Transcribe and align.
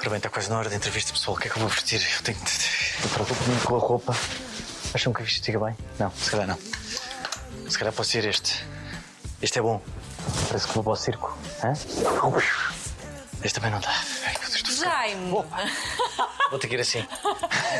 Ora 0.00 0.10
bem, 0.10 0.16
está 0.18 0.28
quase 0.30 0.48
na 0.48 0.58
hora 0.58 0.68
da 0.70 0.76
entrevista, 0.76 1.12
pessoal. 1.12 1.36
O 1.36 1.40
que 1.40 1.48
é 1.48 1.50
que 1.50 1.56
eu 1.56 1.60
vou 1.60 1.68
vestir? 1.68 2.00
Eu 2.16 2.22
tenho 2.22 2.38
de. 2.38 2.52
Eu 3.02 3.08
preocupo-me 3.10 3.60
com 3.62 3.76
a 3.76 3.78
roupa. 3.78 4.16
Acham 4.94 5.12
que 5.12 5.22
isto 5.22 5.44
fica 5.44 5.58
bem? 5.58 5.76
Não, 5.98 6.10
se 6.12 6.30
calhar 6.30 6.46
não. 6.46 6.58
Se 7.68 7.78
calhar 7.78 7.92
pode 7.92 8.08
ser 8.08 8.24
este. 8.24 8.64
Este 9.42 9.58
é 9.58 9.62
bom. 9.62 9.80
Parece 10.48 10.66
que 10.68 10.74
vou 10.74 10.82
para 10.84 10.92
o 10.92 10.96
circo. 10.96 11.36
Hã? 11.64 11.72
Este 13.42 13.54
também 13.54 13.70
não 13.70 13.80
dá. 13.80 13.90
Ai, 14.24 14.32
meu 14.40 14.50
Deus, 14.50 14.54
estou... 14.54 14.74
Jaime! 14.76 15.30
Vou 16.50 16.58
ter 16.58 16.68
que 16.68 16.74
ir 16.74 16.80
assim. 16.80 17.06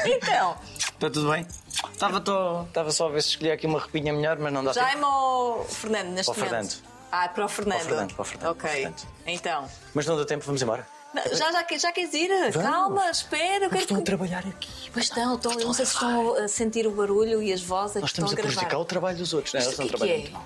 Então, 0.05 0.57
Está 0.79 1.11
tudo 1.11 1.31
bem? 1.31 1.47
Estava, 1.93 2.21
tô... 2.21 2.63
Estava 2.63 2.91
só 2.93 3.07
a 3.09 3.11
ver 3.11 3.23
se 3.23 3.31
escolhia 3.31 3.55
aqui 3.55 3.67
uma 3.67 3.79
roupinha 3.81 4.13
melhor, 4.13 4.39
mas 4.39 4.53
não 4.53 4.63
dá 4.63 4.73
tempo. 4.73 4.87
Jaime 4.87 5.05
ou 5.05 5.65
Fernando 5.65 6.09
neste 6.11 6.33
Para 6.33 6.43
o 6.43 6.45
momento? 6.51 6.71
Fernando. 6.71 6.89
Ah, 7.11 7.25
é 7.25 7.29
para 7.29 7.45
o 7.45 7.49
Fernando. 7.49 7.79
Para 7.79 7.85
o 7.85 7.89
Fernando, 7.89 8.15
para 8.15 8.23
o 8.23 8.25
Fernando, 8.25 8.51
Ok. 8.51 8.71
Fernando. 8.71 9.03
Então. 9.27 9.69
Mas 9.95 10.07
não 10.07 10.17
dá 10.17 10.25
tempo, 10.25 10.45
vamos 10.45 10.63
embora. 10.63 10.87
Já, 11.33 11.51
já, 11.53 11.65
que- 11.65 11.79
já 11.79 11.91
queres 11.93 12.13
ir? 12.15 12.31
Calma, 12.53 13.11
espera. 13.11 13.69
Mas 13.71 13.81
estão 13.81 13.97
a 13.97 14.01
que- 14.01 14.05
trabalhar 14.07 14.47
aqui. 14.47 14.91
Pois 14.93 15.07
estão, 15.07 15.35
estão, 15.37 15.53
eu 15.53 15.67
não 15.67 15.73
sei 15.73 15.87
se 15.87 15.93
estão 15.95 16.35
a 16.37 16.49
sentir 16.49 16.87
o 16.87 16.91
barulho 16.91 17.43
e 17.43 17.53
as 17.53 17.63
vozes 17.63 17.97
Nós 17.97 18.05
que 18.05 18.09
estão 18.11 18.27
estamos 18.27 18.33
a 18.33 18.35
a 18.35 18.43
prejudicar 18.43 18.79
o 18.79 18.85
trabalho 18.85 19.17
dos 19.19 19.33
outros, 19.33 19.55
não 19.55 19.61
é? 19.61 19.65
Mas 19.65 19.79
Eles 19.79 19.79
não 19.79 19.87
que 19.89 19.95
é 19.95 20.07
que 20.07 20.23
trabalham 20.23 20.45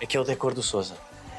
é? 0.00 0.04
Aqui 0.04 0.16
é 0.16 0.20
o 0.20 0.24
decor 0.24 0.52
do 0.54 0.62
Souza. 0.62 0.94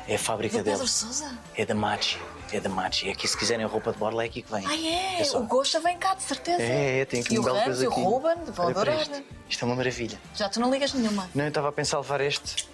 É 0.08 0.16
a 0.16 0.20
fábrica 0.20 0.58
Do 0.58 0.64
Pedro. 0.66 0.88
Sousa? 0.88 1.38
É 1.56 1.66
da 1.66 1.74
Maggi. 1.76 2.20
É 2.52 2.60
da 2.60 2.68
Maggi. 2.68 3.10
Aqui, 3.10 3.26
se 3.28 3.38
quiserem 3.38 3.66
roupa 3.66 3.92
de 3.94 3.98
borla, 3.98 4.24
é 4.24 4.26
aqui 4.26 4.42
que 4.42 4.52
vem. 4.52 4.66
Ah, 4.66 5.20
é? 5.20 5.24
só. 5.24 5.40
o 5.40 5.44
Gosha 5.44 5.80
vem 5.80 5.98
cá, 5.98 6.14
de 6.16 6.24
certeza. 6.24 6.62
É, 6.62 7.00
é, 7.00 7.06
tem 7.06 7.22
aqui 7.22 7.36
E 7.36 7.40
um 7.40 7.42
o 7.42 7.46
coisa 7.64 7.84
e 7.84 7.88
o 7.88 7.92
aqui. 7.92 8.02
Ruben 8.02 8.36
vão 8.48 8.66
Olha 8.66 8.76
adorar. 8.76 9.02
Isto. 9.02 9.24
isto 9.50 9.64
é 9.64 9.66
uma 9.66 9.76
maravilha. 9.76 10.20
Já 10.36 10.50
tu 10.50 10.60
não 10.60 10.70
ligas 10.70 10.94
nenhuma. 10.94 11.30
Não, 11.34 11.46
eu 11.46 11.48
estava 11.50 11.70
a 11.70 11.72
pensar 11.72 11.98
levar 12.00 12.20
este, 12.22 12.68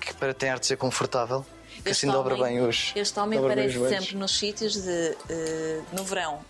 que 0.00 0.14
para 0.14 0.32
ter 0.32 0.48
arte 0.48 0.60
de 0.62 0.66
ser 0.68 0.76
confortável, 0.76 1.44
que 1.86 1.92
assim 1.92 2.06
dobra 2.10 2.34
homem- 2.34 2.58
bem 2.58 2.66
os. 2.68 2.92
Este 2.94 3.18
homem 3.20 3.38
dobra 3.40 3.54
aparece 3.54 3.88
sempre 3.88 4.16
nos 4.16 4.38
sítios 4.38 4.74
de. 4.82 5.16
eh, 5.30 5.80
no 5.92 6.04
verão. 6.04 6.40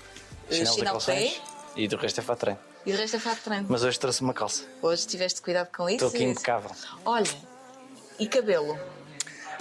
eh, 0.51 0.55
Chinelo 0.55 0.71
de 0.71 0.75
Chinelo 0.77 0.99
de 0.99 1.07
pé 1.07 1.35
e 1.77 1.89
do 1.89 1.97
resto 1.97 2.21
é 2.21 2.23
fato 2.23 2.39
treino. 2.41 2.59
e 2.85 2.93
o 2.93 2.97
resto 2.97 3.17
é 3.17 3.21
fato 3.21 3.41
treino. 3.43 3.67
Mas 3.69 3.83
hoje 3.83 3.99
trouxe 3.99 4.23
uma 4.23 4.33
calça. 4.35 4.65
Hoje 4.83 5.07
tiveste 5.07 5.41
cuidado 5.43 5.69
com 5.77 5.89
isso. 5.89 6.05
Estou 6.05 6.09
aqui 6.09 6.25
impecável. 6.25 6.71
Olha, 7.05 7.31
e 8.19 8.27
cabelo? 8.27 8.79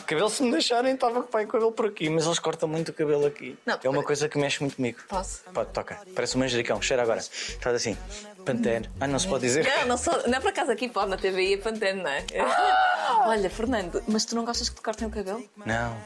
Cabelo, 0.05 0.29
se 0.29 0.43
me 0.43 0.51
deixarem, 0.51 0.93
estava 0.93 1.23
com 1.23 1.35
o 1.35 1.47
cabelo 1.47 1.71
por 1.71 1.87
aqui, 1.87 2.07
mas 2.11 2.27
eles 2.27 2.37
cortam 2.37 2.69
muito 2.69 2.89
o 2.89 2.93
cabelo 2.93 3.25
aqui. 3.25 3.57
Não, 3.65 3.73
é 3.73 3.89
uma 3.89 3.93
pera- 3.95 4.05
coisa 4.05 4.29
que 4.29 4.37
mexe 4.37 4.61
muito 4.61 4.75
comigo. 4.75 4.99
Posso? 5.09 5.39
Pode, 5.51 5.71
toca. 5.71 5.99
Parece 6.13 6.37
um 6.37 6.41
manjericão. 6.41 6.79
Cheira 6.79 7.01
agora. 7.01 7.23
Faz 7.59 7.75
assim. 7.75 7.97
Pantene. 8.45 8.87
Ah, 8.99 9.07
não 9.07 9.17
se 9.17 9.27
pode 9.27 9.41
dizer. 9.47 9.65
Não, 9.79 9.87
não, 9.87 9.97
sou, 9.97 10.13
não 10.27 10.35
é 10.37 10.39
por 10.39 10.49
acaso 10.49 10.69
aqui 10.69 10.87
pode, 10.87 11.09
na 11.09 11.17
TVI 11.17 11.55
é 11.55 11.57
Pantene, 11.57 12.03
não 12.03 12.09
é? 12.11 12.23
Olha, 13.23 13.49
Fernando, 13.49 14.03
mas 14.07 14.25
tu 14.25 14.35
não 14.35 14.45
gostas 14.45 14.69
que 14.69 14.75
te 14.75 14.81
cortem 14.81 15.07
o 15.07 15.11
cabelo? 15.11 15.43
Não. 15.65 15.97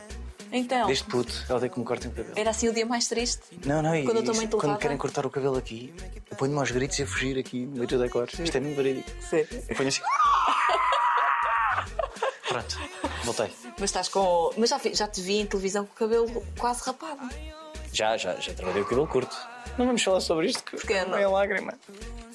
Então, 0.51 0.87
Desde 0.87 1.03
puto, 1.03 1.31
eu 1.47 1.57
odeio 1.57 1.71
que 1.71 1.79
me 1.79 1.85
cortem 1.85 2.09
o 2.09 2.13
cabelo. 2.13 2.33
era 2.35 2.49
assim 2.49 2.67
o 2.67 2.73
dia 2.73 2.85
mais 2.85 3.07
triste? 3.07 3.41
Não, 3.65 3.83
não, 3.83 3.95
e, 3.95 4.03
Quando 4.03 4.23
te 4.23 4.31
quando 4.31 4.53
levava? 4.63 4.77
querem 4.79 4.97
cortar 4.97 5.23
o 5.25 5.29
cabelo 5.29 5.57
aqui, 5.57 5.93
eu 6.29 6.35
ponho-me 6.37 6.57
aos 6.57 6.71
gritos 6.71 6.97
e 6.97 7.03
a 7.03 7.07
fugir 7.07 7.37
aqui 7.37 7.65
no 7.67 7.73
meio 7.73 7.87
do 7.87 7.99
decor. 7.99 8.27
Isto 8.27 8.57
é 8.57 8.59
muito 8.59 8.75
verídico. 8.75 9.09
Sério? 9.21 9.63
Eu 9.69 9.75
ponho 9.75 9.89
assim. 9.89 10.01
Pronto, 12.47 12.79
voltei. 13.23 13.51
Mas 13.79 13.89
estás 13.91 14.07
com. 14.09 14.51
Mas 14.57 14.71
já, 14.71 14.79
já 14.91 15.07
te 15.07 15.21
vi 15.21 15.39
em 15.39 15.45
televisão 15.45 15.85
com 15.85 15.93
o 15.93 15.95
cabelo 15.95 16.43
quase 16.57 16.81
rapado. 16.83 17.29
Já, 17.93 18.17
já, 18.17 18.35
já 18.37 18.53
trabalhei 18.53 18.81
o 18.81 18.85
cabelo 18.85 19.07
curto. 19.07 19.35
Não 19.77 19.85
vamos 19.85 20.03
falar 20.03 20.19
sobre 20.19 20.47
isto 20.47 20.63
que 20.63 20.71
Porquê 20.77 21.03
não? 21.05 21.17
é 21.17 21.27
lágrima. 21.27 21.73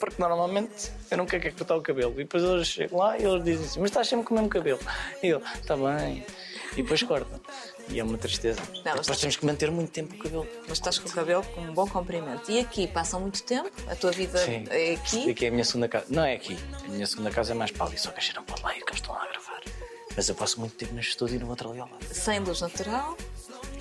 Porque 0.01 0.21
normalmente 0.21 0.91
eu 1.11 1.17
não 1.19 1.27
quero 1.27 1.43
que 1.43 1.49
é 1.49 1.51
cortar 1.53 1.77
o 1.77 1.83
cabelo. 1.83 2.13
E 2.15 2.25
depois 2.25 2.43
eles 2.43 2.67
chegam 2.69 2.99
lá 2.99 3.19
e 3.19 3.23
eles 3.25 3.45
dizem 3.45 3.65
assim, 3.67 3.81
mas 3.81 3.91
estás 3.91 4.09
sempre 4.09 4.27
com 4.27 4.35
o 4.35 4.37
mesmo 4.39 4.49
cabelo. 4.51 4.81
E 5.23 5.29
eu, 5.29 5.43
está 5.55 5.77
bem. 5.77 6.25
E 6.73 6.83
depois 6.83 7.03
cortam. 7.03 7.41
E 7.89 8.01
é 8.01 8.05
uma 8.05 8.19
tristeza. 8.19 8.61
mas 8.69 8.83
depois 8.83 9.01
estás- 9.03 9.21
temos 9.21 9.37
que 9.37 9.47
manter 9.47 9.71
muito 9.71 9.91
tempo 9.93 10.15
o 10.15 10.19
cabelo. 10.19 10.47
Mas 10.63 10.73
estás 10.79 10.99
com 10.99 11.09
o 11.09 11.13
cabelo 11.13 11.43
com 11.45 11.61
um 11.61 11.73
bom 11.75 11.87
comprimento. 11.87 12.51
E 12.51 12.59
aqui 12.59 12.87
passam 12.89 13.21
muito 13.21 13.43
tempo? 13.45 13.71
A 13.89 13.95
tua 13.95 14.11
vida 14.11 14.39
Sim. 14.39 14.65
é 14.71 14.95
aqui? 14.95 15.31
Aqui 15.31 15.45
é 15.45 15.49
a 15.49 15.53
minha 15.53 15.65
segunda 15.65 15.87
casa. 15.89 16.07
Não 16.09 16.25
é 16.25 16.35
aqui. 16.35 16.57
A 16.85 16.89
minha 16.89 17.07
segunda 17.07 17.31
casa 17.31 17.53
é 17.53 17.55
mais 17.55 17.71
pálida, 17.71 17.99
só 17.99 18.11
que 18.11 18.31
a 18.31 18.35
não 18.35 18.43
pode 18.45 18.63
lá 18.63 18.73
ir, 18.77 18.81
que 18.83 18.91
eles 18.91 19.01
estão 19.01 19.15
lá 19.15 19.23
a 19.23 19.29
gravar. 19.29 19.61
Mas 20.17 20.29
eu 20.29 20.35
passo 20.35 20.59
muito 20.61 20.75
tempo 20.77 20.95
neste 20.95 21.11
estúdio 21.11 21.37
e 21.37 21.39
no 21.39 21.49
outro 21.49 21.71
ali 21.71 21.79
ao 21.81 21.89
lado. 21.89 22.05
Sem 22.13 22.41
luz 22.41 22.61
natural? 22.61 23.17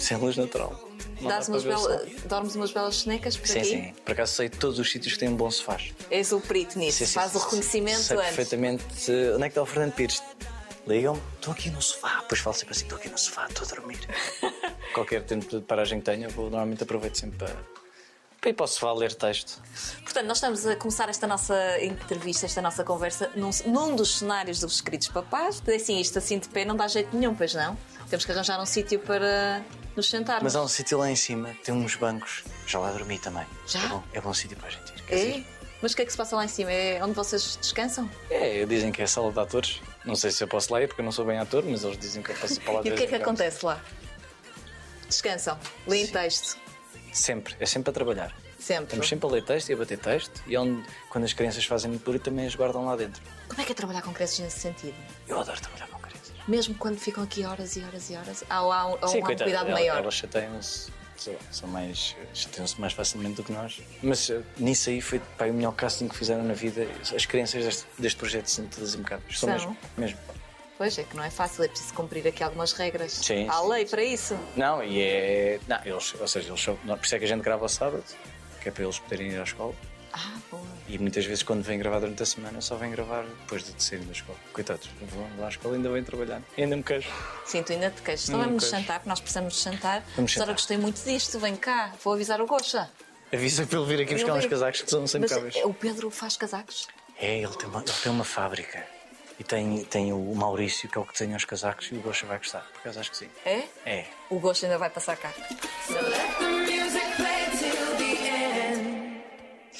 Sem 0.03 0.17
luz 0.17 0.35
natural. 0.35 0.77
Dás 1.21 1.47
umas 1.47 1.63
bela- 1.63 2.05
dormes 2.25 2.55
umas 2.55 2.71
belas 2.73 2.95
sonecas 2.97 3.37
por 3.37 3.47
Sim, 3.47 3.59
aqui? 3.59 3.69
sim. 3.69 3.93
Por 4.03 4.11
acaso 4.11 4.33
sei 4.33 4.49
todos 4.49 4.77
os 4.77 4.91
sítios 4.91 5.13
que 5.13 5.19
têm 5.19 5.33
bons 5.33 5.55
sofás. 5.55 5.93
És 6.11 6.33
o 6.33 6.41
perito 6.41 6.77
nisso, 6.77 6.97
Sim, 6.97 7.05
sim, 7.05 7.13
faz 7.13 7.31
sim, 7.31 7.37
o 7.37 7.39
sim. 7.39 7.45
reconhecimento 7.45 7.99
Sei 8.01 8.17
antes. 8.17 8.27
perfeitamente 8.35 8.83
eh, 9.09 9.31
onde 9.33 9.43
é 9.43 9.47
que 9.47 9.51
está 9.51 9.61
o 9.61 9.65
Fernando 9.65 9.93
Pires. 9.93 10.21
Ligam-me, 10.85 11.21
estou 11.35 11.53
aqui 11.53 11.69
no 11.69 11.81
sofá. 11.81 12.19
Depois 12.19 12.41
falo 12.41 12.53
sempre 12.53 12.73
assim, 12.75 12.83
estou 12.83 12.97
aqui 12.97 13.07
no 13.07 13.17
sofá, 13.17 13.47
estou 13.47 13.65
a 13.65 13.69
dormir. 13.75 13.99
Qualquer 14.93 15.23
tempo 15.23 15.45
de 15.47 15.61
paragem 15.65 15.99
que 15.99 16.05
tenha, 16.05 16.27
vou, 16.27 16.49
normalmente 16.49 16.83
aproveito 16.83 17.17
sempre 17.17 17.37
para, 17.37 17.55
para 18.41 18.49
ir 18.49 18.53
para 18.53 18.65
o 18.65 18.67
sofá 18.67 18.91
ler 18.91 19.13
texto. 19.13 19.61
Portanto, 20.03 20.25
nós 20.27 20.35
estamos 20.37 20.65
a 20.65 20.75
começar 20.75 21.07
esta 21.07 21.25
nossa 21.25 21.55
entrevista, 21.81 22.45
esta 22.45 22.61
nossa 22.61 22.83
conversa, 22.83 23.31
num, 23.37 23.51
num 23.67 23.95
dos 23.95 24.17
cenários 24.17 24.59
dos 24.59 24.81
queridos 24.81 25.07
papás. 25.07 25.63
Assim, 25.73 26.01
isto 26.01 26.17
assim 26.19 26.37
de 26.39 26.49
pé 26.49 26.65
não 26.65 26.75
dá 26.75 26.89
jeito 26.89 27.15
nenhum, 27.15 27.33
pois 27.33 27.53
não? 27.53 27.77
Temos 28.09 28.25
que 28.25 28.31
arranjar 28.33 28.61
um 28.61 28.65
sítio 28.65 28.99
para 28.99 29.63
nos 29.95 30.09
sentarmos. 30.09 30.43
Mas 30.43 30.55
há 30.55 30.61
um 30.61 30.67
sítio 30.67 30.97
lá 30.97 31.09
em 31.09 31.15
cima, 31.15 31.55
tem 31.63 31.73
uns 31.73 31.95
bancos. 31.95 32.43
Já 32.67 32.79
lá 32.79 32.91
dormi 32.91 33.17
também. 33.19 33.45
Já? 33.67 33.83
É 33.83 33.87
bom, 33.87 34.03
é 34.13 34.21
bom 34.21 34.33
sítio 34.33 34.57
para 34.57 34.67
a 34.67 34.71
gente 34.71 34.89
ir. 34.95 35.01
Queres 35.03 35.23
É? 35.23 35.37
ir? 35.37 35.47
Mas 35.81 35.91
o 35.91 35.95
que 35.97 36.01
é 36.01 36.05
que 36.05 36.11
se 36.11 36.17
passa 36.17 36.35
lá 36.37 36.45
em 36.45 36.47
cima? 36.47 36.71
É 36.71 37.03
onde 37.03 37.13
vocês 37.13 37.57
descansam? 37.61 38.09
É, 38.29 38.65
dizem 38.65 38.89
que 38.91 39.01
é 39.01 39.07
sala 39.07 39.31
de 39.33 39.39
atores. 39.39 39.81
Não 40.05 40.15
sei 40.15 40.31
se 40.31 40.41
eu 40.41 40.47
posso 40.47 40.71
lá 40.71 40.81
ir 40.81 40.87
porque 40.87 41.01
eu 41.01 41.05
não 41.05 41.11
sou 41.11 41.25
bem 41.25 41.37
ator, 41.37 41.61
mas 41.65 41.83
eles 41.83 41.97
dizem 41.97 42.23
que 42.23 42.31
eu 42.31 42.35
posso 42.37 42.53
ir 42.53 42.59
para 42.61 42.73
lá 42.73 42.81
E 42.85 42.89
o 42.91 42.95
que 42.95 43.03
é 43.03 43.07
que 43.07 43.15
acontece 43.15 43.65
lá? 43.65 43.81
Descansam, 45.07 45.59
leem 45.85 46.07
texto, 46.07 46.57
Sempre, 47.11 47.55
é 47.59 47.65
sempre 47.65 47.91
a 47.91 47.93
trabalhar. 47.93 48.33
sempre. 48.57 48.85
Estamos 48.85 49.07
sempre 49.09 49.27
a 49.27 49.31
ler 49.31 49.43
texto 49.45 49.69
e 49.69 49.73
a 49.73 49.77
bater 49.77 49.99
texto 49.99 50.41
e 50.47 50.55
é 50.55 50.59
onde, 50.59 50.83
quando 51.09 51.25
as 51.25 51.33
crianças 51.33 51.63
fazem 51.65 51.91
muito 51.91 52.03
barulho 52.03 52.19
também 52.19 52.47
as 52.47 52.55
guardam 52.55 52.85
lá 52.85 52.95
dentro. 52.95 53.21
Como 53.47 53.61
é 53.61 53.65
que 53.65 53.71
é 53.73 53.75
trabalhar 53.75 54.01
com 54.01 54.11
crianças 54.13 54.39
nesse 54.39 54.59
sentido? 54.61 54.95
Eu 55.27 55.39
adoro 55.39 55.59
trabalhar. 55.61 55.92
Mesmo 56.47 56.75
quando 56.75 56.97
ficam 56.97 57.23
aqui 57.23 57.45
horas 57.45 57.75
e 57.75 57.83
horas 57.83 58.09
e 58.09 58.15
horas, 58.15 58.43
há, 58.49 58.57
há, 58.57 58.59
há, 58.59 58.81
há 58.81 58.85
um 58.87 58.97
coitado, 59.21 59.43
cuidado 59.43 59.71
maior. 59.71 59.97
Elas 59.99 60.13
chateiam-se, 60.15 60.91
sei 61.17 61.33
lá, 61.33 61.39
são 61.51 61.69
mais, 61.69 62.15
chateiam-se 62.33 62.79
mais 62.81 62.93
facilmente 62.93 63.35
do 63.35 63.43
que 63.43 63.51
nós. 63.53 63.81
Mas 64.01 64.29
eh, 64.29 64.41
nisso 64.57 64.89
aí 64.89 64.99
foi 65.01 65.19
pá, 65.37 65.45
o 65.45 65.53
melhor 65.53 65.73
casting 65.73 66.07
que 66.07 66.17
fizeram 66.17 66.43
na 66.43 66.53
vida. 66.53 66.85
As 67.15 67.25
crianças 67.25 67.63
deste, 67.63 67.85
deste 67.97 68.17
projeto 68.17 68.47
são 68.47 68.65
todas 68.67 68.93
impecáveis. 68.93 69.39
São 69.39 69.47
São? 69.47 69.57
mesmo. 69.57 69.77
mesmo. 69.97 70.17
Pois 70.77 70.97
é 70.97 71.03
que 71.03 71.15
não 71.15 71.23
é 71.23 71.29
fácil, 71.29 71.63
é 71.63 71.67
preciso 71.67 71.93
cumprir 71.93 72.27
aqui 72.27 72.43
algumas 72.43 72.73
regras. 72.73 73.13
Sim, 73.13 73.47
Há 73.47 73.61
sim, 73.61 73.69
lei 73.69 73.85
para 73.85 74.03
isso. 74.03 74.37
Não, 74.57 74.83
e 74.83 75.01
é. 75.01 75.59
Não, 75.67 75.79
eles, 75.85 76.13
ou 76.19 76.27
seja, 76.27 76.49
eles 76.49 76.61
são, 76.61 76.75
por 76.75 76.99
isso 77.05 77.15
é 77.15 77.19
que 77.19 77.25
a 77.25 77.27
gente 77.27 77.41
grava 77.41 77.63
ao 77.63 77.69
sábado, 77.69 78.03
que 78.61 78.67
é 78.67 78.71
para 78.71 78.83
eles 78.83 78.99
poderem 78.99 79.31
ir 79.31 79.39
à 79.39 79.43
escola. 79.43 79.73
Ah, 80.11 80.37
boa. 80.51 80.63
E 80.87 80.97
muitas 80.97 81.25
vezes, 81.25 81.43
quando 81.43 81.63
vêm 81.63 81.79
gravar 81.79 81.99
durante 81.99 82.21
a 82.21 82.25
semana, 82.25 82.59
só 82.61 82.75
vêm 82.75 82.91
gravar 82.91 83.23
depois 83.23 83.63
de 83.63 83.81
saírem 83.81 84.05
da 84.05 84.11
escola. 84.11 84.37
Coitados, 84.51 84.89
vão 85.01 85.27
lá 85.39 85.47
à 85.47 85.49
escola 85.49 85.75
e 85.75 85.77
ainda 85.77 85.89
vêm 85.89 86.03
trabalhar. 86.03 86.41
Ainda 86.57 86.75
me 86.75 86.83
queixo. 86.83 87.09
Sim, 87.45 87.63
tu 87.63 87.71
ainda 87.73 87.89
te 87.89 88.01
queixas. 88.01 88.29
Então 88.29 88.43
vamos 88.43 88.69
jantar, 88.69 88.99
porque 88.99 89.09
nós 89.09 89.19
precisamos 89.19 89.53
de 89.55 89.61
jantar. 89.61 90.03
Vamos 90.15 90.31
jantar. 90.31 90.51
gostei 90.53 90.77
muito 90.77 91.01
disto, 91.03 91.39
vem 91.39 91.55
cá, 91.55 91.93
vou 92.03 92.13
avisar 92.13 92.41
o 92.41 92.45
Goxa. 92.45 92.89
Avisa 93.33 93.65
para 93.65 93.79
ele 93.79 93.87
vir 93.87 94.03
aqui 94.03 94.13
buscar 94.13 94.33
uns 94.33 94.45
casacos 94.45 94.81
que 94.81 94.91
são 94.91 95.03
eh, 95.03 95.65
o 95.65 95.73
Pedro 95.73 96.11
faz 96.11 96.37
casacos? 96.37 96.87
É, 97.19 97.39
ele 97.39 97.55
tem, 97.55 97.67
uma, 97.67 97.79
ele 97.79 97.91
tem 98.03 98.11
uma 98.11 98.23
fábrica. 98.23 98.85
E 99.39 99.43
tem, 99.43 99.83
tem 99.85 100.13
o 100.13 100.35
Maurício, 100.35 100.87
que 100.87 100.97
é 100.97 101.01
o 101.01 101.05
que 101.05 101.13
desenha 101.13 101.35
os 101.35 101.43
casacos, 101.43 101.89
e 101.91 101.95
o 101.95 102.01
Gosha 102.01 102.27
vai 102.27 102.37
gostar. 102.37 102.61
Por 102.71 102.81
acaso 102.81 102.99
acho 102.99 103.09
que 103.09 103.17
sim. 103.17 103.29
É? 103.43 103.63
É. 103.85 104.05
O 104.29 104.37
Goxa 104.39 104.67
ainda 104.67 104.77
vai 104.77 104.89
passar 104.91 105.17
cá. 105.17 105.33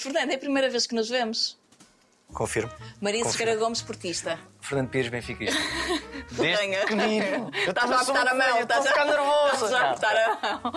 Fernando, 0.04 0.32
é 0.32 0.36
a 0.36 0.40
primeira 0.40 0.70
vez 0.70 0.86
que 0.86 0.94
nos 0.96 1.10
vemos. 1.10 1.58
Confirmo. 2.34 2.72
Confirmo. 3.00 3.30
Sequeira 3.32 3.56
Gomes, 3.56 3.82
portista. 3.84 4.40
Fernando 4.60 4.90
Pires, 4.90 5.10
Benfica. 5.10 5.46
Venha. 6.32 6.80
pequenino. 6.80 7.52
Estás 7.54 7.92
a 7.92 8.02
apertar 8.02 8.28
a 8.28 8.34
mão, 8.34 8.60
estás 8.60 8.86
a 8.86 8.90
ficar 8.90 9.06
nervoso. 9.06 9.66
Estás 9.66 9.74
a 9.74 9.90
apertar 9.92 10.16
a 10.42 10.60
mão. 10.64 10.74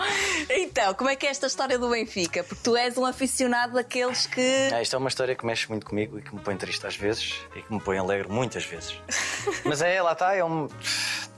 Então, 0.51 0.93
como 0.93 1.09
é 1.09 1.15
que 1.15 1.25
é 1.25 1.29
esta 1.31 1.47
história 1.47 1.79
do 1.79 1.89
Benfica? 1.89 2.43
Porque 2.43 2.61
tu 2.63 2.77
és 2.77 2.95
um 2.97 3.05
aficionado 3.05 3.73
daqueles 3.73 4.27
que. 4.27 4.69
Ah, 4.71 4.81
isto 4.83 4.95
é 4.95 4.99
uma 4.99 5.09
história 5.09 5.35
que 5.35 5.45
mexe 5.47 5.67
muito 5.67 5.85
comigo 5.87 6.19
e 6.19 6.21
que 6.21 6.35
me 6.35 6.41
põe 6.41 6.55
triste 6.57 6.85
às 6.85 6.95
vezes 6.95 7.35
e 7.55 7.61
que 7.63 7.73
me 7.73 7.79
põe 7.81 7.97
alegre 7.97 8.27
muitas 8.29 8.63
vezes. 8.63 8.95
Mas 9.65 9.81
é, 9.81 9.99
lá 10.01 10.11
está, 10.11 10.35
é 10.35 10.43
um. 10.43 10.67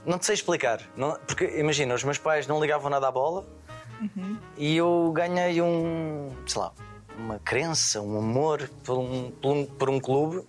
Não 0.04 0.18
te 0.18 0.26
sei 0.26 0.34
explicar. 0.34 0.82
Não- 0.96 1.18
Porque 1.26 1.44
imagina, 1.58 1.94
os 1.94 2.04
meus 2.04 2.18
pais 2.18 2.46
não 2.46 2.60
ligavam 2.60 2.90
nada 2.90 3.08
à 3.08 3.10
bola 3.10 3.46
e 4.58 4.76
eu 4.76 5.12
ganhei 5.14 5.62
um. 5.62 6.30
sei 6.46 6.60
lá, 6.60 6.72
uma 7.20 7.38
crença, 7.38 8.00
um 8.00 8.18
amor 8.18 8.68
por 8.84 8.98
um, 8.98 9.30
por 9.30 9.52
um, 9.52 9.66
por 9.66 9.90
um 9.90 10.00
clube 10.00 10.44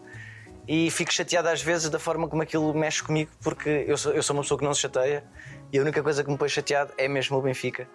e 0.68 0.90
fico 0.90 1.12
chateado 1.12 1.50
às 1.50 1.62
vezes 1.62 1.90
da 1.90 2.00
forma 2.00 2.28
como 2.28 2.42
aquilo 2.42 2.74
mexe 2.74 3.04
comigo 3.04 3.32
porque 3.42 3.86
eu 3.88 3.98
sou, 3.98 4.14
eu 4.14 4.24
sou 4.24 4.36
uma 4.36 4.42
pessoa 4.42 4.58
que 4.58 4.64
não 4.64 4.74
se 4.74 4.82
chateia 4.82 5.24
e 5.72 5.78
a 5.78 5.82
única 5.82 6.02
coisa 6.02 6.24
que 6.24 6.30
me 6.30 6.38
põe 6.38 6.50
chateado 6.50 6.94
é 6.98 7.08
mesmo 7.08 7.38
o 7.38 7.42
Benfica. 7.42 7.88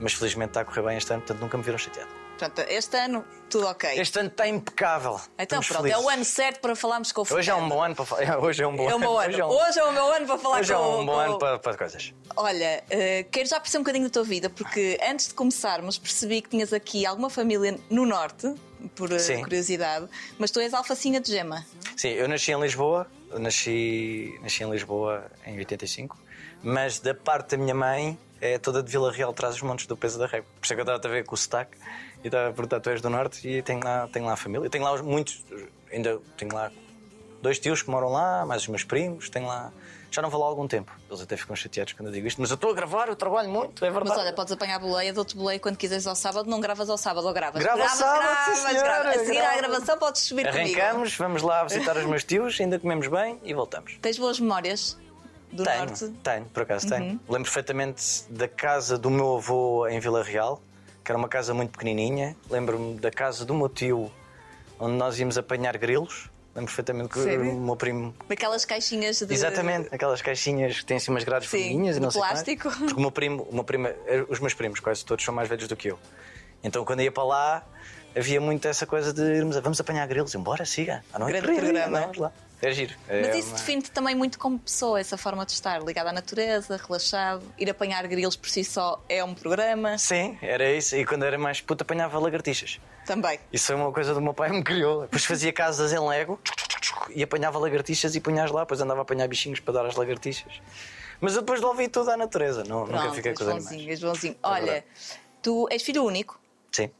Mas 0.00 0.14
felizmente 0.14 0.50
está 0.50 0.60
a 0.62 0.64
correr 0.64 0.82
bem 0.82 0.96
este 0.96 1.12
ano, 1.12 1.22
portanto 1.22 1.40
nunca 1.40 1.56
me 1.56 1.62
viram 1.62 1.78
chateado. 1.78 2.23
Portanto, 2.38 2.68
este 2.68 2.96
ano, 2.96 3.24
tudo 3.48 3.68
ok. 3.68 3.88
Este 4.00 4.18
ano 4.18 4.28
está 4.28 4.48
impecável. 4.48 5.20
Então 5.38 5.60
Estamos 5.60 5.68
pronto, 5.68 5.86
é 5.86 5.90
felizes. 5.90 6.04
o 6.04 6.08
ano 6.10 6.24
certo 6.24 6.60
para 6.60 6.74
falarmos 6.74 7.12
com 7.12 7.20
o 7.20 7.24
Hoje 7.24 7.48
é 7.50 7.54
um 7.54 7.58
Fernando. 7.58 7.68
bom 7.76 7.82
ano 7.82 7.94
para 7.94 8.04
falar. 8.04 8.38
Hoje 8.42 8.62
é 8.62 8.66
um 8.66 8.76
bom 8.76 8.90
É 8.90 8.94
um 8.96 8.98
ano. 8.98 9.08
Hoje 9.10 9.40
é 9.40 9.44
um, 9.46 9.48
Hoje 9.50 9.78
é 9.78 9.84
o 9.84 9.92
meu 9.92 10.12
ano 10.12 10.26
para 10.26 10.38
falar 10.38 10.60
hoje 10.60 10.72
com 10.74 10.78
é 10.80 10.86
um 10.98 11.06
bom 11.06 11.12
com- 11.12 11.18
ano 11.20 11.38
para, 11.38 11.58
para 11.60 11.76
coisas. 11.78 12.12
Olha, 12.36 12.82
eh, 12.90 13.24
quero 13.30 13.48
já 13.48 13.60
perceber 13.60 13.78
um 13.78 13.82
bocadinho 13.84 14.04
da 14.06 14.10
tua 14.10 14.24
vida, 14.24 14.50
porque 14.50 14.98
antes 15.08 15.28
de 15.28 15.34
começarmos 15.34 15.96
percebi 15.96 16.42
que 16.42 16.48
tinhas 16.48 16.72
aqui 16.72 17.06
alguma 17.06 17.30
família 17.30 17.78
no 17.88 18.04
Norte, 18.04 18.52
por 18.96 19.12
eh, 19.12 19.18
Sim. 19.20 19.40
curiosidade, 19.42 20.08
mas 20.36 20.50
tu 20.50 20.58
és 20.58 20.74
alfacinha 20.74 21.20
de 21.20 21.30
gema. 21.30 21.64
Sim, 21.96 22.08
eu 22.08 22.26
nasci 22.28 22.50
em 22.50 22.60
Lisboa, 22.60 23.06
nasci, 23.38 24.36
nasci 24.42 24.64
em 24.64 24.70
Lisboa 24.70 25.24
em 25.46 25.56
85, 25.58 26.18
mas 26.62 26.98
da 26.98 27.14
parte 27.14 27.50
da 27.50 27.56
minha 27.62 27.74
mãe 27.74 28.18
é 28.46 28.58
toda 28.58 28.82
de 28.82 28.90
Vila 28.90 29.10
Real, 29.10 29.32
traz 29.32 29.54
os 29.56 29.62
montes 29.62 29.86
do 29.86 29.96
peso 29.96 30.18
da 30.18 30.26
régua. 30.26 30.46
Por 30.60 30.64
isso 30.64 30.72
é 30.72 30.76
que 30.76 30.80
eu 30.80 30.94
estava 30.94 31.06
a 31.06 31.10
ver 31.16 31.24
com 31.24 31.34
o 31.34 31.38
sotaque 31.38 31.76
e 32.22 32.26
estava 32.28 32.48
a 32.50 32.52
perguntar: 32.52 32.80
tu 32.80 32.90
és 32.90 33.00
do 33.00 33.08
Norte 33.10 33.48
e 33.48 33.62
tenho 33.62 33.82
lá, 33.82 34.08
tenho 34.12 34.26
lá 34.26 34.32
a 34.34 34.36
família. 34.36 34.66
Eu 34.66 34.70
tenho 34.70 34.84
lá 34.84 34.92
os- 34.92 35.00
muitos, 35.00 35.42
ainda 35.92 36.20
tenho 36.36 36.54
lá 36.54 36.70
dois 37.42 37.58
tios 37.58 37.82
que 37.82 37.90
moram 37.90 38.08
lá, 38.10 38.44
mais 38.44 38.62
os 38.62 38.68
meus 38.68 38.84
primos, 38.84 39.28
tenho 39.30 39.46
lá. 39.46 39.72
Já 40.10 40.22
não 40.22 40.30
vou 40.30 40.38
lá 40.38 40.46
há 40.46 40.48
algum 40.50 40.68
tempo. 40.68 40.92
Eles 41.10 41.20
até 41.20 41.36
ficam 41.36 41.56
chateados 41.56 41.92
quando 41.92 42.06
eu 42.06 42.12
digo 42.12 42.28
isto, 42.28 42.40
mas 42.40 42.48
eu 42.48 42.54
estou 42.54 42.70
a 42.70 42.74
gravar, 42.74 43.08
eu 43.08 43.16
trabalho 43.16 43.50
muito, 43.50 43.84
é 43.84 43.90
verdade. 43.90 44.10
Mas 44.10 44.18
olha, 44.24 44.32
podes 44.32 44.52
apanhar 44.52 44.78
boleia, 44.78 45.12
dou-te 45.12 45.36
boleia 45.36 45.58
quando 45.58 45.76
quiseres 45.76 46.06
ao 46.06 46.14
sábado, 46.14 46.48
não 46.48 46.60
gravas 46.60 46.88
ao 46.88 46.96
sábado 46.96 47.26
ou 47.26 47.32
gravas? 47.32 47.60
Grava 47.60 47.80
ao 47.82 47.84
gravas, 47.84 47.98
sábado, 47.98 48.22
gravas, 48.22 48.56
sim, 48.58 48.68
senhora. 48.68 49.10
A 49.10 49.12
seguir 49.18 49.38
à 49.38 49.42
grava. 49.42 49.56
gravação 49.58 49.98
podes 49.98 50.22
subir 50.22 50.48
comigo. 50.52 50.80
Arrancamos, 50.80 51.16
vamos 51.16 51.42
lá 51.42 51.64
visitar 51.64 51.96
os 51.96 52.04
meus 52.04 52.22
tios, 52.22 52.60
ainda 52.60 52.78
comemos 52.78 53.08
bem 53.08 53.40
e 53.42 53.52
voltamos. 53.52 53.98
Tens 54.00 54.16
boas 54.16 54.38
memórias 54.38 54.96
do 55.54 55.64
tenho, 55.64 55.78
Norte? 55.86 56.04
Uhum. 56.04 56.14
tenho, 56.22 56.44
por 56.46 56.62
acaso 56.62 56.88
tenho. 56.88 57.20
Lembro 57.28 57.44
perfeitamente 57.44 58.24
da 58.30 58.48
casa 58.48 58.98
do 58.98 59.08
meu 59.10 59.36
avô 59.36 59.86
em 59.86 59.98
Vila 60.00 60.22
Real, 60.22 60.60
que 61.04 61.10
era 61.12 61.18
uma 61.18 61.28
casa 61.28 61.54
muito 61.54 61.70
pequenininha. 61.70 62.36
Lembro-me 62.50 62.98
da 62.98 63.10
casa 63.10 63.44
do 63.44 63.54
meu 63.54 63.68
tio, 63.68 64.10
onde 64.78 64.96
nós 64.96 65.18
íamos 65.18 65.38
apanhar 65.38 65.76
grilos. 65.78 66.28
Lembro 66.54 66.66
perfeitamente 66.70 67.08
que 67.08 67.18
Sério? 67.20 67.50
o 67.50 67.60
meu 67.60 67.74
primo. 67.74 68.14
Daquelas 68.28 68.64
caixinhas 68.64 69.18
de. 69.20 69.34
Exatamente, 69.34 69.88
aquelas 69.92 70.22
caixinhas 70.22 70.78
que 70.78 70.84
têm 70.86 70.98
assim 70.98 71.10
umas 71.10 71.24
grades 71.24 71.48
pequenininhas 71.50 71.96
e 71.96 72.00
não 72.00 72.10
sei 72.12 72.20
plástico. 72.20 72.70
Porque 72.70 72.94
o 72.94 73.00
meu 73.00 73.10
primo, 73.10 73.42
o 73.50 73.54
meu 73.54 73.64
primo, 73.64 73.88
eh, 73.88 74.24
os 74.28 74.38
meus 74.38 74.54
primos, 74.54 74.78
quase 74.78 75.04
todos 75.04 75.24
são 75.24 75.34
mais 75.34 75.48
velhos 75.48 75.66
do 75.66 75.74
que 75.74 75.88
eu. 75.88 75.98
Então 76.62 76.84
quando 76.84 77.02
ia 77.02 77.10
para 77.10 77.24
lá, 77.24 77.66
havia 78.16 78.40
muito 78.40 78.68
essa 78.68 78.86
coisa 78.86 79.12
de 79.12 79.20
irmos, 79.20 79.56
a- 79.56 79.60
vamos 79.60 79.80
apanhar 79.80 80.06
grilos, 80.06 80.32
embora, 80.36 80.64
siga. 80.64 81.04
À 81.12 81.18
noite, 81.18 81.32
Grande 81.40 81.46
ri, 81.48 81.54
ri, 81.54 81.60
programa. 81.60 82.00
Vamos 82.02 82.18
lá. 82.18 82.32
É 82.64 82.72
giro. 82.72 82.94
Mas 83.06 83.16
É 83.28 83.38
isso 83.38 83.48
uma- 83.48 83.56
define-te 83.56 83.90
também 83.90 84.14
muito 84.14 84.38
como 84.38 84.58
pessoa, 84.58 84.98
essa 84.98 85.16
forma 85.16 85.44
de 85.44 85.52
estar 85.52 85.82
ligada 85.82 86.10
à 86.10 86.12
natureza, 86.12 86.76
relaxado. 86.76 87.42
Ir 87.58 87.68
apanhar 87.70 88.06
grilos 88.06 88.36
por 88.36 88.48
si 88.48 88.64
só 88.64 89.02
é 89.08 89.22
um 89.22 89.34
programa. 89.34 89.98
Sim, 89.98 90.38
era 90.40 90.72
isso. 90.72 90.96
E 90.96 91.04
quando 91.04 91.24
era 91.24 91.36
mais 91.38 91.60
puto 91.60 91.82
apanhava 91.82 92.18
lagartixas. 92.18 92.80
Também. 93.06 93.38
Isso 93.52 93.66
foi 93.66 93.76
uma 93.76 93.92
coisa 93.92 94.14
do 94.14 94.20
meu 94.20 94.32
pai 94.32 94.50
me 94.50 94.62
criou. 94.64 95.02
Depois 95.02 95.24
fazia 95.24 95.52
casas 95.52 95.92
em 95.92 95.98
Lego 95.98 96.40
e 97.14 97.22
apanhava 97.22 97.58
lagartixas 97.58 98.14
e 98.14 98.20
punhas 98.20 98.50
lá. 98.50 98.60
Depois 98.62 98.80
andava 98.80 99.00
a 99.00 99.02
apanhar 99.02 99.28
bichinhos 99.28 99.60
para 99.60 99.74
dar 99.74 99.86
às 99.86 99.94
lagartixas. 99.96 100.60
Mas 101.20 101.34
eu 101.36 101.42
depois 101.42 101.60
devolvi 101.60 101.86
tudo 101.88 102.10
à 102.10 102.16
natureza. 102.16 102.64
Não, 102.64 102.80
nunca 102.86 102.98
Pronto, 102.98 103.14
fiquei 103.14 103.30
és 103.32 103.38
com 103.38 103.44
os 103.44 103.50
animais. 103.50 103.88
és 103.88 104.00
bonzinho. 104.00 104.34
É 104.42 104.46
Olha, 104.48 104.64
verdade. 104.64 104.84
tu 105.42 105.68
és 105.70 105.82
filho 105.82 106.04
único. 106.04 106.40
Sim. 106.72 106.90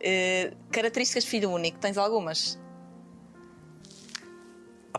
Eh, 0.00 0.52
características 0.70 1.24
de 1.24 1.30
filho 1.30 1.50
único, 1.50 1.78
tens 1.78 1.96
algumas? 1.96 2.58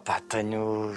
Opá, 0.07 0.21
tenho. 0.21 0.95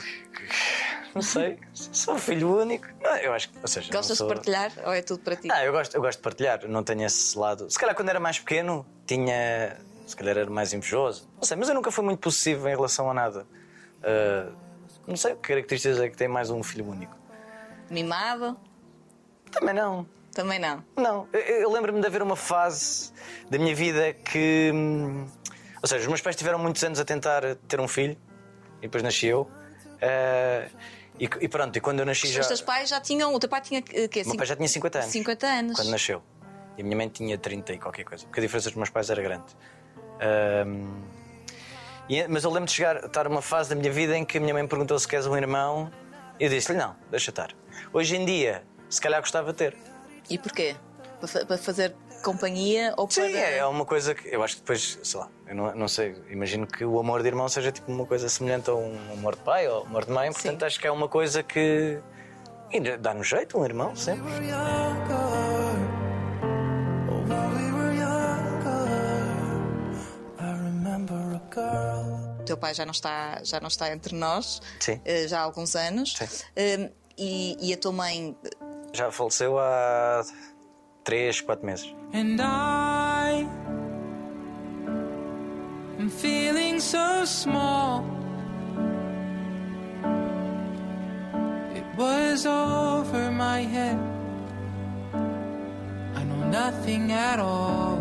Não 1.12 1.20
sei. 1.20 1.58
Sou 1.74 2.16
filho 2.16 2.60
único. 2.60 2.86
Não, 3.02 3.16
eu 3.16 3.32
acho 3.32 3.50
que. 3.50 3.58
Ou 3.60 3.66
seja, 3.66 3.92
Gostas 3.92 4.16
sou... 4.16 4.28
de 4.28 4.34
partilhar 4.34 4.70
ou 4.86 4.92
é 4.92 5.02
tudo 5.02 5.18
para 5.18 5.34
ti? 5.34 5.48
Ah, 5.50 5.64
eu 5.64 5.72
gosto, 5.72 5.96
eu 5.96 6.00
gosto 6.00 6.18
de 6.18 6.22
partilhar. 6.22 6.68
Não 6.68 6.84
tenho 6.84 7.04
esse 7.04 7.36
lado. 7.36 7.68
Se 7.68 7.76
calhar 7.76 7.96
quando 7.96 8.08
era 8.08 8.20
mais 8.20 8.38
pequeno, 8.38 8.86
tinha. 9.04 9.76
Se 10.06 10.14
calhar 10.14 10.38
era 10.38 10.48
mais 10.48 10.72
invejoso. 10.72 11.28
Não 11.36 11.42
sei, 11.42 11.56
mas 11.56 11.68
eu 11.68 11.74
nunca 11.74 11.90
fui 11.90 12.04
muito 12.04 12.20
possessivo 12.20 12.68
em 12.68 12.70
relação 12.70 13.10
a 13.10 13.14
nada. 13.14 13.44
Ah, 14.04 14.52
não 15.08 15.16
sei 15.16 15.34
que 15.34 15.40
características 15.40 15.98
é 15.98 16.08
que 16.08 16.16
tem 16.16 16.28
mais 16.28 16.48
um 16.48 16.62
filho 16.62 16.88
único. 16.88 17.16
Mimado? 17.90 18.56
Também 19.50 19.74
não. 19.74 20.06
Também 20.32 20.60
não. 20.60 20.84
Não, 20.96 21.28
eu, 21.32 21.40
eu 21.40 21.72
lembro-me 21.72 22.00
de 22.00 22.06
haver 22.06 22.22
uma 22.22 22.36
fase 22.36 23.12
da 23.50 23.58
minha 23.58 23.74
vida 23.74 24.12
que. 24.12 24.70
hum, 24.72 25.26
Ou 25.82 25.88
seja, 25.88 26.02
os 26.02 26.06
meus 26.06 26.20
pais 26.20 26.36
tiveram 26.36 26.60
muitos 26.60 26.84
anos 26.84 27.00
a 27.00 27.04
tentar 27.04 27.42
ter 27.66 27.80
um 27.80 27.88
filho 27.88 28.16
e 28.80 28.82
depois 28.82 29.02
nasci 29.02 29.26
eu. 29.26 29.48
Ah, 30.02 30.66
e, 31.18 31.24
e 31.24 31.48
pronto, 31.48 31.76
e 31.76 31.80
quando 31.80 32.00
eu 32.00 32.06
nasci 32.06 32.28
já. 32.28 32.40
Os 32.40 32.46
teus 32.46 32.62
pais 32.62 32.88
já 32.88 33.00
tinham. 33.00 33.34
O 33.34 33.38
teu 33.38 33.48
pai 33.48 33.60
tinha 33.60 33.82
eh, 33.92 34.08
quê? 34.08 34.22
O 34.22 34.28
meu 34.28 34.36
pai 34.36 34.46
já 34.46 34.56
tinha 34.56 34.68
50 34.68 34.98
anos. 35.00 35.10
50 35.12 35.46
anos. 35.46 35.76
Quando 35.76 35.90
nasceu. 35.90 36.22
E 36.78 36.80
a 36.80 36.84
minha 36.84 36.96
mãe 36.96 37.08
tinha 37.08 37.36
30 37.36 37.72
e 37.74 37.78
qualquer 37.78 38.04
coisa. 38.04 38.24
Porque 38.24 38.40
a 38.40 38.42
diferença 38.42 38.68
dos 38.70 38.76
meus 38.76 38.88
pais 38.90 39.10
era 39.10 39.20
grande. 39.22 39.44
Ahm, 40.20 41.02
e- 42.08 42.26
mas 42.28 42.44
eu 42.44 42.50
lembro 42.50 42.66
de 42.66 42.72
chegar, 42.72 43.04
estar 43.04 43.28
numa 43.28 43.42
fase 43.42 43.70
da 43.70 43.76
minha 43.76 43.92
vida 43.92 44.16
em 44.16 44.24
que 44.24 44.38
a 44.38 44.40
minha 44.40 44.54
mãe 44.54 44.66
perguntou 44.66 44.98
se 44.98 45.06
queres 45.06 45.26
um 45.26 45.36
irmão. 45.36 45.90
E 46.38 46.44
eu 46.44 46.48
disse-lhe: 46.50 46.78
não, 46.78 46.96
deixa 47.10 47.30
estar. 47.30 47.50
Hoje 47.92 48.16
em 48.16 48.24
dia, 48.24 48.62
se 48.88 49.00
calhar 49.00 49.20
gostava 49.20 49.52
de 49.52 49.58
ter. 49.58 49.76
E 50.28 50.38
porquê? 50.38 50.74
Para 51.46 51.58
fazer 51.58 51.94
companhia 52.22 52.94
ou 52.96 53.08
Sim, 53.10 53.32
para. 53.32 53.40
é 53.40 53.64
uma 53.66 53.84
coisa 53.84 54.14
que 54.14 54.28
eu 54.28 54.42
acho 54.42 54.56
que 54.56 54.60
depois, 54.62 54.98
sei 55.02 55.20
lá, 55.20 55.28
eu 55.46 55.54
não, 55.54 55.74
não 55.74 55.88
sei, 55.88 56.16
imagino 56.30 56.66
que 56.66 56.84
o 56.84 56.98
amor 56.98 57.22
de 57.22 57.28
irmão 57.28 57.48
seja 57.48 57.72
tipo 57.72 57.90
uma 57.90 58.06
coisa 58.06 58.28
semelhante 58.28 58.70
a 58.70 58.74
um 58.74 59.12
amor 59.12 59.36
de 59.36 59.42
pai 59.42 59.68
ou 59.68 59.84
amor 59.84 60.04
de 60.04 60.12
mãe, 60.12 60.32
portanto 60.32 60.60
Sim. 60.60 60.66
acho 60.66 60.80
que 60.80 60.86
é 60.86 60.90
uma 60.90 61.08
coisa 61.08 61.42
que 61.42 61.98
dá-nos 63.00 63.28
jeito, 63.28 63.58
um 63.58 63.64
irmão, 63.64 63.94
sempre. 63.96 64.30
oh. 71.56 72.40
O 72.40 72.44
teu 72.44 72.56
pai 72.56 72.74
já 72.74 72.84
não 72.84 72.92
está, 72.92 73.40
já 73.44 73.60
não 73.60 73.68
está 73.68 73.92
entre 73.92 74.14
nós 74.14 74.60
Sim. 74.80 75.00
eh, 75.04 75.28
já 75.28 75.40
há 75.40 75.42
alguns 75.42 75.76
anos. 75.76 76.16
Sim. 76.16 76.44
Eh, 76.56 76.90
e, 77.16 77.56
e 77.60 77.72
a 77.72 77.76
tua 77.76 77.92
mãe 77.92 78.36
Já 78.92 79.10
faleceu 79.10 79.58
há 79.58 80.24
3, 81.04 81.40
4 81.40 81.64
meses. 81.66 81.94
And 82.12 82.40
I 82.40 83.46
am 85.98 86.08
feeling 86.10 86.80
so 86.80 87.24
small. 87.26 88.04
It 91.74 91.84
was 91.96 92.46
over 92.46 93.30
my 93.30 93.62
head. 93.62 93.98
I 96.16 96.24
know 96.24 96.48
nothing 96.50 97.12
at 97.12 97.38
all. 97.38 97.98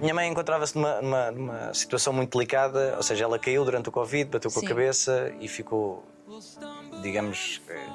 Minha 0.00 0.12
mãe 0.14 0.28
encontrava-se 0.28 0.76
numa, 0.76 1.00
numa- 1.00 1.30
numa 1.30 1.74
situação 1.74 2.12
muito 2.12 2.36
delicada, 2.36 2.94
ou 2.96 3.02
seja, 3.02 3.24
ela 3.24 3.38
caiu 3.38 3.64
durante 3.64 3.88
o 3.88 3.92
Covid, 3.92 4.30
bateu 4.30 4.50
com 4.50 4.60
Sim. 4.60 4.66
a 4.66 4.68
cabeça 4.68 5.32
e 5.40 5.48
ficou, 5.48 6.04
digamos, 7.00 7.62
eh, 7.70 7.86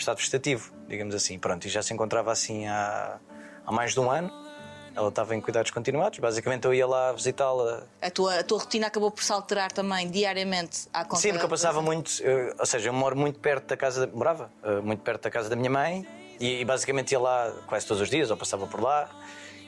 estado 0.00 0.16
vegetativo, 0.18 0.72
digamos 0.88 1.14
assim. 1.14 1.38
Pronto, 1.38 1.66
e 1.66 1.68
já 1.70 1.82
se 1.82 1.92
encontrava 1.94 2.30
assim 2.32 2.66
há, 2.66 3.18
há 3.64 3.72
mais 3.72 3.92
de 3.92 4.00
um 4.00 4.10
ano. 4.10 4.30
Ela 4.94 5.08
estava 5.10 5.34
em 5.36 5.40
cuidados 5.42 5.70
continuados. 5.70 6.18
Basicamente, 6.18 6.64
eu 6.64 6.72
ia 6.72 6.86
lá 6.86 7.12
visitá-la. 7.12 7.82
a 8.00 8.10
tua, 8.10 8.38
a 8.38 8.42
tua 8.42 8.58
rotina 8.58 8.86
acabou 8.86 9.10
por 9.10 9.22
se 9.22 9.30
alterar 9.30 9.70
também 9.70 10.08
diariamente 10.10 10.88
à 10.92 11.04
conta 11.04 11.20
Sim, 11.20 11.30
porque 11.32 11.44
eu 11.44 11.48
passava 11.50 11.82
muito, 11.82 12.10
eu- 12.22 12.54
ou 12.58 12.64
seja, 12.64 12.88
eu 12.88 12.94
moro 12.94 13.14
muito 13.14 13.38
perto 13.38 13.66
da 13.66 13.76
casa, 13.76 14.06
da- 14.06 14.16
morava 14.16 14.50
eh, 14.62 14.80
muito 14.80 15.02
perto 15.02 15.24
da 15.24 15.30
casa 15.30 15.50
da 15.50 15.56
minha 15.56 15.68
mãe 15.68 16.06
e, 16.40 16.60
e 16.60 16.64
basicamente 16.64 17.12
ia 17.12 17.20
lá 17.20 17.52
quase 17.66 17.86
todos 17.86 18.00
os 18.00 18.08
dias, 18.08 18.30
ou 18.30 18.38
passava 18.38 18.66
por 18.66 18.80
lá. 18.80 19.10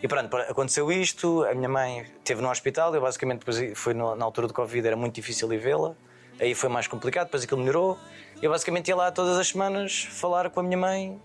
E 0.02 0.08
pronto, 0.08 0.34
aconteceu 0.34 0.90
isto, 0.90 1.44
a 1.44 1.54
minha 1.54 1.68
mãe 1.68 2.06
esteve 2.18 2.40
no 2.40 2.48
hospital, 2.48 2.94
eu 2.94 3.00
basicamente 3.02 3.40
depois 3.40 3.58
no- 3.94 4.16
na 4.16 4.24
altura 4.24 4.46
do 4.46 4.54
Covid, 4.54 4.86
era 4.86 4.96
muito 4.96 5.14
difícil 5.16 5.52
ir 5.52 5.58
vê-la, 5.58 5.94
aí 6.40 6.54
foi 6.54 6.70
mais 6.70 6.86
complicado, 6.86 7.26
depois 7.26 7.42
aquilo 7.44 7.60
melhorou. 7.60 7.98
Eu 8.40 8.50
basicamente 8.50 8.88
ia 8.88 8.96
lá 8.96 9.10
todas 9.10 9.36
as 9.36 9.48
semanas 9.48 10.04
falar 10.10 10.48
com 10.50 10.60
a 10.60 10.62
minha 10.62 10.76
mãe, 10.78 11.20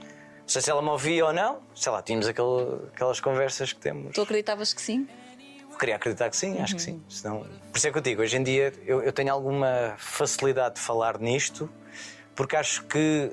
não 0.00 0.48
sei 0.48 0.60
se 0.60 0.70
ela 0.70 0.82
me 0.82 0.88
ouvia 0.88 1.24
ou 1.26 1.32
não, 1.32 1.60
sei 1.74 1.92
lá, 1.92 2.02
tínhamos 2.02 2.26
aquele- 2.26 2.88
aquelas 2.92 3.20
conversas 3.20 3.72
que 3.72 3.80
temos. 3.80 4.14
Tu 4.14 4.20
acreditavas 4.20 4.72
que 4.74 4.82
sim? 4.82 5.08
Eu 5.70 5.78
Queria 5.78 5.96
acreditar 5.96 6.30
que 6.30 6.36
sim, 6.36 6.58
acho 6.60 6.74
que 6.74 6.82
sim. 6.82 7.02
Senão... 7.08 7.40
Por 7.70 7.76
isso 7.76 7.86
é 7.86 7.92
que 7.92 7.98
eu 7.98 8.02
digo, 8.02 8.22
hoje 8.22 8.36
em 8.36 8.42
dia 8.42 8.72
eu, 8.84 9.02
eu 9.02 9.12
tenho 9.12 9.32
alguma 9.32 9.94
facilidade 9.98 10.76
de 10.76 10.80
falar 10.80 11.18
nisto, 11.20 11.70
porque 12.34 12.56
acho 12.56 12.82
que 12.84 13.30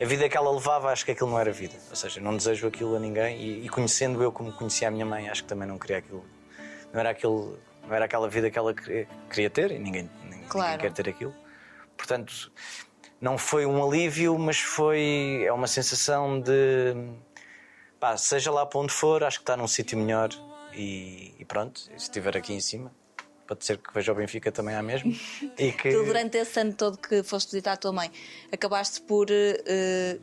a 0.00 0.04
vida 0.04 0.28
que 0.28 0.36
ela 0.36 0.50
levava, 0.50 0.90
acho 0.90 1.04
que 1.04 1.10
aquilo 1.12 1.30
não 1.30 1.38
era 1.38 1.52
vida. 1.52 1.74
Ou 1.90 1.96
seja, 1.96 2.20
não 2.20 2.36
desejo 2.36 2.66
aquilo 2.66 2.96
a 2.96 2.98
ninguém 2.98 3.38
e, 3.40 3.66
e 3.66 3.68
conhecendo 3.68 4.22
eu 4.22 4.32
como 4.32 4.52
conhecia 4.52 4.88
a 4.88 4.90
minha 4.90 5.06
mãe, 5.06 5.28
acho 5.28 5.42
que 5.42 5.48
também 5.48 5.68
não 5.68 5.78
queria 5.78 5.98
aquilo. 5.98 6.24
Não 6.92 6.98
era, 7.00 7.10
aquilo, 7.10 7.58
não 7.86 7.94
era 7.94 8.06
aquela 8.06 8.28
vida 8.28 8.50
que 8.50 8.58
ela 8.58 8.74
queria, 8.74 9.06
queria 9.30 9.50
ter 9.50 9.70
e 9.70 9.78
ninguém, 9.78 10.10
ninguém 10.24 10.48
Claro. 10.48 10.80
quer 10.80 10.92
ter 10.92 11.08
aquilo. 11.08 11.34
Portanto, 12.02 12.50
não 13.20 13.38
foi 13.38 13.64
um 13.64 13.80
alívio, 13.80 14.36
mas 14.36 14.58
foi 14.58 15.44
é 15.46 15.52
uma 15.52 15.68
sensação 15.68 16.40
de 16.40 16.94
pá, 18.00 18.16
seja 18.16 18.50
lá 18.50 18.66
para 18.66 18.80
onde 18.80 18.92
for, 18.92 19.22
acho 19.22 19.38
que 19.38 19.44
está 19.44 19.56
num 19.56 19.68
sítio 19.68 19.96
melhor 19.96 20.30
e, 20.74 21.32
e 21.38 21.44
pronto, 21.44 21.78
se 21.78 21.94
estiver 21.94 22.36
aqui 22.36 22.52
em 22.52 22.58
cima, 22.58 22.92
pode 23.46 23.64
ser 23.64 23.78
que 23.78 23.94
veja 23.94 24.10
o 24.10 24.16
Benfica 24.16 24.50
também 24.50 24.74
à 24.74 24.82
mesma. 24.82 25.12
e 25.56 25.70
que 25.70 25.90
Tu, 25.94 26.04
durante 26.04 26.38
esse 26.38 26.58
ano 26.58 26.72
todo 26.72 26.98
que 26.98 27.22
foste 27.22 27.52
visitar 27.52 27.74
a 27.74 27.76
tua 27.76 27.92
mãe, 27.92 28.10
acabaste 28.50 29.00
por 29.02 29.30
eh, 29.30 29.62
eh, 29.64 30.18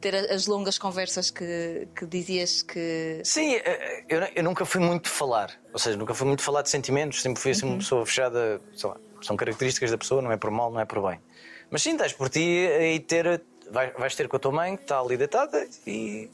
ter 0.00 0.14
as 0.14 0.46
longas 0.46 0.78
conversas 0.78 1.32
que, 1.32 1.88
que 1.96 2.06
dizias 2.06 2.62
que. 2.62 3.20
Sim, 3.24 3.56
eh, 3.56 4.04
eu, 4.08 4.20
eu 4.36 4.44
nunca 4.44 4.64
fui 4.64 4.80
muito 4.80 5.08
falar. 5.08 5.50
Ou 5.72 5.80
seja, 5.80 5.96
nunca 5.96 6.14
fui 6.14 6.28
muito 6.28 6.42
falar 6.42 6.62
de 6.62 6.70
sentimentos. 6.70 7.20
Sempre 7.20 7.42
fui 7.42 7.50
assim 7.50 7.66
uma 7.66 7.78
pessoa 7.78 8.06
fechada. 8.06 8.60
Sei 8.76 8.88
lá, 8.88 8.96
são 9.24 9.36
características 9.36 9.90
da 9.90 9.98
pessoa, 9.98 10.20
não 10.22 10.30
é 10.32 10.36
por 10.36 10.50
mal, 10.50 10.70
não 10.70 10.80
é 10.80 10.84
por 10.84 11.00
bem. 11.08 11.20
Mas 11.70 11.82
sim, 11.82 11.92
estás 11.92 12.12
por 12.12 12.28
ti 12.28 12.40
e 12.40 13.00
ter. 13.00 13.40
vai- 13.70 13.90
Vais 13.92 14.14
ter 14.14 14.28
com 14.28 14.36
a 14.36 14.38
tua 14.38 14.52
mãe, 14.52 14.76
que 14.76 14.82
está 14.82 15.00
ali 15.00 15.16
deitada, 15.16 15.66
e. 15.86 16.30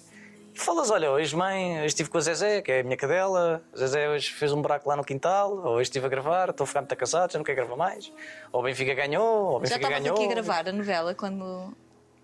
falas, 0.55 0.91
olha, 0.91 1.11
hoje 1.11 1.35
mãe, 1.37 1.77
hoje 1.79 1.87
estive 1.87 2.11
com 2.11 2.19
a 2.19 2.21
Zezé, 2.21 2.61
que 2.61 2.71
é 2.73 2.81
a 2.81 2.83
minha 2.83 2.97
cadela, 2.97 3.63
a 3.73 3.77
Zezé 3.79 4.09
hoje 4.11 4.31
fez 4.33 4.53
um 4.53 4.61
buraco 4.61 4.89
lá 4.89 4.97
no 4.97 5.05
quintal, 5.05 5.53
ou 5.53 5.75
hoje 5.75 5.85
estive 5.85 6.05
a 6.05 6.09
gravar, 6.09 6.51
estou 6.51 6.65
a 6.65 6.67
ficar 6.67 6.81
muito 6.81 6.95
cansado, 6.97 7.33
já 7.33 7.39
não 7.39 7.45
quero 7.45 7.57
gravar 7.57 7.77
mais. 7.77 8.13
Ou 8.53 8.63
Benfica 8.63 8.93
ganhou, 8.95 9.25
ou 9.25 9.51
o 9.51 9.53
Já 9.55 9.77
Benfica 9.77 9.77
estavas 9.77 9.99
ganhou. 10.03 10.17
aqui 10.17 10.25
a 10.25 10.29
gravar 10.35 10.69
a 10.69 10.73
novela 10.73 11.15
quando. 11.15 11.73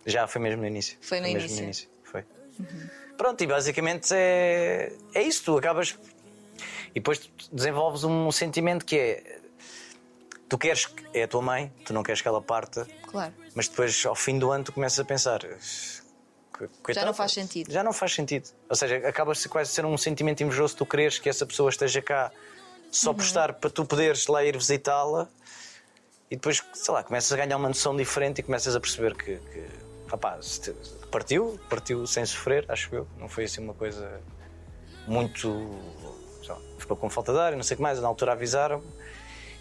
Já 0.05 0.27
foi 0.27 0.43
mesmo 0.43 0.61
no 0.63 0.67
início. 0.69 0.99
Foi 1.01 1.21
no 1.21 1.29
mesmo 1.29 1.59
início. 1.63 1.89
Foi. 2.05 2.25
Pronto, 3.17 3.43
e 3.43 3.47
basicamente 3.47 4.13
é, 4.13 4.93
é 5.15 5.23
isso. 5.23 5.45
Tu 5.45 5.57
acabas. 5.57 5.97
E 6.91 6.95
depois 7.01 7.31
desenvolves 7.53 8.05
um 8.05 8.31
sentimento 8.33 8.85
que 8.85 8.99
é. 8.99 9.39
Tu 10.49 10.57
queres. 10.59 10.87
que- 10.87 11.05
É 11.12 11.23
a 11.25 11.29
tua 11.29 11.43
mãe, 11.43 11.73
tu 11.85 11.93
não 11.93 12.03
queres 12.03 12.21
que 12.21 12.29
ela 12.29 12.41
parta, 12.43 12.87
Claro. 13.07 13.33
mas 13.55 13.69
depois, 13.69 14.05
ao 14.07 14.15
fim 14.15 14.38
do 14.38 14.50
ano, 14.53 14.65
tu 14.65 14.73
começas 14.73 14.99
a 15.00 15.05
pensar. 15.05 15.41
"Co- 16.53 16.69
coitada, 16.83 17.07
não 17.07 17.15
faz 17.15 17.33
sentido." 17.33 17.73
Já 17.73 17.83
não 17.83 17.93
faz 17.93 18.15
sentido. 18.15 18.49
Ou 18.69 18.76
seja, 18.76 18.97
acaba 19.09 19.35
se 19.35 19.49
quase 19.49 19.71
a 19.71 19.75
ser 19.75 19.85
um 19.85 19.97
sentimento 19.99 20.43
invejoso 20.43 20.76
tu 20.76 20.87
quereres 20.87 21.19
que 21.19 21.29
essa 21.29 21.45
pessoa 21.47 21.69
esteja 21.71 22.00
cá 22.03 22.31
só 22.91 23.11
Uhum. 23.11 23.17
por 23.17 23.23
estar 23.25 23.53
para 23.55 23.71
tu 23.71 23.85
poderes 23.85 24.26
lá 24.29 24.45
ir 24.45 24.57
visitá-la 24.57 25.29
e 26.31 26.37
depois, 26.37 26.62
sei 26.75 26.95
lá, 26.95 27.03
começas 27.03 27.33
a 27.33 27.37
ganhar 27.37 27.57
uma 27.57 27.69
noção 27.69 27.97
diferente 27.97 28.38
e 28.38 28.43
começas 28.43 28.75
a 28.76 28.81
perceber 28.81 29.15
que, 29.17 29.37
que 29.37 29.67
rapaz, 30.09 30.61
partiu, 31.11 31.59
partiu 31.69 32.07
sem 32.07 32.25
sofrer, 32.25 32.65
acho 32.69 32.95
eu. 32.95 33.09
Não 33.19 33.29
foi 33.29 33.45
assim 33.45 33.61
uma 33.62 33.75
coisa 33.75 34.21
muito. 35.07 35.49
lá, 36.49 36.57
ficou 36.79 36.97
com 36.97 37.11
falta 37.11 37.33
de 37.33 37.38
ar 37.41 37.53
e 37.53 37.57
não 37.57 37.62
sei 37.65 37.75
o 37.75 37.79
que 37.79 37.83
mais. 37.83 38.00
Na 38.00 38.07
altura 38.07 38.33
avisaram 38.33 38.83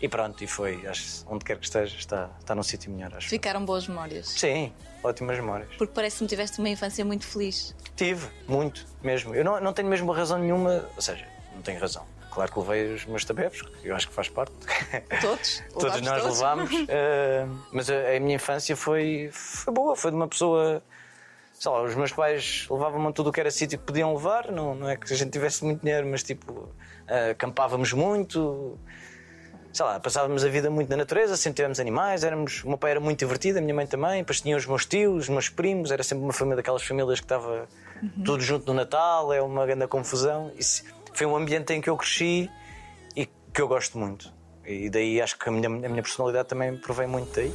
e 0.02 0.08
pronto, 0.08 0.44
e 0.44 0.48
foi. 0.48 0.86
Acho, 0.88 1.26
onde 1.28 1.46
quer 1.46 1.58
que 1.58 1.66
esteja, 1.66 1.96
está, 1.98 2.30
está 2.40 2.54
num 2.54 2.64
sítio 2.64 2.92
melhor, 2.92 3.14
acho. 3.16 3.30
Ficaram 3.30 3.64
boas 3.66 3.88
memórias. 3.88 4.28
Sim, 4.30 4.74
ótimas 5.04 5.38
memórias. 5.38 5.70
Porque 5.78 5.94
parece-me 5.94 6.28
que 6.28 6.36
tiveste 6.36 6.60
uma 6.60 6.70
infância 6.70 7.04
muito 7.06 7.26
feliz. 7.26 7.76
Tive, 7.96 8.28
muito, 8.48 8.86
mesmo. 9.02 9.34
Eu 9.34 9.44
não, 9.44 9.60
não 9.60 9.74
tenho 9.74 9.88
mesmo 9.88 10.12
razão 10.12 10.38
nenhuma, 10.38 10.88
ou 10.96 11.02
seja, 11.02 11.26
não 11.54 11.62
tenho 11.62 11.80
razão. 11.80 12.06
Claro 12.36 12.52
que 12.52 12.60
levei 12.60 12.94
os 12.94 13.06
meus 13.06 13.24
tabefes, 13.24 13.62
que 13.62 13.88
eu 13.88 13.96
acho 13.96 14.10
que 14.10 14.14
faz 14.14 14.28
parte. 14.28 14.52
Todos? 15.22 15.64
Todos 15.74 16.02
nós 16.02 16.22
todos? 16.22 16.38
levámos. 16.38 16.70
eh, 16.90 17.48
mas 17.72 17.90
a, 17.90 18.18
a 18.18 18.20
minha 18.20 18.36
infância 18.36 18.76
foi, 18.76 19.30
foi 19.32 19.74
boa, 19.74 19.96
foi 19.96 20.12
de 20.12 20.18
uma 20.18 20.28
pessoa. 20.28 20.84
Sei 21.54 21.72
lá, 21.72 21.82
os 21.82 21.96
meus 21.96 22.12
pais 22.12 22.68
levavam-me 22.70 23.14
tudo 23.14 23.30
o 23.30 23.32
que 23.32 23.40
era 23.40 23.50
sítio 23.50 23.80
que 23.80 23.86
podiam 23.86 24.14
levar. 24.14 24.52
Não, 24.52 24.76
não 24.76 24.90
é 24.90 24.98
que 24.98 25.14
a 25.14 25.16
gente 25.16 25.32
tivesse 25.32 25.64
muito 25.64 25.80
dinheiro, 25.82 26.06
mas 26.06 26.24
tipo, 26.24 26.70
eh, 27.08 27.30
acampávamos 27.30 27.94
muito. 27.94 28.78
Sei 29.76 29.86
lá, 29.86 30.00
passávamos 30.00 30.42
a 30.46 30.48
vida 30.48 30.70
muito 30.70 30.90
na 30.90 30.96
natureza, 30.96 31.36
sempre 31.36 31.58
tivemos 31.58 31.82
animais. 31.82 32.24
Éramos, 32.24 32.64
o 32.64 32.70
meu 32.70 32.78
pai 32.78 32.92
era 32.92 33.00
muito 33.02 33.20
divertido, 33.20 33.60
a 33.60 33.62
minha 33.62 33.74
mãe 33.74 33.86
também. 33.86 34.20
Depois 34.20 34.40
tinha 34.40 34.56
os 34.56 34.66
meus 34.66 34.86
tios, 34.86 35.24
os 35.24 35.28
meus 35.28 35.50
primos. 35.50 35.92
Era 35.92 36.02
sempre 36.02 36.24
uma 36.24 36.32
família 36.32 36.56
daquelas 36.56 36.82
famílias 36.82 37.20
que 37.20 37.26
estava 37.26 37.68
tudo 38.24 38.42
junto 38.42 38.68
no 38.68 38.74
Natal. 38.74 39.34
É 39.34 39.42
uma 39.42 39.66
grande 39.66 39.86
confusão. 39.88 40.50
Isso 40.58 40.82
foi 41.14 41.28
um 41.28 41.36
ambiente 41.36 41.74
em 41.74 41.82
que 41.82 41.90
eu 41.90 41.98
cresci 41.98 42.50
e 43.18 43.26
que 43.26 43.62
eu 43.62 43.68
gosto 43.68 43.98
muito. 43.98 44.32
E 44.66 44.90
daí 44.90 45.22
acho 45.22 45.38
que 45.38 45.50
a 45.50 45.52
minha, 45.52 45.68
a 45.68 45.90
minha 45.90 46.02
personalidade 46.02 46.48
também 46.48 46.78
provém 46.78 47.06
muito 47.06 47.36
daí. 47.36 47.52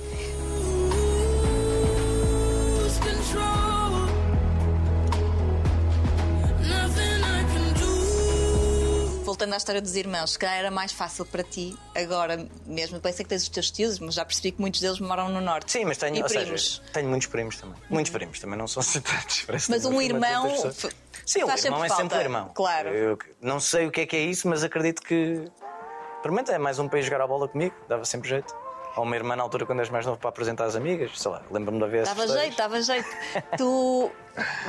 Voltando 9.51 9.55
à 9.55 9.57
história 9.57 9.83
dos 9.83 9.97
irmãos, 9.97 10.31
se 10.33 10.39
calhar 10.39 10.59
era 10.59 10.71
mais 10.71 10.93
fácil 10.93 11.27
para 11.27 11.43
ti 11.43 11.77
agora 11.95 12.47
mesmo. 12.65 12.97
Eu 12.97 13.01
pensei 13.01 13.25
que 13.25 13.29
tens 13.29 13.43
os 13.43 13.49
teus 13.49 13.71
tios, 13.71 13.99
mas 13.99 14.15
já 14.15 14.25
percebi 14.25 14.53
que 14.53 14.61
muitos 14.61 14.81
deles 14.81 15.01
moram 15.01 15.29
no 15.29 15.41
norte. 15.41 15.73
Sim, 15.73 15.87
mas 15.87 15.99
tenho, 15.99 16.17
E 16.17 16.23
ou 16.23 16.29
seja, 16.29 16.43
primos. 16.43 16.83
tenho 16.93 17.09
muitos 17.09 17.27
primos 17.27 17.57
também. 17.57 17.77
Muitos 17.89 18.13
primos 18.13 18.39
também, 18.39 18.57
não 18.57 18.69
são 18.69 18.83
que 18.83 19.01
Mas 19.69 19.85
um 19.85 20.01
irmão 20.01 20.49
Sim, 21.27 21.45
o 21.45 21.51
irmão 21.51 21.85
é 21.85 21.89
sempre 21.89 22.19
o 22.19 22.21
irmão. 22.21 22.51
Claro. 22.55 22.89
Eu 22.91 23.19
não 23.41 23.59
sei 23.59 23.87
o 23.87 23.91
que 23.91 24.03
é 24.03 24.07
que 24.07 24.17
é 24.17 24.21
isso, 24.21 24.47
mas 24.49 24.63
acredito 24.63 25.03
que. 25.03 25.45
Menos 26.25 26.51
é 26.51 26.59
mais 26.59 26.79
um 26.79 26.89
ir 27.01 27.03
jogar 27.03 27.23
a 27.23 27.27
bola 27.27 27.49
comigo, 27.49 27.75
dava 27.89 28.05
sempre 28.05 28.29
jeito. 28.29 28.55
Ou 28.97 29.03
uma 29.03 29.17
irmã 29.17 29.35
na 29.35 29.43
altura, 29.43 29.67
quando 29.67 29.81
és 29.81 29.89
mais 29.89 30.07
novo, 30.07 30.19
para 30.19 30.29
apresentar 30.29 30.65
as 30.67 30.77
amigas, 30.77 31.11
sei 31.21 31.31
lá, 31.31 31.43
lembro-me 31.51 31.79
de 31.79 31.85
haver 31.85 32.03
essas 32.03 32.17
Dava 32.17 32.29
jeito, 32.41 32.57
dava 32.57 32.83
jeito. 32.83 33.09
tu 33.57 34.11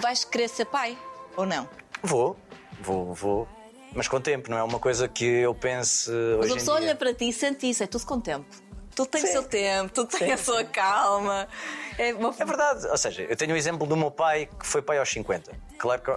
vais 0.02 0.24
querer 0.24 0.48
ser 0.48 0.66
pai 0.66 0.98
ou 1.36 1.46
não? 1.46 1.68
Vou, 2.04 2.36
vou, 2.82 3.14
vou. 3.14 3.61
Mas 3.94 4.08
com 4.08 4.22
tempo, 4.22 4.50
não 4.50 4.58
é 4.58 4.64
uma 4.64 4.80
coisa 4.80 5.08
que 5.08 5.26
eu 5.26 5.54
pense 5.54 6.10
Mas 6.10 6.46
hoje 6.46 6.52
a 6.52 6.56
pessoa 6.56 6.78
olha 6.78 6.96
para 6.96 7.14
ti 7.14 7.30
e 7.30 7.34
sente 7.34 7.70
isso, 7.70 7.84
é 7.84 7.88
tudo 7.88 8.06
com 8.06 8.20
tempo. 8.20 8.46
Tudo 8.96 9.08
tem 9.08 9.24
o 9.24 9.28
seu 9.28 9.44
tempo, 9.44 9.94
tudo 9.94 10.08
tem 10.18 10.32
a 10.32 10.38
sua 10.38 10.64
calma. 10.64 11.48
É 11.98 12.14
uma 12.14 12.34
É 12.38 12.46
verdade, 12.46 12.88
ou 12.88 12.98
seja, 12.98 13.24
eu 13.24 13.36
tenho 13.36 13.54
o 13.54 13.58
exemplo 13.58 13.88
do 13.88 13.96
meu 13.96 14.12
pai 14.12 14.50
que 14.60 14.66
foi 14.68 14.82
pai 14.82 14.98
aos 14.98 15.10
50. 15.10 15.52
Claro 15.78 16.02
que 16.02 16.12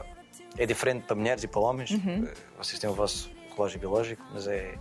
é 0.62 0.66
diferente 0.66 1.04
para 1.04 1.16
mulheres 1.16 1.42
e 1.44 1.48
para 1.48 1.60
homens, 1.60 1.90
Uhum. 1.90 2.28
Eh, 2.28 2.34
vocês 2.58 2.78
têm 2.78 2.88
o 2.88 2.94
vosso 2.94 3.30
relógio 3.54 3.78
biológico, 3.78 4.22
mas 4.32 4.46
é. 4.46 4.74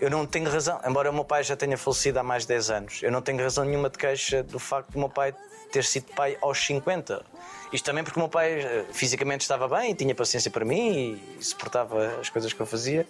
Eu 0.00 0.10
não 0.10 0.24
tenho 0.26 0.48
razão, 0.48 0.80
embora 0.86 1.10
o 1.10 1.12
meu 1.12 1.24
pai 1.24 1.42
já 1.42 1.56
tenha 1.56 1.76
falecido 1.76 2.20
há 2.20 2.22
mais 2.22 2.44
de 2.44 2.48
10 2.48 2.70
anos, 2.70 3.02
eu 3.02 3.10
não 3.10 3.20
tenho 3.20 3.38
razão 3.42 3.64
nenhuma 3.64 3.90
de 3.90 3.98
queixa 3.98 4.42
do 4.42 4.58
facto 4.58 4.92
do 4.92 4.98
meu 4.98 5.08
pai 5.08 5.34
ter 5.70 5.84
sido 5.84 6.12
pai 6.14 6.36
aos 6.40 6.58
50. 6.64 7.24
Isto 7.72 7.84
também 7.84 8.02
porque 8.02 8.18
o 8.18 8.22
meu 8.22 8.28
pai 8.28 8.60
eh, 8.60 8.84
fisicamente 8.92 9.42
estava 9.42 9.68
bem 9.68 9.94
tinha 9.94 10.14
paciência 10.14 10.50
para 10.50 10.64
mim 10.64 11.20
e 11.38 11.44
suportava 11.44 12.18
as 12.20 12.30
coisas 12.30 12.52
que 12.52 12.60
eu 12.60 12.66
fazia. 12.66 13.06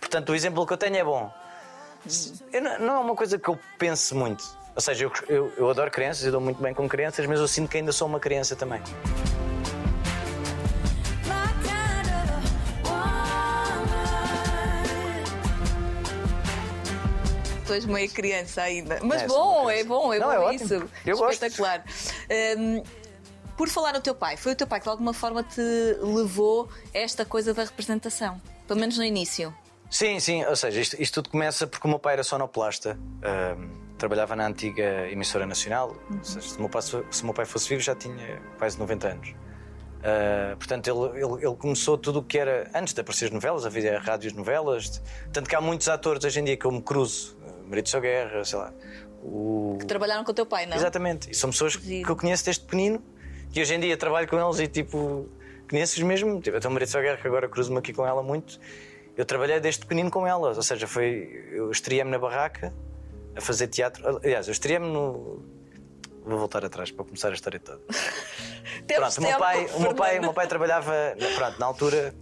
Portanto, 0.00 0.30
o 0.30 0.34
exemplo 0.34 0.66
que 0.66 0.72
eu 0.72 0.78
tenho 0.78 0.96
é 0.96 1.04
bom. 1.04 1.30
Eu 2.52 2.62
não, 2.62 2.78
não 2.78 2.94
é 2.94 2.98
uma 3.00 3.14
coisa 3.14 3.38
que 3.38 3.48
eu 3.48 3.58
pense 3.78 4.14
muito. 4.14 4.42
Ou 4.74 4.80
seja, 4.80 5.04
eu, 5.04 5.12
eu, 5.28 5.52
eu 5.56 5.70
adoro 5.70 5.90
crianças, 5.90 6.24
eu 6.24 6.32
dou 6.32 6.40
muito 6.40 6.62
bem 6.62 6.72
com 6.72 6.88
crianças, 6.88 7.26
mas 7.26 7.38
eu 7.40 7.48
sinto 7.48 7.68
que 7.68 7.76
ainda 7.76 7.92
sou 7.92 8.08
uma 8.08 8.18
criança 8.18 8.56
também. 8.56 8.80
Tu 17.70 17.74
és 17.74 17.86
meio 17.86 18.10
criança 18.10 18.62
ainda. 18.62 18.98
Mas 19.02 19.22
É, 19.22 19.28
sou 19.28 19.36
uma 19.38 19.62
bom, 19.62 19.70
é 19.70 19.84
bom, 19.84 20.12
é 20.12 20.18
Não, 20.18 20.26
bom 20.26 20.32
é 20.32 20.38
ótimo. 20.40 20.64
isso. 20.64 20.90
Eu 21.06 21.16
gosto. 21.16 21.32
Espetacular. 21.44 21.84
Hum, 22.58 22.82
por 23.56 23.68
falar 23.68 23.92
no 23.92 24.00
teu 24.00 24.14
pai, 24.14 24.36
foi 24.36 24.52
o 24.52 24.56
teu 24.56 24.66
pai 24.66 24.80
que 24.80 24.84
de 24.84 24.90
alguma 24.90 25.12
forma 25.12 25.42
te 25.44 25.60
levou 26.02 26.68
a 26.94 26.98
esta 26.98 27.24
coisa 27.24 27.54
da 27.54 27.62
representação? 27.62 28.40
Pelo 28.66 28.80
menos 28.80 28.96
no 28.98 29.04
início. 29.04 29.54
Sim, 29.90 30.18
sim, 30.18 30.44
ou 30.44 30.56
seja, 30.56 30.80
isto, 30.80 31.00
isto 31.00 31.14
tudo 31.22 31.30
começa 31.30 31.66
porque 31.66 31.86
o 31.86 31.90
meu 31.90 31.98
pai 31.98 32.14
era 32.14 32.22
sonoplasta, 32.24 32.98
ahm, 33.22 33.68
trabalhava 33.98 34.34
na 34.34 34.46
antiga 34.46 35.08
emissora 35.10 35.46
nacional. 35.46 35.94
Seja, 36.22 36.48
se, 36.48 36.56
o 36.56 36.60
meu 36.60 36.68
pai, 36.70 36.82
se 36.82 37.22
o 37.22 37.24
meu 37.24 37.34
pai 37.34 37.44
fosse 37.44 37.68
vivo 37.68 37.80
já 37.82 37.94
tinha 37.94 38.40
quase 38.58 38.78
90 38.78 39.08
anos. 39.08 39.34
Ah, 40.02 40.54
portanto, 40.56 40.88
ele, 40.88 41.22
ele, 41.22 41.46
ele 41.46 41.56
começou 41.56 41.98
tudo 41.98 42.20
o 42.20 42.22
que 42.22 42.38
era 42.38 42.70
antes 42.74 42.94
de 42.94 43.00
aparecer 43.00 43.26
as 43.26 43.30
novelas, 43.30 43.66
havia 43.66 43.98
rádios 43.98 44.32
novelas. 44.32 45.02
Tanto 45.32 45.48
que 45.50 45.54
há 45.54 45.60
muitos 45.60 45.88
atores 45.88 46.24
hoje 46.24 46.40
em 46.40 46.44
dia 46.44 46.56
que 46.56 46.64
eu 46.64 46.70
me 46.72 46.80
cruzo, 46.80 47.36
Marido 47.70 47.88
Sou 47.88 48.00
Guerra, 48.00 48.44
sei 48.44 48.58
lá. 48.58 48.72
O... 49.22 49.78
Trabalharam 49.86 50.24
com 50.24 50.32
o 50.32 50.34
teu 50.34 50.44
pai, 50.44 50.66
não? 50.66 50.76
Exatamente, 50.76 51.30
e 51.30 51.34
são 51.34 51.50
pessoas 51.50 51.76
que 51.76 52.02
eu 52.02 52.16
conheço 52.16 52.44
desde 52.44 52.64
pequenino, 52.64 53.02
que 53.52 53.60
hoje 53.60 53.74
em 53.74 53.80
dia 53.80 53.96
trabalho 53.96 54.26
com 54.26 54.38
eles 54.38 54.58
e 54.58 54.66
tipo, 54.66 55.28
conheço-os 55.68 56.02
mesmo. 56.02 56.40
Tipo, 56.40 56.56
até 56.56 56.66
o 56.66 56.70
Marido 56.70 56.88
Sou 56.88 57.00
Guerra, 57.00 57.16
que 57.16 57.26
agora 57.26 57.48
cruzo-me 57.48 57.78
aqui 57.78 57.92
com 57.92 58.06
ela 58.06 58.22
muito. 58.22 58.58
Eu 59.16 59.24
trabalhei 59.24 59.60
desde 59.60 59.80
pequenino 59.80 60.10
com 60.10 60.26
elas, 60.26 60.56
ou 60.56 60.62
seja, 60.62 60.86
foi. 60.86 61.48
Eu 61.52 61.70
estreiei-me 61.70 62.10
na 62.10 62.18
barraca 62.18 62.72
a 63.36 63.40
fazer 63.40 63.68
teatro. 63.68 64.18
Aliás, 64.22 64.48
eu 64.48 64.52
estreiei-me 64.52 64.86
no. 64.86 65.44
Vou 66.24 66.38
voltar 66.38 66.64
atrás 66.64 66.90
para 66.90 67.04
começar 67.04 67.28
a 67.28 67.34
história 67.34 67.60
toda. 67.60 67.80
Pronto, 68.86 69.18
o 69.18 69.22
meu 69.22 69.38
pai, 69.38 69.66
o 69.74 69.80
meu 69.80 69.94
pai, 69.94 70.18
o 70.18 70.22
meu 70.22 70.32
pai 70.32 70.46
trabalhava, 70.46 70.92
pronto, 71.36 71.58
na 71.58 71.66
altura 71.66 72.14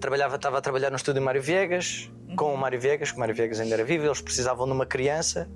trabalhava, 0.00 0.36
estava 0.36 0.58
a 0.58 0.60
trabalhar 0.60 0.90
no 0.90 0.96
estúdio 0.96 1.22
Mário 1.22 1.42
Viegas, 1.42 2.10
com 2.36 2.52
o 2.52 2.56
Mário 2.56 2.80
Viegas, 2.80 3.10
que 3.10 3.16
o 3.16 3.20
Mário 3.20 3.34
Viegas 3.34 3.60
ainda 3.60 3.74
era 3.74 3.84
vivo, 3.84 4.06
eles 4.06 4.20
precisavam 4.20 4.66
de 4.66 4.72
uma 4.72 4.86
criança. 4.86 5.48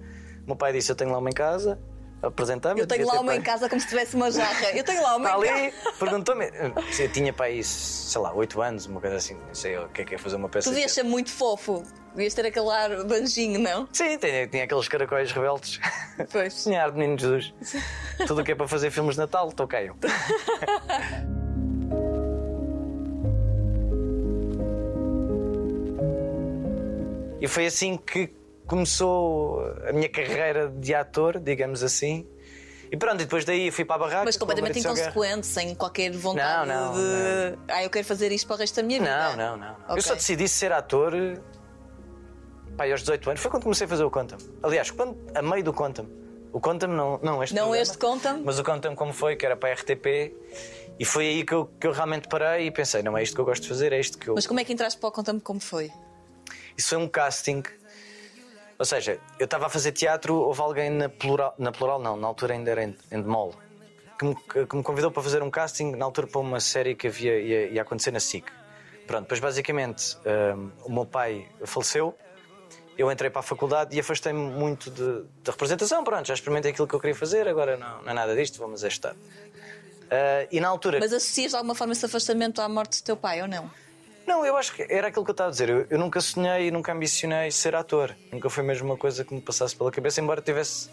O 0.44 0.46
meu 0.48 0.56
pai 0.56 0.72
disse: 0.72 0.90
Eu 0.90 0.96
tenho 0.96 1.10
lá 1.10 1.18
uma 1.18 1.28
em 1.30 1.34
casa, 1.34 1.78
apresentava 2.22 2.78
Eu 2.78 2.86
tenho 2.86 3.06
lá 3.06 3.20
uma 3.20 3.34
em 3.34 3.40
casa 3.40 3.68
como 3.68 3.80
se 3.80 3.88
tivesse 3.88 4.14
uma 4.14 4.30
jarra. 4.30 4.70
Eu 4.72 4.84
tenho 4.84 5.02
lá 5.02 5.16
uma 5.16 5.28
Está 5.28 5.38
em 5.46 5.50
ali, 5.50 5.72
casa. 5.72 5.92
perguntou-me. 5.98 6.50
Eu 6.98 7.12
tinha 7.12 7.32
para 7.32 7.46
sei 7.62 8.20
lá, 8.20 8.32
8 8.32 8.62
anos, 8.62 8.86
uma 8.86 9.00
coisa 9.00 9.16
assim, 9.16 9.34
não 9.34 9.54
sei 9.54 9.78
o 9.78 9.88
que 9.88 10.02
é 10.02 10.04
que 10.04 10.14
é 10.14 10.18
fazer 10.18 10.36
uma 10.36 10.48
peça. 10.48 10.64
Tu 10.64 10.70
de 10.70 10.74
devias 10.76 10.92
ser 10.92 11.02
muito 11.02 11.30
fofo. 11.30 11.82
Devias 12.14 12.34
ter 12.34 12.44
aquele 12.44 12.68
ar 12.70 13.04
de 13.04 13.14
anjinho, 13.14 13.60
não? 13.60 13.88
Sim, 13.92 14.18
tinha, 14.18 14.46
tinha 14.48 14.64
aqueles 14.64 14.88
caracóis 14.88 15.30
rebeldes. 15.30 15.78
Pois. 16.30 16.54
Tinha 16.64 16.82
ar 16.82 16.90
de 16.90 16.98
menino 16.98 17.18
Jesus. 17.18 17.54
Tudo 18.26 18.40
o 18.40 18.44
que 18.44 18.52
é 18.52 18.54
para 18.54 18.66
fazer 18.66 18.90
filmes 18.90 19.14
de 19.14 19.20
Natal, 19.20 19.48
estou 19.48 19.68
cá 19.68 19.78
E 27.40 27.48
foi 27.48 27.66
assim 27.66 27.96
que 27.96 28.32
começou 28.66 29.60
a 29.88 29.92
minha 29.92 30.08
carreira 30.08 30.68
de 30.68 30.94
ator, 30.94 31.38
digamos 31.38 31.82
assim. 31.82 32.26
E 32.92 32.96
pronto, 32.96 33.16
e 33.20 33.24
depois 33.24 33.44
daí 33.44 33.70
fui 33.70 33.84
para 33.84 33.96
a 33.96 33.98
barraca. 33.98 34.24
Mas 34.24 34.36
completamente 34.36 34.80
inconsequente, 34.80 35.46
sem 35.46 35.74
qualquer 35.74 36.10
vontade 36.12 36.68
Não, 36.68 36.92
não, 36.92 36.94
de. 36.94 37.58
Ah, 37.68 37.84
eu 37.84 37.90
quero 37.90 38.04
fazer 38.04 38.32
isto 38.32 38.46
para 38.46 38.56
o 38.56 38.58
resto 38.58 38.76
da 38.76 38.82
minha 38.82 38.98
vida. 38.98 39.16
Não, 39.16 39.36
não, 39.36 39.56
não. 39.56 39.68
não. 39.68 39.74
Ok. 39.84 39.96
Eu 39.96 40.02
só 40.02 40.14
decidi 40.14 40.48
ser 40.48 40.72
ator 40.72 41.12
pai, 42.80 42.90
aos 42.90 43.00
18 43.00 43.30
anos. 43.30 43.42
Foi 43.42 43.50
quando 43.50 43.64
comecei 43.64 43.84
a 43.84 43.88
fazer 43.88 44.04
o 44.04 44.10
Conta-me. 44.10 44.42
Aliás, 44.62 44.90
quando, 44.90 45.18
a 45.34 45.42
meio 45.42 45.62
do 45.62 45.72
Conta-me. 45.72 46.08
O 46.50 46.60
Conta-me 46.60 46.94
não, 46.94 47.20
não 47.22 47.42
este 47.42 47.54
Não 47.54 47.64
programa, 47.64 47.82
este 47.82 47.98
Conta-me? 47.98 48.42
Mas 48.42 48.58
o 48.58 48.64
Conta-me 48.64 48.96
como 48.96 49.12
foi, 49.12 49.36
que 49.36 49.44
era 49.44 49.54
para 49.54 49.68
a 49.68 49.74
RTP. 49.74 50.34
E 50.98 51.04
foi 51.04 51.28
aí 51.28 51.44
que 51.44 51.52
eu, 51.52 51.66
que 51.78 51.86
eu 51.86 51.92
realmente 51.92 52.26
parei 52.26 52.66
e 52.66 52.70
pensei: 52.70 53.02
não 53.02 53.16
é 53.16 53.22
isto 53.22 53.34
que 53.34 53.40
eu 53.40 53.44
gosto 53.44 53.62
de 53.62 53.68
fazer, 53.68 53.92
é 53.92 54.00
isto 54.00 54.18
que 54.18 54.28
eu. 54.28 54.34
Mas 54.34 54.46
como 54.46 54.58
é 54.60 54.64
que 54.64 54.72
entraste 54.72 54.98
para 54.98 55.08
o 55.08 55.12
Conta-me 55.12 55.40
como 55.40 55.60
foi? 55.60 55.90
Isso 56.80 56.88
foi 56.90 56.98
um 56.98 57.06
casting. 57.06 57.62
Ou 58.78 58.84
seja, 58.86 59.20
eu 59.38 59.44
estava 59.44 59.66
a 59.66 59.68
fazer 59.68 59.92
teatro, 59.92 60.34
houve 60.34 60.62
alguém 60.62 60.88
na 60.88 61.10
plural, 61.10 61.54
na 61.58 61.70
plural 61.70 62.00
não, 62.00 62.16
na 62.16 62.26
altura 62.26 62.54
ainda 62.54 62.70
era 62.70 62.82
em, 62.84 62.96
em 63.12 63.20
Demol, 63.20 63.54
que 64.18 64.24
me, 64.24 64.34
que 64.66 64.74
me 64.76 64.82
convidou 64.82 65.10
para 65.10 65.22
fazer 65.22 65.42
um 65.42 65.50
casting 65.50 65.90
na 65.94 66.06
altura 66.06 66.26
para 66.26 66.40
uma 66.40 66.58
série 66.58 66.94
que 66.94 67.06
havia, 67.08 67.38
ia, 67.38 67.66
ia 67.68 67.82
acontecer 67.82 68.10
na 68.10 68.18
SIC. 68.20 68.46
Pronto, 69.06 69.22
depois 69.24 69.38
basicamente 69.40 70.16
hum, 70.56 70.70
o 70.86 70.90
meu 70.90 71.04
pai 71.04 71.46
faleceu, 71.66 72.16
eu 72.96 73.12
entrei 73.12 73.28
para 73.28 73.40
a 73.40 73.42
faculdade 73.42 73.94
e 73.94 74.00
afastei-me 74.00 74.40
muito 74.40 74.90
de- 74.90 75.24
da 75.44 75.52
representação. 75.52 76.02
Pronto, 76.02 76.26
já 76.26 76.32
experimentei 76.32 76.70
aquilo 76.70 76.88
que 76.88 76.94
eu 76.94 77.00
queria 77.00 77.14
fazer, 77.14 77.46
agora 77.46 77.76
não, 77.76 78.00
não 78.02 78.10
é 78.10 78.14
nada 78.14 78.34
disto, 78.34 78.58
vamos 78.58 78.82
a 78.82 78.88
estar. 78.88 79.14
Ah, 80.10 80.46
e 80.50 80.58
na 80.58 80.68
altura. 80.68 80.98
Mas 80.98 81.12
associas 81.12 81.50
de 81.50 81.56
alguma 81.56 81.74
forma 81.74 81.92
esse 81.92 82.06
afastamento 82.06 82.62
à 82.62 82.68
morte 82.68 83.02
do 83.02 83.04
teu 83.04 83.16
pai 83.18 83.42
ou 83.42 83.48
não? 83.48 83.70
Não, 84.30 84.46
eu 84.46 84.56
acho 84.56 84.72
que 84.76 84.86
era 84.88 85.08
aquilo 85.08 85.24
que 85.24 85.32
eu 85.32 85.32
estava 85.32 85.48
a 85.48 85.50
dizer. 85.50 85.68
Eu, 85.68 85.86
eu 85.90 85.98
nunca 85.98 86.20
sonhei 86.20 86.68
e 86.68 86.70
nunca 86.70 86.92
ambicionei 86.92 87.50
ser 87.50 87.74
ator. 87.74 88.14
Nunca 88.30 88.48
foi 88.48 88.62
mesmo 88.62 88.86
uma 88.86 88.96
coisa 88.96 89.24
que 89.24 89.34
me 89.34 89.40
passasse 89.40 89.74
pela 89.74 89.90
cabeça, 89.90 90.20
embora 90.20 90.40
tivesse, 90.40 90.88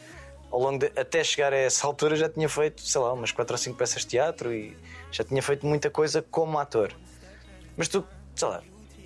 ao 0.51 0.60
longo 0.60 0.79
de, 0.79 0.88
até 1.00 1.24
chegar 1.24 1.53
a 1.53 1.56
essa 1.56 1.86
altura, 1.86 2.15
já 2.15 2.27
tinha 2.27 2.50
feito, 2.50 2.82
sei 2.82 3.00
lá, 3.00 3.13
umas 3.13 3.32
4 3.32 3.53
ou 3.53 3.58
5 3.60 3.77
peças 3.77 4.01
de 4.01 4.08
teatro 4.08 4.51
e 4.51 4.75
já 5.12 5.24
tinha 5.24 5.39
feito 5.44 5.67
muita 5.67 5.88
coisa 5.91 6.25
como 6.32 6.58
ator. 6.58 6.91
Mas 7.77 7.88
tu, 7.88 8.03
sei 8.36 8.48
lá, 8.48 8.63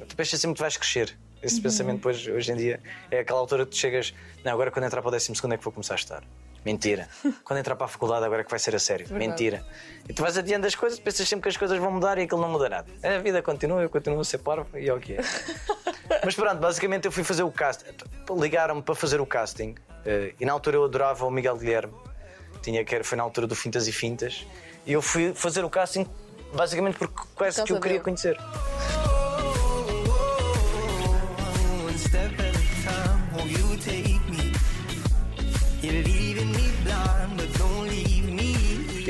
tu 0.07 0.15
pensas 0.15 0.39
sempre 0.39 0.55
que 0.55 0.61
vais 0.61 0.77
crescer. 0.77 1.17
Esse 1.43 1.59
pensamento, 1.59 1.97
depois, 1.97 2.25
hoje 2.25 2.53
em 2.53 2.55
dia, 2.55 2.79
é 3.11 3.19
aquela 3.19 3.39
altura 3.39 3.65
que 3.65 3.71
tu 3.71 3.77
chegas. 3.77 4.13
Não, 4.45 4.53
agora 4.53 4.71
quando 4.71 4.85
entrar 4.85 5.01
para 5.01 5.09
o 5.09 5.11
12 5.11 5.29
é 5.29 5.57
que 5.57 5.63
vou 5.65 5.73
começar 5.73 5.95
a 5.95 5.97
estar. 5.97 6.23
Mentira. 6.63 7.07
Quando 7.43 7.59
entrar 7.59 7.75
para 7.75 7.85
a 7.85 7.89
faculdade, 7.89 8.23
agora 8.25 8.41
é 8.41 8.43
que 8.43 8.49
vai 8.51 8.59
ser 8.59 8.75
a 8.75 8.79
sério. 8.79 9.07
Mentira. 9.11 9.65
E 10.07 10.13
tu 10.13 10.21
vais 10.21 10.37
adiante 10.37 10.61
das 10.63 10.75
coisas, 10.75 10.99
pensas 10.99 11.27
sempre 11.27 11.43
que 11.43 11.49
as 11.49 11.57
coisas 11.57 11.77
vão 11.79 11.91
mudar 11.91 12.17
e 12.17 12.23
aquilo 12.23 12.41
não 12.41 12.49
muda 12.49 12.69
nada. 12.69 12.87
A 13.03 13.19
vida 13.19 13.41
continua, 13.41 13.81
eu 13.81 13.89
continuo 13.89 14.19
a 14.19 14.23
ser 14.23 14.37
parvo 14.39 14.77
e 14.77 14.87
é 14.87 14.93
o 14.93 14.99
que 14.99 15.13
é. 15.13 15.19
Mas 16.23 16.35
pronto, 16.35 16.59
basicamente 16.59 17.05
eu 17.05 17.11
fui 17.11 17.23
fazer 17.23 17.43
o 17.43 17.51
casting. 17.51 17.91
Ligaram-me 18.39 18.81
para 18.81 18.93
fazer 18.95 19.19
o 19.19 19.25
casting 19.25 19.75
eh, 20.05 20.33
e 20.39 20.45
na 20.45 20.53
altura 20.53 20.77
eu 20.77 20.83
adorava 20.85 21.25
o 21.25 21.31
Miguel 21.31 21.57
Guilherme. 21.57 21.93
Tinha 22.61 22.83
que 22.85 22.93
era- 22.93 23.03
foi 23.03 23.17
na 23.17 23.23
altura 23.23 23.47
do 23.47 23.55
Fintas 23.55 23.87
e 23.87 23.91
Fintas. 23.91 24.45
E 24.85 24.93
eu 24.93 25.01
fui 25.01 25.33
fazer 25.33 25.63
o 25.65 25.69
casting 25.69 26.05
basicamente 26.53 26.97
porque 26.97 27.15
quase 27.33 27.57
causa 27.57 27.63
que 27.65 27.71
eu 27.73 27.79
queria 27.79 27.99
conhecer. 28.01 28.37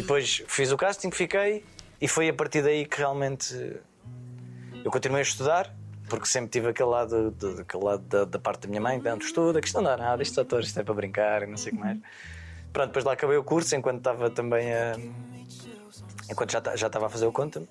E 0.02 0.04
depois 0.04 0.44
fiz 0.48 0.72
o 0.72 0.78
casting, 0.78 1.12
fiquei 1.12 1.64
e 2.02 2.08
foi 2.08 2.28
a 2.28 2.34
partir 2.34 2.64
daí 2.64 2.88
que 2.88 2.98
realmente 2.98 3.54
eu 4.84 4.90
continuei 4.90 5.20
a 5.22 5.24
estudar, 5.24 5.72
porque 6.10 6.26
sempre 6.26 6.50
tive 6.50 6.70
aquele 6.70 6.90
lado, 6.90 7.30
de- 7.30 7.62
aquele 7.62 7.84
lado 7.84 8.02
da, 8.08 8.26
da 8.26 8.40
parte 8.40 8.62
da 8.64 8.68
minha 8.68 8.82
mãe, 8.82 9.00
que 9.00 9.08
não 9.08 9.20
estuda, 9.20 9.62
que 9.62 9.68
isto 9.68 9.76
não 9.76 9.84
dá 9.84 9.96
nada, 9.96 10.24
isto 10.24 10.40
é 10.40 10.42
ator, 10.42 10.62
isto 10.62 10.80
é 10.80 10.84
para 10.84 10.94
brincar 10.96 11.44
e 11.44 11.46
não 11.46 11.56
sei 11.56 11.72
o 11.72 11.76
que 11.76 11.82
mais. 11.84 12.00
Pronto, 12.74 12.88
depois 12.88 13.06
lá 13.06 13.14
acabei 13.14 13.38
o 13.38 13.44
curso 13.44 13.76
enquanto 13.76 14.00
estava 14.00 14.32
também 14.32 14.74
a. 14.74 14.96
enquanto 16.32 16.52
já, 16.52 16.76
já 16.76 16.88
estava 16.88 17.06
a 17.06 17.10
fazer 17.10 17.28
o 17.28 17.32
conta 17.32 17.62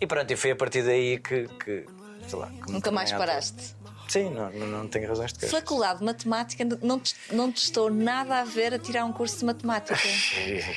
E 0.00 0.06
pronto, 0.06 0.28
e 0.32 0.36
foi 0.36 0.50
a 0.50 0.56
parti 0.56 0.82
daí 0.82 1.18
que. 1.18 1.46
que 1.64 1.86
sei 2.26 2.38
lá, 2.40 2.48
que 2.48 2.72
Nunca 2.72 2.90
mais 2.90 3.12
paraste. 3.12 3.76
Sim, 4.08 4.30
não, 4.30 4.50
não, 4.50 4.88
tenho 4.88 5.06
razões 5.06 5.32
de 5.32 5.40
queixa. 5.40 5.54
Faculdade 5.54 5.98
de 5.98 6.04
Matemática 6.04 6.64
não 6.82 6.98
te, 6.98 7.14
não 7.30 7.52
te 7.52 7.58
estou 7.58 7.90
nada 7.90 8.40
a 8.40 8.44
ver 8.44 8.72
a 8.72 8.78
tirar 8.78 9.04
um 9.04 9.12
curso 9.12 9.38
de 9.38 9.44
Matemática. 9.44 9.98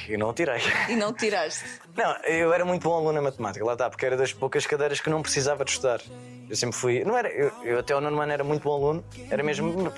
E 0.09 0.17
não 0.17 0.33
tirei. 0.33 0.59
e 0.89 0.95
não 0.95 1.13
tiraste. 1.13 1.63
Não, 1.95 2.13
eu 2.23 2.53
era 2.53 2.65
muito 2.65 2.83
bom 2.83 2.95
aluno 2.95 3.13
na 3.13 3.21
matemática, 3.21 3.63
lá 3.63 3.73
está, 3.73 3.89
porque 3.89 4.05
era 4.05 4.17
das 4.17 4.33
poucas 4.33 4.65
cadeiras 4.65 4.99
que 4.99 5.09
não 5.09 5.21
precisava 5.21 5.63
de 5.63 5.71
estudar. 5.71 6.01
Eu 6.49 6.55
sempre 6.55 6.75
fui. 6.75 7.03
Não 7.05 7.17
era, 7.17 7.29
eu, 7.29 7.51
eu 7.63 7.79
até 7.79 7.93
ao 7.93 8.01
nono 8.01 8.19
ano 8.19 8.31
era 8.31 8.43
muito 8.43 8.63
bom 8.63 8.73
aluno, 8.73 9.05
era 9.29 9.41
mesmo. 9.41 9.91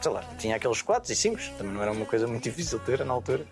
Sei 0.00 0.10
lá, 0.10 0.22
tinha 0.38 0.56
aqueles 0.56 0.80
4 0.80 1.12
e 1.12 1.14
5, 1.14 1.38
também 1.58 1.74
não 1.74 1.82
era 1.82 1.92
uma 1.92 2.06
coisa 2.06 2.26
muito 2.26 2.42
difícil 2.48 2.78
de 2.78 2.86
ter 2.86 3.04
na 3.04 3.12
altura. 3.12 3.44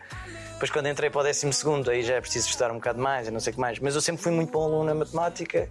Depois, 0.52 0.70
quando 0.70 0.88
entrei 0.88 1.08
para 1.10 1.20
o 1.20 1.24
décimo 1.24 1.52
segundo, 1.52 1.90
aí 1.90 2.02
já 2.02 2.14
é 2.14 2.20
preciso 2.20 2.48
estudar 2.48 2.70
um 2.70 2.74
bocado 2.74 3.00
mais 3.00 3.28
e 3.28 3.30
não 3.30 3.40
sei 3.40 3.50
o 3.50 3.54
que 3.54 3.60
mais. 3.60 3.78
Mas 3.78 3.94
eu 3.94 4.00
sempre 4.00 4.22
fui 4.22 4.32
muito 4.32 4.50
bom 4.50 4.64
aluno 4.64 4.84
na 4.84 4.94
matemática 4.94 5.70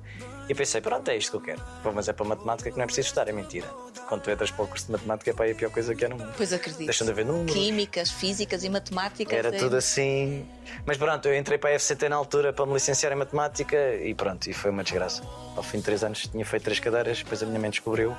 e 0.49 0.55
pensei, 0.55 0.81
pronto, 0.81 1.07
é 1.09 1.15
isto 1.15 1.29
que 1.29 1.37
eu 1.37 1.41
quero. 1.41 1.61
Pô, 1.83 1.91
mas 1.91 2.09
é 2.09 2.13
para 2.13 2.25
matemática 2.25 2.71
que 2.71 2.75
não 2.77 2.83
é 2.83 2.87
preciso 2.87 3.05
estudar, 3.07 3.27
é 3.27 3.31
mentira. 3.31 3.67
Quando 4.07 4.23
tu 4.23 4.31
entras 4.31 4.49
para 4.49 4.65
o 4.65 4.67
curso 4.67 4.87
de 4.87 4.93
matemática, 4.93 5.29
é 5.29 5.33
para 5.33 5.45
aí 5.45 5.51
a 5.51 5.55
pior 5.55 5.69
coisa 5.71 5.93
que 5.93 6.03
é 6.03 6.07
no 6.07 6.17
mundo. 6.17 6.33
Pois 6.35 6.51
acredito. 6.51 6.85
Deixam 6.85 7.05
de 7.05 7.11
haver 7.11 7.23
números. 7.25 7.53
Químicas, 7.53 8.09
físicas 8.09 8.63
e 8.63 8.69
matemáticas. 8.69 9.31
Era 9.31 9.49
é- 9.49 9.59
tudo 9.59 9.77
assim. 9.77 10.49
Mas 10.85 10.97
pronto, 10.97 11.27
eu 11.27 11.37
entrei 11.37 11.59
para 11.59 11.69
a 11.69 11.73
FCT 11.73 12.09
na 12.09 12.15
altura 12.15 12.51
para 12.51 12.65
me 12.65 12.73
licenciar 12.73 13.11
em 13.11 13.15
matemática 13.15 13.77
e 13.95 14.15
pronto, 14.15 14.49
e 14.49 14.53
foi 14.53 14.71
uma 14.71 14.83
desgraça. 14.83 15.21
Ao 15.55 15.61
fim 15.61 15.77
de 15.77 15.83
três 15.83 16.03
anos 16.03 16.25
tinha 16.27 16.45
feito 16.45 16.63
três 16.63 16.79
cadeiras, 16.79 17.19
depois 17.19 17.43
a 17.43 17.45
minha 17.45 17.59
mãe 17.59 17.69
descobriu. 17.69 18.15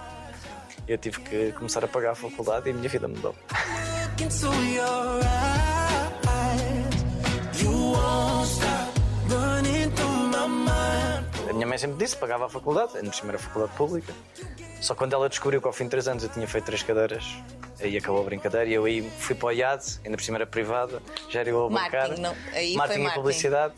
Eu 0.87 0.99
tive 0.99 1.21
que 1.21 1.53
começar 1.53 1.85
a 1.85 1.89
pagar 1.89 2.13
a 2.13 2.15
faculdade 2.15 2.69
e 2.69 2.71
a 2.71 2.75
minha 2.75 2.89
vida 2.89 3.09
mudou. 3.09 3.35
A 11.51 11.53
minha 11.53 11.67
mãe 11.67 11.77
sempre 11.77 11.97
disse 11.97 12.17
pagava 12.17 12.47
a 12.47 12.49
faculdade, 12.49 12.97
ainda 12.97 13.11
por 13.11 13.17
cima 13.17 13.33
era 13.33 13.39
faculdade 13.41 13.77
pública. 13.77 14.15
Só 14.81 14.95
quando 14.95 15.13
ela 15.13 15.29
descobriu 15.29 15.61
que 15.61 15.67
ao 15.67 15.73
fim 15.73 15.85
de 15.85 15.91
três 15.91 16.09
anos 16.09 16.23
eu 16.23 16.29
tinha 16.31 16.47
feito 16.49 16.65
três 16.65 16.83
cadeiras, 16.83 17.23
aí 17.81 17.97
acabou 17.97 18.23
a 18.23 18.25
brincadeira 18.25 18.67
e 18.67 18.73
eu 18.75 18.85
aí 18.85 19.03
fui 19.19 19.35
para 19.35 19.47
o 19.49 19.53
IAD, 19.53 19.85
ainda 20.05 20.17
por 20.17 20.23
cima 20.23 20.39
era 20.39 20.47
privada, 20.47 21.03
eu 21.51 21.67
a 21.67 21.69
bancar. 21.69 21.91
Marketing, 22.09 22.21
não, 22.23 22.37
aí 22.53 22.69
foi 22.69 22.77
marketing 22.77 23.05
e 23.07 23.11
publicidade. 23.11 23.75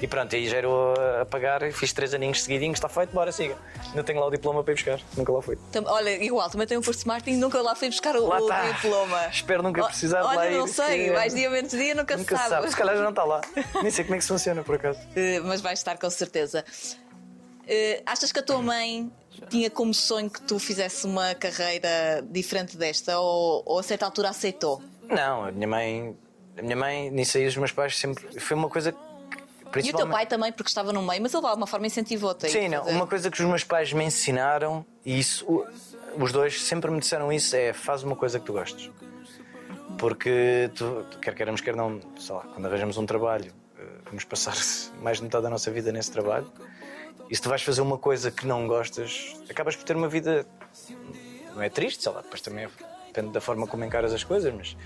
E 0.00 0.06
pronto, 0.08 0.34
aí 0.34 0.48
eu 0.52 0.94
a- 1.20 1.24
pagar, 1.26 1.70
fiz 1.72 1.92
três 1.92 2.12
aninhos 2.14 2.42
seguidinhos, 2.42 2.76
está 2.78 2.88
feito, 2.88 3.12
bora, 3.12 3.30
siga. 3.30 3.56
Ainda 3.90 4.02
tenho 4.02 4.18
lá 4.20 4.26
o 4.26 4.30
diploma 4.30 4.62
para 4.64 4.72
ir 4.72 4.76
buscar, 4.76 5.00
nunca 5.16 5.32
lá 5.32 5.40
fui. 5.40 5.56
Olha, 5.86 6.22
igual, 6.24 6.50
também 6.50 6.66
tenho 6.66 6.80
um 6.80 6.84
curso 6.84 7.00
de 7.02 7.06
marketing 7.06 7.36
nunca 7.38 7.60
lá 7.62 7.74
fui 7.76 7.88
buscar 7.88 8.16
o, 8.16 8.26
o 8.28 8.46
tá. 8.48 8.70
diploma. 8.72 9.26
Espero 9.28 9.62
nunca 9.62 9.82
O- 9.82 9.86
precisar 9.86 10.20
de 10.22 10.26
Olha, 10.26 10.36
lá 10.36 10.50
não 10.58 10.66
ir, 10.66 10.68
sei, 10.68 11.10
vais 11.12 11.32
dia 11.34 11.48
menos 11.48 11.70
dia, 11.70 11.94
nunca, 11.94 12.16
Nunca 12.16 12.36
se 12.36 12.42
sabe. 12.42 12.54
sabe, 12.56 12.70
se 12.70 12.76
calhar 12.76 12.96
já 12.96 13.02
não 13.02 13.10
está 13.10 13.24
lá. 13.24 13.40
Nem 13.82 13.90
sei 13.90 14.04
como 14.04 14.14
é 14.16 14.18
que 14.18 14.24
isso 14.24 14.32
funciona, 14.32 14.62
por 14.64 14.74
acaso. 14.74 14.98
Eh, 15.14 15.40
mas 15.44 15.60
vais 15.60 15.78
estar 15.78 15.96
com 15.96 16.10
certeza. 16.10 16.64
Eh, 17.66 18.02
achas 18.04 18.32
que 18.32 18.38
a 18.38 18.42
tua 18.42 18.60
mãe 18.60 19.10
tinha 19.48 19.70
como 19.70 19.94
sonho 19.94 20.28
que 20.28 20.42
tu 20.42 20.58
fizesse 20.58 21.06
uma 21.06 21.34
carreira 21.34 22.24
diferente 22.28 22.76
desta 22.76 23.18
ou, 23.18 23.62
ou 23.64 23.78
a 23.78 23.82
certa 23.82 24.04
altura 24.04 24.30
aceitou? 24.30 24.82
Não, 25.08 25.44
a 25.44 25.52
minha 25.52 25.68
mãe. 25.68 26.16
A 26.58 26.62
minha 26.62 26.76
mãe, 26.76 27.10
nisso 27.10 27.38
aí, 27.38 27.46
os 27.46 27.56
meus 27.56 27.72
pais 27.72 27.96
sempre. 27.96 28.40
Foi 28.40 28.56
uma 28.56 28.68
coisa 28.68 28.92
que. 28.92 28.98
E 29.84 29.90
o 29.90 29.96
teu 29.96 30.08
pai 30.08 30.26
também, 30.26 30.52
porque 30.52 30.68
estava 30.68 30.92
no 30.92 31.00
meio, 31.00 31.22
mas 31.22 31.32
ele 31.32 31.42
de 31.42 31.48
alguma 31.48 31.66
forma 31.66 31.86
incentivou-te. 31.86 32.50
Sim, 32.50 32.68
não. 32.68 32.82
fazer. 32.82 32.96
Uma 32.96 33.06
coisa 33.06 33.30
que 33.30 33.40
os 33.40 33.48
meus 33.48 33.62
pais 33.62 33.92
me 33.92 34.04
ensinaram, 34.04 34.84
e 35.04 35.18
isso, 35.18 35.64
os 36.18 36.32
dois 36.32 36.60
sempre 36.62 36.90
me 36.90 36.98
disseram 36.98 37.32
isso: 37.32 37.54
é 37.54 37.72
faz 37.72 38.02
uma 38.02 38.16
coisa 38.16 38.40
que 38.40 38.46
tu 38.46 38.52
gostes. 38.52 38.90
Porque, 39.96 40.70
tu, 40.74 41.06
quer 41.20 41.34
queiramos, 41.34 41.60
quer 41.60 41.76
não, 41.76 42.00
sei 42.18 42.34
lá, 42.34 42.42
quando 42.42 42.66
arranjamos 42.66 42.96
um 42.96 43.06
trabalho, 43.06 43.52
eh, 43.78 43.82
vamos 44.06 44.24
passar 44.24 44.54
mais 45.00 45.18
de 45.18 45.24
metade 45.24 45.42
da 45.44 45.50
nossa 45.50 45.70
vida 45.70 45.92
nesse 45.92 46.10
trabalho. 46.10 46.50
E 47.30 47.36
se 47.36 47.40
tu 47.40 47.48
vais 47.48 47.62
fazer 47.62 47.80
uma 47.80 47.96
coisa 47.96 48.28
que 48.28 48.44
não 48.44 48.66
gostas, 48.66 49.36
acabas 49.48 49.76
por 49.76 49.84
ter 49.84 49.94
uma 49.94 50.08
vida. 50.08 50.44
Não 51.54 51.62
é 51.62 51.68
triste, 51.68 52.02
sei 52.02 52.12
lá, 52.12 52.22
depois 52.22 52.40
também 52.40 52.68
depende 53.06 53.30
da 53.30 53.40
forma 53.40 53.68
como 53.68 53.84
encaras 53.84 54.12
as 54.12 54.24
coisas, 54.24 54.52
mas 54.52 54.76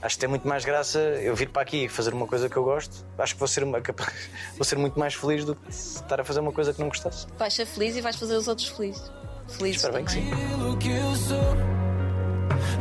acho 0.00 0.14
que 0.14 0.20
tem 0.20 0.28
muito 0.28 0.46
mais 0.46 0.64
graça 0.64 0.98
eu 0.98 1.34
vir 1.34 1.48
para 1.48 1.62
aqui 1.62 1.84
e 1.84 1.88
fazer 1.88 2.14
uma 2.14 2.28
coisa 2.28 2.48
que 2.48 2.56
eu 2.56 2.62
gosto. 2.62 3.04
Acho 3.18 3.34
que 3.34 3.40
vou 3.40 3.48
ser, 3.48 3.64
uma, 3.64 3.80
vou 4.56 4.64
ser 4.64 4.78
muito 4.78 4.98
mais 4.98 5.14
feliz 5.14 5.44
do 5.44 5.56
que 5.56 5.68
estar 5.68 6.20
a 6.20 6.24
fazer 6.24 6.38
uma 6.38 6.52
coisa 6.52 6.72
que 6.72 6.78
não 6.78 6.88
gostasse. 6.88 7.26
Vais 7.36 7.52
ser 7.52 7.66
feliz 7.66 7.96
e 7.96 8.00
vais 8.00 8.14
fazer 8.14 8.36
os 8.36 8.46
outros 8.46 8.68
felizes. 8.68 9.10
Felizes 9.48 9.76
Espero 9.76 9.94
bem 9.94 10.04
que 10.04 10.12
sim. 10.12 10.30
Pelo 10.30 10.76
que 10.78 10.90
eu 10.90 11.14
sou, 11.16 11.54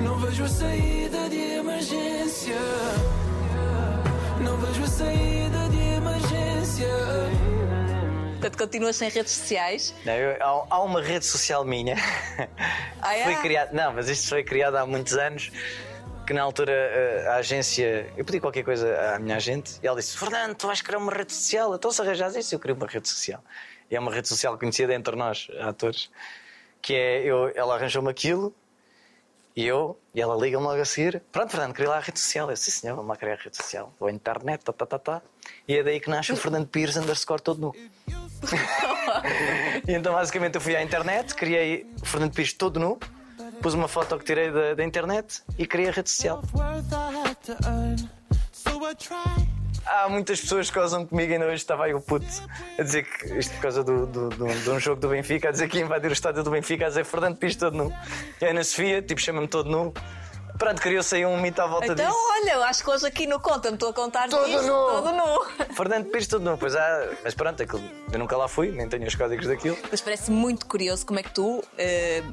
não 0.01 0.19
vejo 0.19 0.43
a 0.43 0.47
saída 0.47 1.29
de 1.29 1.39
emergência. 1.39 2.55
Não 4.39 4.55
vejo 4.57 4.83
a 4.83 4.87
saída 4.87 5.69
de 5.69 5.79
emergência. 5.79 7.52
Portanto, 8.43 8.57
continuas 8.57 8.97
sem 8.97 9.09
redes 9.09 9.31
sociais. 9.31 9.95
Não, 10.03 10.13
eu- 10.13 10.35
há, 10.43 10.65
há 10.75 10.83
uma 10.83 11.01
rede 11.01 11.25
social 11.25 11.63
minha. 11.63 11.95
Ah, 13.01 13.15
é? 13.15 13.23
foi 13.23 13.35
criada, 13.37 13.71
não, 13.71 13.93
mas 13.93 14.09
isto 14.09 14.27
foi 14.27 14.43
criado 14.43 14.75
há 14.75 14.85
muitos 14.85 15.13
anos. 15.13 15.49
Que 16.27 16.33
na 16.33 16.41
altura 16.41 16.73
eh, 16.73 17.25
a 17.29 17.35
agência. 17.35 18.11
Eu 18.17 18.23
pedi 18.25 18.39
qualquer 18.41 18.63
coisa 18.63 19.15
à 19.15 19.19
minha 19.19 19.37
agente 19.37 19.79
e 19.81 19.87
ela 19.87 19.97
disse: 19.99 20.17
Fernando, 20.17 20.55
tu 20.55 20.67
vais 20.67 20.81
criar 20.81 20.97
uma 20.97 21.11
rede 21.11 21.33
social. 21.33 21.73
Então 21.75 21.89
se 21.91 22.01
arranjas 22.01 22.35
isso, 22.35 22.53
eu 22.55 22.59
queria 22.59 22.75
uma 22.75 22.87
rede 22.87 23.07
social. 23.07 23.41
E 23.89 23.95
é 23.95 23.99
uma 23.99 24.13
rede 24.13 24.27
social 24.27 24.57
conhecida 24.57 24.93
entre 24.93 25.15
nós, 25.15 25.47
atores. 25.61 26.09
Que 26.81 26.93
é. 26.95 27.23
Eu, 27.23 27.49
ela 27.55 27.75
arranjou-me 27.75 28.09
aquilo 28.09 28.53
E 29.55 29.65
eu, 29.65 29.97
e 30.15 30.21
ela 30.21 30.35
liga-me 30.35 30.63
logo 30.65 30.81
a 30.81 30.85
seguir. 30.85 31.21
Pronto, 31.31 31.51
Fernando, 31.51 31.73
queria 31.73 31.89
lá 31.91 31.97
a 31.97 32.01
rede 32.01 32.19
social. 32.19 32.49
Eu, 32.49 32.57
sim 32.57 32.71
senhor, 32.71 32.95
vamos 32.95 33.09
lá 33.09 33.15
criar 33.17 33.33
a 33.33 33.43
rede 33.43 33.55
social. 33.57 33.93
Ou 33.99 34.07
a 34.07 34.11
internet, 34.11 34.63
tá, 34.63 34.73
tá, 34.73 34.85
tá, 34.85 34.99
tá. 34.99 35.21
E 35.67 35.75
é 35.77 35.83
daí 35.83 35.99
que 35.99 36.09
nasce 36.09 36.31
o 36.31 36.37
Fernando 36.37 36.67
Pires 36.67 36.95
underscore 36.95 37.41
todo 37.41 37.59
nu. 37.59 37.75
então 39.87 40.13
basicamente 40.13 40.55
eu 40.55 40.61
fui 40.61 40.75
à 40.75 40.81
internet, 40.83 41.33
criei 41.35 41.85
o 42.01 42.05
Fernando 42.05 42.33
Pires 42.33 42.53
todo 42.53 42.79
nu, 42.79 42.99
pus 43.61 43.73
uma 43.73 43.87
foto 43.87 44.17
que 44.17 44.25
tirei 44.25 44.51
da, 44.51 44.73
da 44.75 44.83
internet 44.83 45.41
e 45.57 45.65
criei 45.65 45.89
a 45.89 45.91
rede 45.91 46.09
social. 46.09 46.41
Há 49.85 50.07
muitas 50.07 50.39
pessoas 50.39 50.69
que 50.71 50.79
gozam 50.79 51.05
comigo, 51.05 51.33
ainda 51.33 51.45
hoje 51.45 51.55
estava 51.55 51.83
aí 51.85 51.93
o 51.93 51.99
puto 51.99 52.25
a 52.79 52.83
dizer 52.83 53.03
que 53.03 53.37
isto 53.37 53.53
por 53.55 53.61
causa 53.63 53.83
do, 53.83 54.05
do- 54.05 54.29
do- 54.29 54.47
de 54.47 54.69
um 54.69 54.79
jogo 54.79 55.01
do 55.01 55.09
Benfica, 55.09 55.49
a 55.49 55.51
dizer 55.51 55.67
que 55.67 55.77
invadir 55.79 56.09
o 56.09 56.13
estádio 56.13 56.41
do 56.41 56.49
Benfica, 56.51 56.85
a 56.85 56.87
dizer 56.87 57.03
Fernando 57.03 57.35
Pires 57.35 57.57
todo 57.57 57.75
nu. 57.77 57.93
E 58.41 58.45
a 58.45 58.49
Ana 58.51 58.63
Sofia, 58.63 59.01
tipo, 59.01 59.19
chama-me 59.19 59.47
todo 59.47 59.69
nu. 59.69 59.93
Pronto, 60.57 60.81
criou-se 60.81 61.15
aí 61.15 61.25
um 61.25 61.39
mito 61.41 61.61
à 61.61 61.67
volta 61.67 61.87
Então, 61.87 62.05
disso. 62.05 62.17
olha, 62.31 62.51
eu 62.53 62.63
acho 62.63 62.83
que 62.83 62.89
hoje 62.89 63.05
aqui 63.07 63.25
no 63.27 63.39
Conta-me 63.39 63.75
estou 63.75 63.89
a 63.89 63.93
contar 63.93 64.29
Todo 64.29 64.45
disto, 64.45 64.61
nu. 64.61 64.67
todo 64.67 65.11
nu. 65.11 65.45
Fernando 65.75 66.05
Pires 66.05 66.27
todo 66.27 66.43
nu, 66.43 66.57
pois 66.57 66.75
há. 66.75 67.09
Mas 67.23 67.33
pronto, 67.33 67.61
aquilo, 67.63 67.81
eu 68.11 68.19
nunca 68.19 68.37
lá 68.37 68.47
fui, 68.47 68.71
nem 68.71 68.87
tenho 68.87 69.05
os 69.07 69.15
códigos 69.15 69.47
daquilo. 69.47 69.77
Mas 69.89 69.99
parece 70.01 70.29
muito 70.31 70.65
curioso 70.67 71.05
como 71.05 71.19
é 71.19 71.23
que 71.23 71.31
tu 71.33 71.63
eh, 71.77 72.23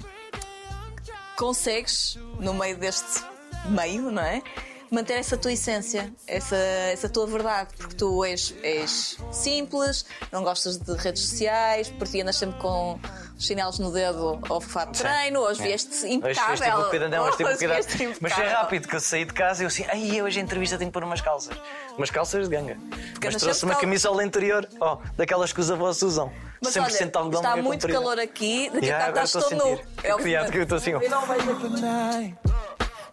consegues, 1.37 2.19
no 2.39 2.55
meio 2.55 2.77
deste 2.77 3.23
meio, 3.69 4.11
não 4.11 4.23
é? 4.23 4.43
Manter 4.91 5.15
essa 5.15 5.37
tua 5.37 5.53
essência, 5.53 6.13
essa, 6.27 6.57
essa 6.57 7.09
tua 7.09 7.25
verdade, 7.27 7.71
porque 7.77 7.95
tu 7.95 8.25
és, 8.25 8.53
és 8.63 9.17
simples, 9.31 10.05
não 10.33 10.43
gostas 10.43 10.79
de 10.79 10.93
redes 10.97 11.23
sociais, 11.29 11.89
porque 11.97 12.21
andas 12.21 12.37
sempre 12.37 12.59
com 12.59 12.99
chinelos 13.40 13.79
no 13.79 13.90
dedo 13.90 14.38
ao 14.48 14.61
fato 14.61 14.92
de 14.92 14.98
treino, 15.00 15.40
hoje 15.40 15.62
vieste 15.62 15.94
Hoje 15.94 16.12
impecável. 16.12 16.85
com 16.85 16.90
cuidado, 16.90 17.11
não, 17.11 17.24
hoje 17.24 17.44
Hoje 17.44 17.57
cuidado. 17.59 18.16
Mas 18.20 18.33
foi 18.33 18.46
rápido 18.46 18.87
que 18.88 18.94
eu 18.96 19.00
saí 19.00 19.24
de 19.24 19.33
casa 19.33 19.62
e 19.62 19.64
eu 19.64 19.68
assim, 19.68 19.85
ai, 19.88 20.22
hoje 20.22 20.38
a 20.38 20.42
entrevista 20.42 20.76
tenho 20.79 20.90
que 20.90 20.92
pôr 20.92 21.03
umas 21.03 21.20
calças. 21.20 21.57
Umas 21.96 22.11
calças 22.11 22.48
de 22.48 22.55
ganga. 22.55 22.76
Mas 22.79 22.94
andas 23.29 23.42
trouxe 23.42 23.61
sempre 23.61 23.64
uma 23.64 23.72
cal- 23.74 23.81
camisola 23.81 24.24
interior, 24.24 24.68
ó, 24.81 24.98
daquelas 25.16 25.53
que 25.53 25.61
os 25.61 25.70
avós 25.70 26.00
usam. 26.03 26.31
Mas 26.62 26.74
100% 26.74 26.83
olha, 26.83 27.11
algodão 27.16 27.40
está 27.40 27.57
muito 27.57 27.81
comprida. 27.81 27.92
calor 27.98 28.18
aqui, 28.20 28.70
daqui 28.72 28.87
Yeah, 28.87 29.20
a 29.20 29.24
estou 29.24 29.40
a 29.40 29.44
estou 29.44 29.59
nu. 29.70 29.76
sentir. 29.79 29.88
É 30.05 30.14
o 30.14 30.18
Criado 30.18 30.53
que- 30.53 30.59
eu 30.59 30.62
estou 30.64 30.79
assim, 30.79 30.94
ó. 30.94 31.00
Tonight, 31.00 32.37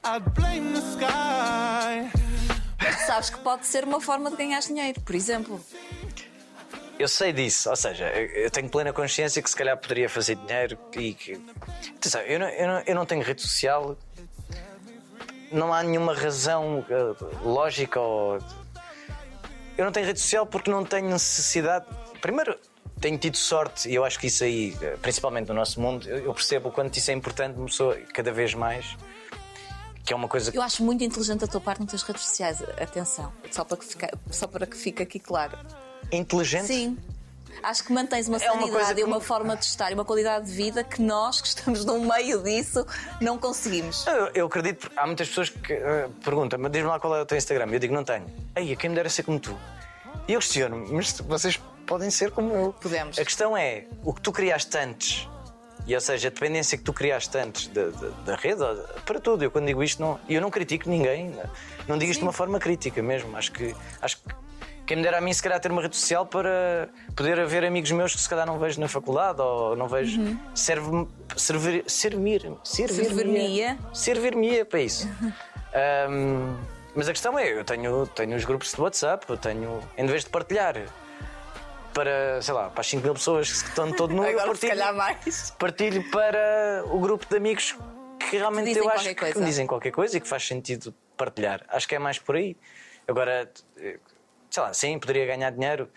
I 0.04 0.20
blame 0.36 0.74
the 0.74 0.80
sky. 0.92 2.12
Mas 2.80 2.96
tu 2.98 3.06
sabes 3.08 3.30
que 3.30 3.38
pode 3.40 3.66
ser 3.66 3.84
uma 3.86 4.00
forma 4.00 4.30
de 4.30 4.36
ganhar 4.38 4.60
dinheiro, 4.60 5.00
por 5.02 5.16
exemplo. 5.16 5.60
Eu 7.00 7.08
sei 7.08 7.32
disso, 7.32 7.70
ou 7.70 7.76
seja, 7.76 8.06
eu 8.08 8.50
tenho 8.50 8.68
plena 8.70 8.92
consciência 8.92 9.42
que 9.42 9.50
se 9.50 9.56
calhar 9.56 9.78
poderia 9.78 10.10
fazer 10.10 10.36
dinheiro 10.36 10.78
e 10.96 11.14
que. 11.14 11.40
Atenção, 11.96 12.22
eu 12.22 12.40
não, 12.40 12.50
eu 12.50 12.68
não, 12.68 12.80
eu 12.88 12.96
não 12.96 13.06
tenho 13.06 13.22
rede 13.24 13.42
social, 13.42 13.96
não 15.52 15.72
há 15.74 15.84
nenhuma 15.84 16.16
razão 16.16 16.84
eh, 16.90 17.26
lógica 17.44 18.00
ou. 18.00 18.40
Eu 19.78 19.86
não 19.86 19.92
tenho 19.92 20.08
rede 20.08 20.20
social 20.20 20.46
porque 20.48 20.72
não 20.72 20.84
tenho 20.84 21.10
necessidade. 21.10 21.86
Primeiro, 22.20 22.58
tenho 23.00 23.18
tido 23.20 23.38
sorte 23.38 23.88
e 23.90 23.94
eu 23.94 24.04
acho 24.04 24.18
que 24.20 24.26
isso 24.26 24.44
aí, 24.44 24.76
eh, 24.82 24.98
principalmente 25.00 25.50
no 25.50 25.54
nosso 25.54 25.80
mundo, 25.80 26.10
eu 26.10 26.34
percebo 26.34 26.70
o 26.70 26.72
quanto 26.72 26.98
isso 26.98 27.12
é 27.12 27.14
importante, 27.14 27.58
uma 27.58 27.68
pessoa 27.68 27.96
cada 28.12 28.32
vez 28.32 28.56
mais. 28.56 28.98
Que 30.04 30.14
é 30.14 30.16
uma 30.16 30.28
coisa 30.28 30.52
que 30.52 30.58
Eu 30.58 30.62
acho 30.62 30.84
muito 30.84 31.04
inteligente 31.04 31.44
a 31.44 31.48
tua 31.48 31.62
parte 31.62 31.82
nas 31.82 31.90
tuas 31.90 32.02
redes 32.02 32.24
sociais. 32.24 32.64
Atenção, 32.82 33.32
só 33.52 33.64
para 33.64 33.78
que, 33.78 33.86
só 34.32 34.48
para 34.48 34.66
que 34.66 34.78
fique 34.78 35.04
aqui 35.04 35.20
claro. 35.20 35.58
É 36.12 36.18
inteligente. 36.18 36.68
Sim. 36.68 36.98
Acho 37.64 37.84
que 37.84 37.92
mantens 37.92 38.28
uma 38.28 38.38
É 38.38 38.52
uma 38.52 38.62
sanidade 38.62 38.72
coisa 38.72 38.94
que 38.94 39.02
e 39.02 39.04
uma 39.04 39.20
forma 39.20 39.56
de 39.56 39.66
estar 39.66 39.92
e 39.92 39.94
uma 39.94 40.06
qualidade 40.06 40.46
de 40.46 40.52
vida 40.52 40.84
que 40.84 41.02
nós, 41.02 41.42
que 41.42 41.48
estamos 41.48 41.84
no 41.84 42.00
meio 42.00 42.42
disso, 42.44 42.86
não 43.20 43.38
conseguimos. 43.38 44.06
Eu, 44.06 44.30
eu 44.34 44.46
acredito, 44.46 44.92
há 44.96 45.06
muitas 45.06 45.28
pessoas 45.28 45.50
que 45.50 45.74
eh, 45.74 46.08
perguntam, 46.24 46.60
mas 46.60 46.72
diz-me 46.72 46.88
lá 46.88 47.00
qual 47.00 47.16
é 47.16 47.22
o 47.22 47.26
teu 47.26 47.38
Instagram. 47.38 47.68
Eu 47.72 47.80
digo, 47.80 47.94
não 47.94 48.04
tenho. 48.04 48.26
Aí, 48.56 48.76
quem 48.76 48.90
me 48.90 48.96
dera 48.96 49.10
ser 49.10 49.24
como 49.24 49.40
tu. 49.40 49.58
E 50.28 50.34
eu 50.34 50.40
questiono, 50.40 50.86
mas 50.92 51.20
vocês 51.22 51.60
podem 51.86 52.10
ser 52.10 52.32
como 52.32 52.54
eu. 52.54 52.74
Podemos. 52.74 53.18
A 53.18 53.26
questão 53.26 53.58
é, 53.58 53.86
o 54.04 54.14
que 54.14 54.22
tu 54.22 54.32
criaste 54.32 54.78
antes, 54.78 55.28
e 55.86 55.96
ou 55.96 56.02
seja, 56.02 56.28
a 56.28 56.32
dependência 56.32 56.78
que 56.78 56.84
tu 56.84 56.94
criaste 56.94 57.38
antes 57.38 57.68
da, 57.68 57.86
da, 57.88 58.10
da 58.26 58.36
rede, 58.36 58.62
para 59.06 59.20
tudo. 59.20 59.44
Eu 59.44 59.50
quando 59.50 59.66
digo 59.66 59.82
isto, 59.82 60.02
não, 60.02 60.20
eu 60.30 60.42
não 60.42 60.52
critico 60.52 60.90
ninguém, 60.90 61.34
não 61.88 61.98
digo 61.98 62.12
isto 62.12 62.20
de 62.20 62.26
uma 62.26 62.34
forma 62.34 62.60
crítica 62.60 63.02
mesmo. 63.02 63.36
Acho 63.38 63.52
que, 63.54 63.74
acho 64.02 64.18
que 64.18 64.47
quem 64.88 64.98
me 64.98 65.04
dera 65.04 65.18
a 65.18 65.22
mim, 65.22 65.34
se 65.34 65.44
calhar, 65.44 65.60
ter 65.60 65.70
uma 65.70 65.82
rede 65.82 65.98
social 65.98 66.26
para 66.26 66.88
poder 67.14 67.38
haver 67.40 67.66
amigos 67.66 67.92
meus 67.92 68.16
que 68.16 68.22
se 68.22 68.30
calhar 68.30 68.48
não 68.48 68.58
vejo 68.58 68.80
na 68.80 68.88
faculdade 68.88 69.42
ou 69.42 69.76
não 69.76 69.88
vejo. 69.88 70.22
Serve-me. 70.56 71.08
Servir. 71.36 71.84
Servir. 71.86 72.52
Servir-me-ia. 72.64 73.78
Servir-me-ia 73.94 74.66
para 74.66 74.80
isso. 74.80 75.10
Ahm, 75.74 76.56
mas 76.96 77.10
a 77.10 77.12
questão 77.12 77.38
é, 77.38 77.52
eu 77.52 77.66
tenho, 77.66 78.08
tenho 78.08 78.36
os 78.36 78.46
grupos 78.46 78.72
de 78.72 78.82
WhatsApp, 78.82 79.26
eu 79.30 79.38
tenho, 79.38 79.84
em 79.98 80.06
vez 80.06 80.24
de 80.24 80.30
partilhar 80.30 80.76
para, 81.94 82.42
sei 82.42 82.54
lá, 82.54 82.70
para 82.70 82.82
as 82.82 82.88
5 82.88 83.04
mil 83.04 83.14
pessoas 83.14 83.62
que 83.62 83.70
estão 83.70 83.92
todo 83.92 84.14
eu 84.16 84.24
Agora, 84.40 84.40
se 84.40 84.48
partilho, 84.48 84.70
calhar, 84.70 84.96
mais. 84.96 85.52
partilho 85.60 86.10
para 86.12 86.84
o 86.86 87.00
grupo 87.00 87.26
de 87.30 87.36
amigos 87.36 87.76
que 88.30 88.38
realmente 88.38 88.68
dizem 88.68 88.84
eu 88.84 88.90
acho 88.90 89.10
que 89.10 89.16
coisa. 89.16 89.40
me 89.40 89.46
dizem 89.46 89.68
qualquer 89.68 89.92
coisa 89.92 90.18
e 90.18 90.22
que 90.22 90.28
faz 90.28 90.48
sentido 90.48 90.94
partilhar. 91.18 91.66
Acho 91.68 91.88
que 91.88 91.96
é 91.96 92.00
mais 92.00 92.18
por 92.20 92.36
aí. 92.38 92.56
Agora, 93.08 93.50
sei 94.58 94.64
lá, 94.64 94.74
sim, 94.74 94.98
poderia 94.98 95.26
ganhar 95.28 95.52
dinheiro, 95.52 95.88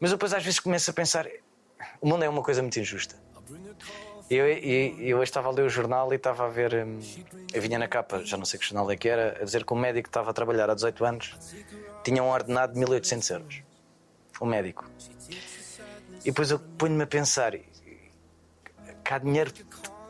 mas 0.00 0.10
eu 0.10 0.16
depois 0.16 0.32
às 0.32 0.42
vezes 0.42 0.58
começo 0.58 0.90
a 0.90 0.94
pensar: 0.94 1.26
o 2.00 2.08
mundo 2.08 2.24
é 2.24 2.28
uma 2.28 2.42
coisa 2.42 2.62
muito 2.62 2.78
injusta. 2.80 3.14
Eu, 4.30 4.48
e- 4.48 5.08
eu 5.08 5.18
hoje 5.18 5.30
estava 5.30 5.48
a 5.48 5.52
ler 5.52 5.62
o 5.64 5.68
jornal 5.68 6.10
e 6.12 6.16
estava 6.16 6.46
a 6.46 6.48
ver. 6.48 6.74
hum, 6.74 6.98
eu 7.52 7.60
vinha 7.62 7.78
na 7.78 7.88
capa, 7.88 8.24
já 8.24 8.36
não 8.36 8.44
sei 8.44 8.58
que 8.58 8.66
jornal 8.66 8.90
é 8.90 8.96
que 8.96 9.08
era, 9.08 9.38
a 9.40 9.44
dizer 9.44 9.64
que 9.64 9.72
um 9.74 9.78
médico 9.78 10.04
que 10.04 10.08
estava 10.08 10.30
a 10.30 10.32
trabalhar 10.34 10.68
há 10.70 10.74
18 10.74 11.04
anos 11.04 11.38
tinha 12.04 12.22
um 12.22 12.28
ordenado 12.30 12.72
de 12.72 12.78
1800 12.78 13.30
euros. 13.30 13.62
Um 14.40 14.46
médico. 14.46 14.90
E 16.24 16.24
depois 16.30 16.50
eu 16.50 16.58
ponho-me 16.58 17.02
a 17.02 17.06
pensar: 17.06 17.52
há 19.10 19.18
dinheiro 19.18 19.52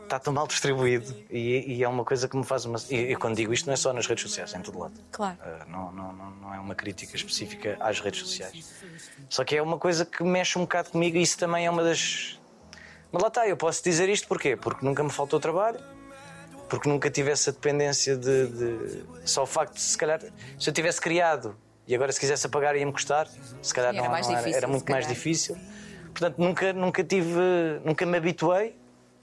está 0.09 0.18
tão 0.18 0.33
mal 0.33 0.47
distribuído 0.47 1.14
e, 1.31 1.77
e 1.77 1.85
é 1.85 1.88
uma 1.88 2.05
coisa 2.05 2.27
que 2.29 2.37
me 2.37 2.44
faz 2.44 2.64
uma. 2.64 2.79
E, 2.90 3.12
e 3.12 3.16
quando 3.16 3.37
digo 3.37 3.53
isto, 3.53 3.66
não 3.66 3.75
é 3.75 3.77
só 3.77 3.92
nas 3.92 4.07
redes 4.07 4.23
sociais, 4.23 4.53
é 4.55 4.59
em 4.59 4.62
todo 4.62 4.79
lado. 4.79 4.94
Claro. 5.12 5.37
Uh, 5.40 5.71
não, 5.71 5.92
não, 5.92 6.12
não, 6.12 6.55
é 6.55 6.59
uma 6.59 6.75
crítica 6.75 7.14
específica 7.16 7.77
às 7.81 8.01
redes 8.01 8.21
sociais. 8.21 8.73
Só 9.29 9.44
que 9.44 9.57
é 9.57 9.62
uma 9.62 9.79
coisa 9.79 10.05
que 10.05 10.23
mexe 10.25 10.59
um 10.59 10.62
bocado 10.62 10.90
comigo 10.90 11.16
e 11.16 11.23
isso 11.23 11.38
também 11.38 11.66
é 11.66 11.71
uma 11.71 11.83
das. 11.85 12.38
Mas 13.12 13.23
lá 13.23 13.29
está, 13.29 13.47
eu 13.49 13.57
posso 13.57 13.83
dizer 13.85 14.09
isto 14.09 14.27
porquê? 14.27 14.57
Porque 14.57 14.85
nunca 14.85 15.03
me 15.03 15.11
faltou 15.11 15.38
trabalho, 15.40 15.79
porque 16.68 16.88
nunca 16.88 17.11
tive 17.11 17.31
essa 17.31 17.53
dependência 17.53 18.16
de. 18.16 18.47
de- 18.49 19.05
Só 19.25 19.42
o 19.42 19.47
facto 19.47 19.75
de, 19.75 19.81
se 19.81 19.97
calhar, 19.97 20.21
se 20.59 20.68
eu 20.68 20.73
tivesse 20.75 21.01
criado 21.01 21.57
e 21.87 21.94
agora 21.94 22.12
se 22.12 22.21
quisesse 22.21 22.47
apagar 22.47 22.77
ia-me 22.77 22.92
custar, 22.92 23.27
se 23.62 23.73
calhar 23.73 23.92
Sim, 23.92 23.99
era 23.99 24.07
não, 24.07 24.12
mais 24.12 24.27
não 24.27 24.33
era, 24.35 24.40
difícil, 24.42 24.57
era 24.59 24.66
se 24.66 24.73
muito 24.73 24.90
mais 24.92 25.07
difícil. 25.09 25.57
Portanto, 26.07 26.38
nunca, 26.38 26.73
nunca 26.73 27.05
tive. 27.05 27.31
Nunca 27.85 28.05
me 28.05 28.16
habituei, 28.18 28.77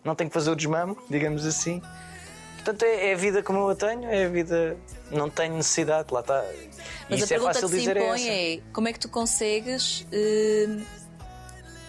não 0.06 0.16
tenho 0.16 0.30
que 0.30 0.34
fazer 0.34 0.52
o 0.52 0.56
desmamo, 0.56 0.98
digamos 1.10 1.46
assim. 1.46 1.82
Portanto, 2.58 2.84
é, 2.84 3.10
é 3.10 3.14
a 3.14 3.18
vida 3.18 3.44
como 3.44 3.60
eu 3.60 3.70
a 3.70 3.76
tenho, 3.76 4.06
é 4.06 4.26
a 4.26 4.30
vida. 4.30 4.78
Não 5.12 5.30
tenho 5.30 5.56
necessidade, 5.56 6.14
lá 6.14 6.22
está. 6.22 6.44
Mas 7.10 7.22
Isso 7.22 7.34
a 7.34 7.36
é 7.36 7.40
pergunta 7.40 7.54
fácil 7.54 7.70
que 7.70 7.76
se 7.76 7.80
dizer 7.80 7.98
impõe 7.98 8.28
é 8.28 8.54
é 8.56 8.62
como 8.72 8.88
é 8.88 8.94
que 8.94 9.00
tu 9.00 9.10
consegues 9.10 10.08
eh, 10.12 10.68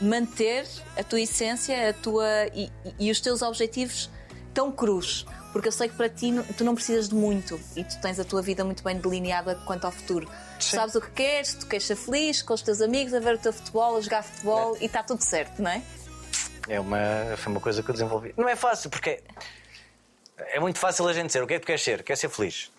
manter 0.00 0.66
a 0.98 1.02
tua 1.02 1.20
essência 1.20 1.90
a 1.90 1.92
tua, 1.94 2.26
e, 2.54 2.70
e 2.98 3.10
os 3.10 3.20
teus 3.20 3.40
objetivos 3.40 4.10
tão 4.52 4.70
crus? 4.70 5.24
Porque 5.52 5.68
eu 5.68 5.72
sei 5.72 5.88
que 5.88 5.96
para 5.96 6.10
ti 6.10 6.34
tu 6.58 6.64
não 6.64 6.74
precisas 6.74 7.08
de 7.08 7.14
muito 7.14 7.58
e 7.74 7.82
tu 7.82 7.98
tens 8.02 8.20
a 8.20 8.24
tua 8.24 8.42
vida 8.42 8.62
muito 8.62 8.84
bem 8.84 8.98
delineada 8.98 9.54
quanto 9.66 9.86
ao 9.86 9.92
futuro. 9.92 10.28
Tu 10.58 10.64
Sim. 10.64 10.76
sabes 10.76 10.94
o 10.94 11.00
que 11.00 11.10
queres, 11.12 11.54
tu 11.54 11.66
queres 11.66 11.86
ser 11.86 11.96
feliz 11.96 12.42
com 12.42 12.52
os 12.52 12.60
teus 12.60 12.82
amigos, 12.82 13.14
a 13.14 13.20
ver 13.20 13.36
o 13.36 13.38
teu 13.38 13.54
futebol, 13.54 13.96
a 13.96 14.00
jogar 14.02 14.22
futebol 14.22 14.76
e 14.78 14.84
está 14.84 15.02
tudo 15.02 15.22
certo, 15.22 15.62
não 15.62 15.70
é? 15.70 15.80
É 16.68 16.80
uma, 16.80 16.98
foi 17.36 17.52
uma 17.52 17.60
coisa 17.60 17.82
que 17.82 17.88
eu 17.88 17.92
desenvolvi. 17.92 18.34
Não 18.36 18.48
é 18.48 18.56
fácil, 18.56 18.90
porque 18.90 19.20
é 20.38 20.58
muito 20.60 20.78
fácil 20.78 21.06
a 21.08 21.12
gente 21.12 21.26
dizer 21.26 21.42
o 21.42 21.46
que 21.46 21.54
é 21.54 21.56
que 21.58 21.62
tu 21.64 21.66
queres 21.66 21.82
ser, 21.82 22.02
quer 22.02 22.16
ser 22.16 22.28
feliz. 22.28 22.70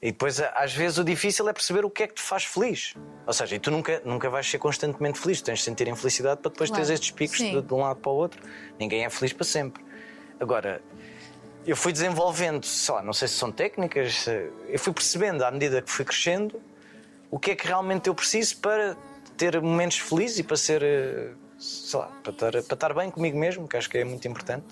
E 0.00 0.10
depois, 0.10 0.40
às 0.40 0.72
vezes, 0.74 0.98
o 0.98 1.04
difícil 1.04 1.48
é 1.48 1.52
perceber 1.52 1.84
o 1.84 1.90
que 1.90 2.02
é 2.02 2.06
que 2.08 2.14
te 2.14 2.22
faz 2.22 2.44
feliz. 2.44 2.94
Ou 3.24 3.32
seja, 3.32 3.54
e 3.54 3.60
tu 3.60 3.70
nunca, 3.70 4.02
nunca 4.04 4.28
vais 4.28 4.48
ser 4.50 4.58
constantemente 4.58 5.18
feliz, 5.20 5.40
tens 5.40 5.60
de 5.60 5.64
sentir 5.64 5.86
infelicidade 5.86 6.40
para 6.40 6.50
depois 6.50 6.70
Claro. 6.70 6.82
teres 6.84 6.90
estes 7.00 7.12
picos 7.12 7.38
de, 7.38 7.62
de 7.62 7.74
um 7.74 7.78
lado 7.78 8.00
para 8.00 8.10
o 8.10 8.14
outro. 8.16 8.42
Ninguém 8.80 9.04
é 9.04 9.10
feliz 9.10 9.32
para 9.32 9.44
sempre. 9.44 9.84
Agora, 10.40 10.82
eu 11.64 11.76
fui 11.76 11.92
desenvolvendo, 11.92 12.64
sei 12.66 12.94
lá, 12.96 13.02
não 13.02 13.12
sei 13.12 13.28
se 13.28 13.34
são 13.34 13.52
técnicas, 13.52 14.26
eu 14.68 14.78
fui 14.78 14.92
percebendo 14.92 15.44
à 15.44 15.50
medida 15.52 15.80
que 15.80 15.88
fui 15.90 16.04
crescendo 16.04 16.60
o 17.30 17.38
que 17.38 17.52
é 17.52 17.54
que 17.54 17.64
realmente 17.68 18.08
eu 18.08 18.14
preciso 18.14 18.56
para 18.56 18.96
ter 19.36 19.60
momentos 19.62 19.98
felizes 19.98 20.40
e 20.40 20.42
para 20.42 20.56
ser, 20.56 20.82
eh, 20.82 21.30
sei 21.62 22.00
lá, 22.00 22.06
para 22.22 22.32
estar, 22.32 22.50
para 22.50 22.74
estar 22.74 22.94
bem 22.94 23.10
comigo 23.10 23.38
mesmo, 23.38 23.68
que 23.68 23.76
acho 23.76 23.88
que 23.88 23.98
é 23.98 24.04
muito 24.04 24.26
importante. 24.26 24.66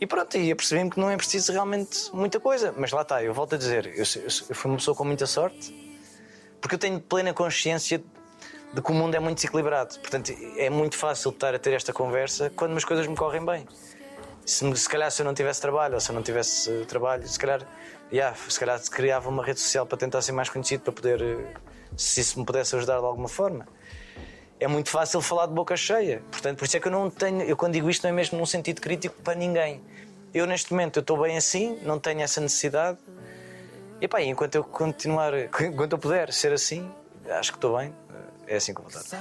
E 0.00 0.06
pronto, 0.06 0.36
e 0.36 0.50
apercebi-me 0.50 0.90
que 0.90 0.98
não 0.98 1.10
é 1.10 1.16
preciso 1.16 1.52
realmente 1.52 2.10
muita 2.12 2.40
coisa. 2.40 2.74
Mas 2.76 2.90
lá 2.90 3.02
está, 3.02 3.22
eu 3.22 3.32
volto 3.32 3.54
a 3.54 3.58
dizer, 3.58 3.86
eu, 3.86 4.04
eu- 4.04 4.54
fui 4.54 4.70
uma 4.70 4.76
pessoa 4.78 4.96
com 4.96 5.04
muita 5.04 5.26
sorte, 5.26 5.72
porque 6.60 6.74
eu 6.74 6.78
tenho 6.78 7.00
plena 7.00 7.32
consciência 7.32 8.02
de 8.72 8.82
que 8.82 8.90
o 8.90 8.94
mundo 8.94 9.14
é 9.14 9.20
muito 9.20 9.36
desequilibrado. 9.36 9.98
Portanto, 10.00 10.32
é 10.56 10.68
muito 10.68 10.96
fácil 10.96 11.30
estar 11.30 11.54
a 11.54 11.58
ter 11.58 11.72
esta 11.74 11.92
conversa 11.92 12.50
quando 12.50 12.76
as 12.76 12.84
coisas 12.84 13.06
me 13.06 13.14
correm 13.14 13.44
bem. 13.44 13.66
Se, 14.44 14.76
se 14.76 14.88
calhar 14.88 15.10
se 15.10 15.22
eu 15.22 15.26
não 15.26 15.32
tivesse 15.32 15.60
trabalho 15.60 15.94
ou 15.94 16.00
se 16.00 16.10
eu 16.10 16.14
não 16.14 16.22
tivesse 16.22 16.70
eh, 16.70 16.84
trabalho, 16.84 17.26
se 17.26 17.38
calhar, 17.38 17.66
yeah, 18.12 18.36
se 18.36 18.58
calhar 18.58 18.78
criava 18.90 19.28
uma 19.28 19.44
rede 19.44 19.60
social 19.60 19.86
para 19.86 19.96
tentar 19.96 20.20
ser 20.22 20.32
mais 20.32 20.50
conhecido, 20.50 20.82
para 20.82 20.92
poder, 20.92 21.22
eh, 21.22 21.54
se 21.96 22.20
isso 22.20 22.38
me 22.38 22.44
pudesse 22.44 22.74
ajudar 22.76 22.98
de 22.98 23.06
alguma 23.06 23.28
forma. 23.28 23.66
É 24.60 24.68
muito 24.68 24.88
fácil 24.88 25.20
falar 25.20 25.46
de 25.46 25.52
boca 25.52 25.76
cheia. 25.76 26.22
Portanto, 26.30 26.58
por 26.58 26.64
isso 26.64 26.76
é 26.76 26.80
que 26.80 26.86
eu 26.86 26.92
não 26.92 27.10
tenho, 27.10 27.42
eu 27.42 27.56
quando 27.56 27.72
digo 27.72 27.90
isto 27.90 28.02
não 28.04 28.10
é 28.10 28.12
mesmo 28.12 28.38
num 28.38 28.46
sentido 28.46 28.80
crítico 28.80 29.20
para 29.22 29.34
ninguém. 29.34 29.82
Eu 30.32 30.46
neste 30.46 30.72
momento 30.72 30.98
eu 30.98 31.00
estou 31.00 31.20
bem 31.20 31.36
assim, 31.36 31.78
não 31.82 31.98
tenho 31.98 32.20
essa 32.20 32.40
necessidade. 32.40 32.98
E 34.00 34.08
pá, 34.08 34.22
enquanto 34.22 34.54
eu 34.54 34.64
continuar, 34.64 35.32
enquanto 35.60 35.92
eu 35.92 35.98
puder 35.98 36.32
ser 36.32 36.52
assim, 36.52 36.90
acho 37.28 37.52
que 37.52 37.58
estou 37.58 37.76
bem. 37.78 37.92
É 38.46 38.56
assim 38.56 38.74
que 38.74 38.80
eu 38.80 38.84
vou 38.84 39.00
estar. 39.00 39.18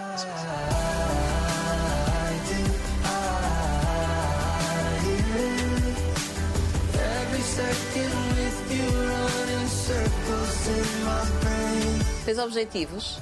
In 10.63 10.80
my 11.04 11.26
brain. 11.41 12.00
Tens 12.26 12.39
objetivos? 12.39 13.19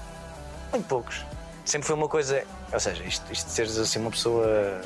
Muito 0.71 0.87
poucos. 0.87 1.25
Sempre 1.65 1.87
foi 1.87 1.95
uma 1.95 2.07
coisa. 2.07 2.43
Ou 2.73 2.79
seja, 2.79 3.03
isto, 3.03 3.31
isto 3.31 3.45
de 3.47 3.51
seres 3.53 3.77
assim 3.77 3.99
uma 3.99 4.11
pessoa. 4.11 4.81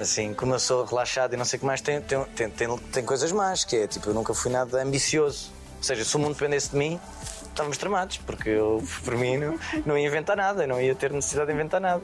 Assim, 0.00 0.34
como 0.34 0.54
eu 0.54 0.58
sou 0.58 0.84
relaxado 0.84 1.32
e 1.32 1.36
não 1.38 1.44
sei 1.44 1.56
o 1.56 1.60
que 1.60 1.66
mais, 1.66 1.80
tem, 1.80 2.00
tem, 2.02 2.22
tem, 2.24 2.50
tem, 2.50 2.78
tem 2.78 3.04
coisas 3.04 3.32
más, 3.32 3.64
que 3.64 3.76
é 3.76 3.86
tipo, 3.86 4.10
eu 4.10 4.14
nunca 4.14 4.34
fui 4.34 4.50
nada 4.52 4.82
ambicioso. 4.82 5.50
Ou 5.78 5.82
seja, 5.82 6.04
se 6.04 6.14
o 6.16 6.18
mundo 6.18 6.34
dependesse 6.34 6.70
de 6.70 6.76
mim, 6.76 7.00
estávamos 7.48 7.78
tramados, 7.78 8.18
porque 8.18 8.50
eu, 8.50 8.82
por 9.04 9.16
mim, 9.16 9.38
não, 9.38 9.58
não 9.86 9.98
ia 9.98 10.06
inventar 10.06 10.36
nada, 10.36 10.66
não 10.66 10.78
ia 10.80 10.94
ter 10.94 11.10
necessidade 11.12 11.48
de 11.48 11.54
inventar 11.54 11.80
nada. 11.80 12.02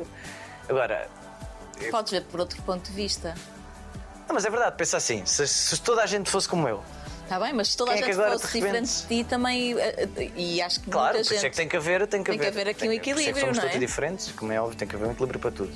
Agora, 0.68 1.08
Podes 1.90 2.12
ver 2.12 2.24
por 2.24 2.40
outro 2.40 2.62
ponto 2.62 2.88
de 2.88 2.96
vista. 2.96 3.34
não, 4.26 4.34
mas 4.34 4.44
é 4.46 4.50
verdade, 4.50 4.74
pensa 4.76 4.96
assim, 4.96 5.26
se, 5.26 5.46
se 5.48 5.78
toda 5.80 6.02
a 6.02 6.06
gente 6.06 6.30
fosse 6.30 6.48
como 6.48 6.66
eu, 6.68 6.82
Está 7.24 7.40
bem, 7.40 7.52
mas 7.54 7.68
se 7.68 7.76
toda 7.76 7.92
a 7.92 7.94
é 7.94 7.98
gente 7.98 8.10
agora, 8.12 8.32
fosse 8.32 8.46
de 8.52 8.60
diferente 8.60 8.90
de 8.92 9.06
ti 9.06 9.24
também. 9.24 9.78
eh, 9.78 10.08
eh, 10.16 10.30
E 10.36 10.60
acho 10.60 10.80
que 10.80 10.90
Claro, 10.90 11.14
muita 11.14 11.28
por 11.28 11.34
isso 11.34 11.34
gente. 11.34 11.46
é 11.46 11.50
que 11.50 11.56
tem 11.56 11.68
que 11.68 11.76
haver, 11.76 12.06
tem 12.06 12.22
que 12.22 12.30
Tem 12.30 12.38
que 12.38 12.46
haver, 12.46 12.68
aqui 12.68 12.84
um 12.84 12.86
por 12.88 12.92
é 12.92 12.96
equilíbrio, 12.96 13.40
somos 13.40 13.56
não 13.56 13.64
é? 13.64 13.68
todos 13.68 13.80
diferentes, 13.80 14.32
como 14.32 14.52
é 14.52 14.60
óbvio, 14.60 14.76
tem 14.78 14.86
que 14.88 14.96
haver 14.96 15.08
um 15.08 15.12
equilíbrio 15.12 15.40
para 15.40 15.50
tudo. 15.50 15.72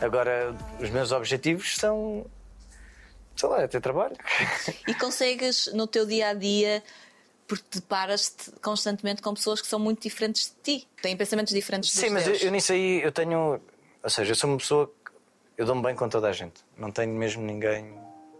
Agora, 0.00 0.54
os 0.80 0.90
meus 0.90 1.10
objetivos 1.12 1.76
são. 1.76 2.26
sei 3.36 3.48
lá, 3.48 3.62
é 3.62 3.68
ter 3.68 3.80
trabalho. 3.80 4.16
E 4.86 4.94
consegues 4.94 5.70
no 5.72 5.86
teu 5.86 6.04
dia 6.04 6.28
a 6.28 6.34
dia, 6.34 6.82
porque 7.48 7.64
deparas-te 7.72 8.50
constantemente 8.60 9.22
com 9.22 9.32
pessoas 9.32 9.60
que 9.62 9.66
são 9.68 9.78
muito 9.78 10.02
diferentes 10.02 10.54
de 10.64 10.78
ti, 10.80 10.88
têm 11.00 11.16
pensamentos 11.16 11.54
diferentes 11.54 11.90
dos 11.90 11.98
Sim, 12.00 12.10
mas 12.10 12.26
eu, 12.26 12.34
eu 12.34 12.50
nisso 12.50 12.72
aí 12.72 13.00
eu 13.02 13.12
tenho. 13.12 13.60
Ou 14.02 14.10
seja, 14.10 14.32
eu 14.32 14.34
sou 14.36 14.50
uma 14.50 14.58
pessoa 14.58 14.86
que. 14.88 15.12
Eu 15.56 15.64
dou-me 15.64 15.82
bem 15.82 15.94
com 15.94 16.08
toda 16.08 16.28
a 16.28 16.32
gente. 16.32 16.54
Não 16.76 16.90
tenho 16.90 17.14
mesmo 17.14 17.42
ninguém. 17.42 17.94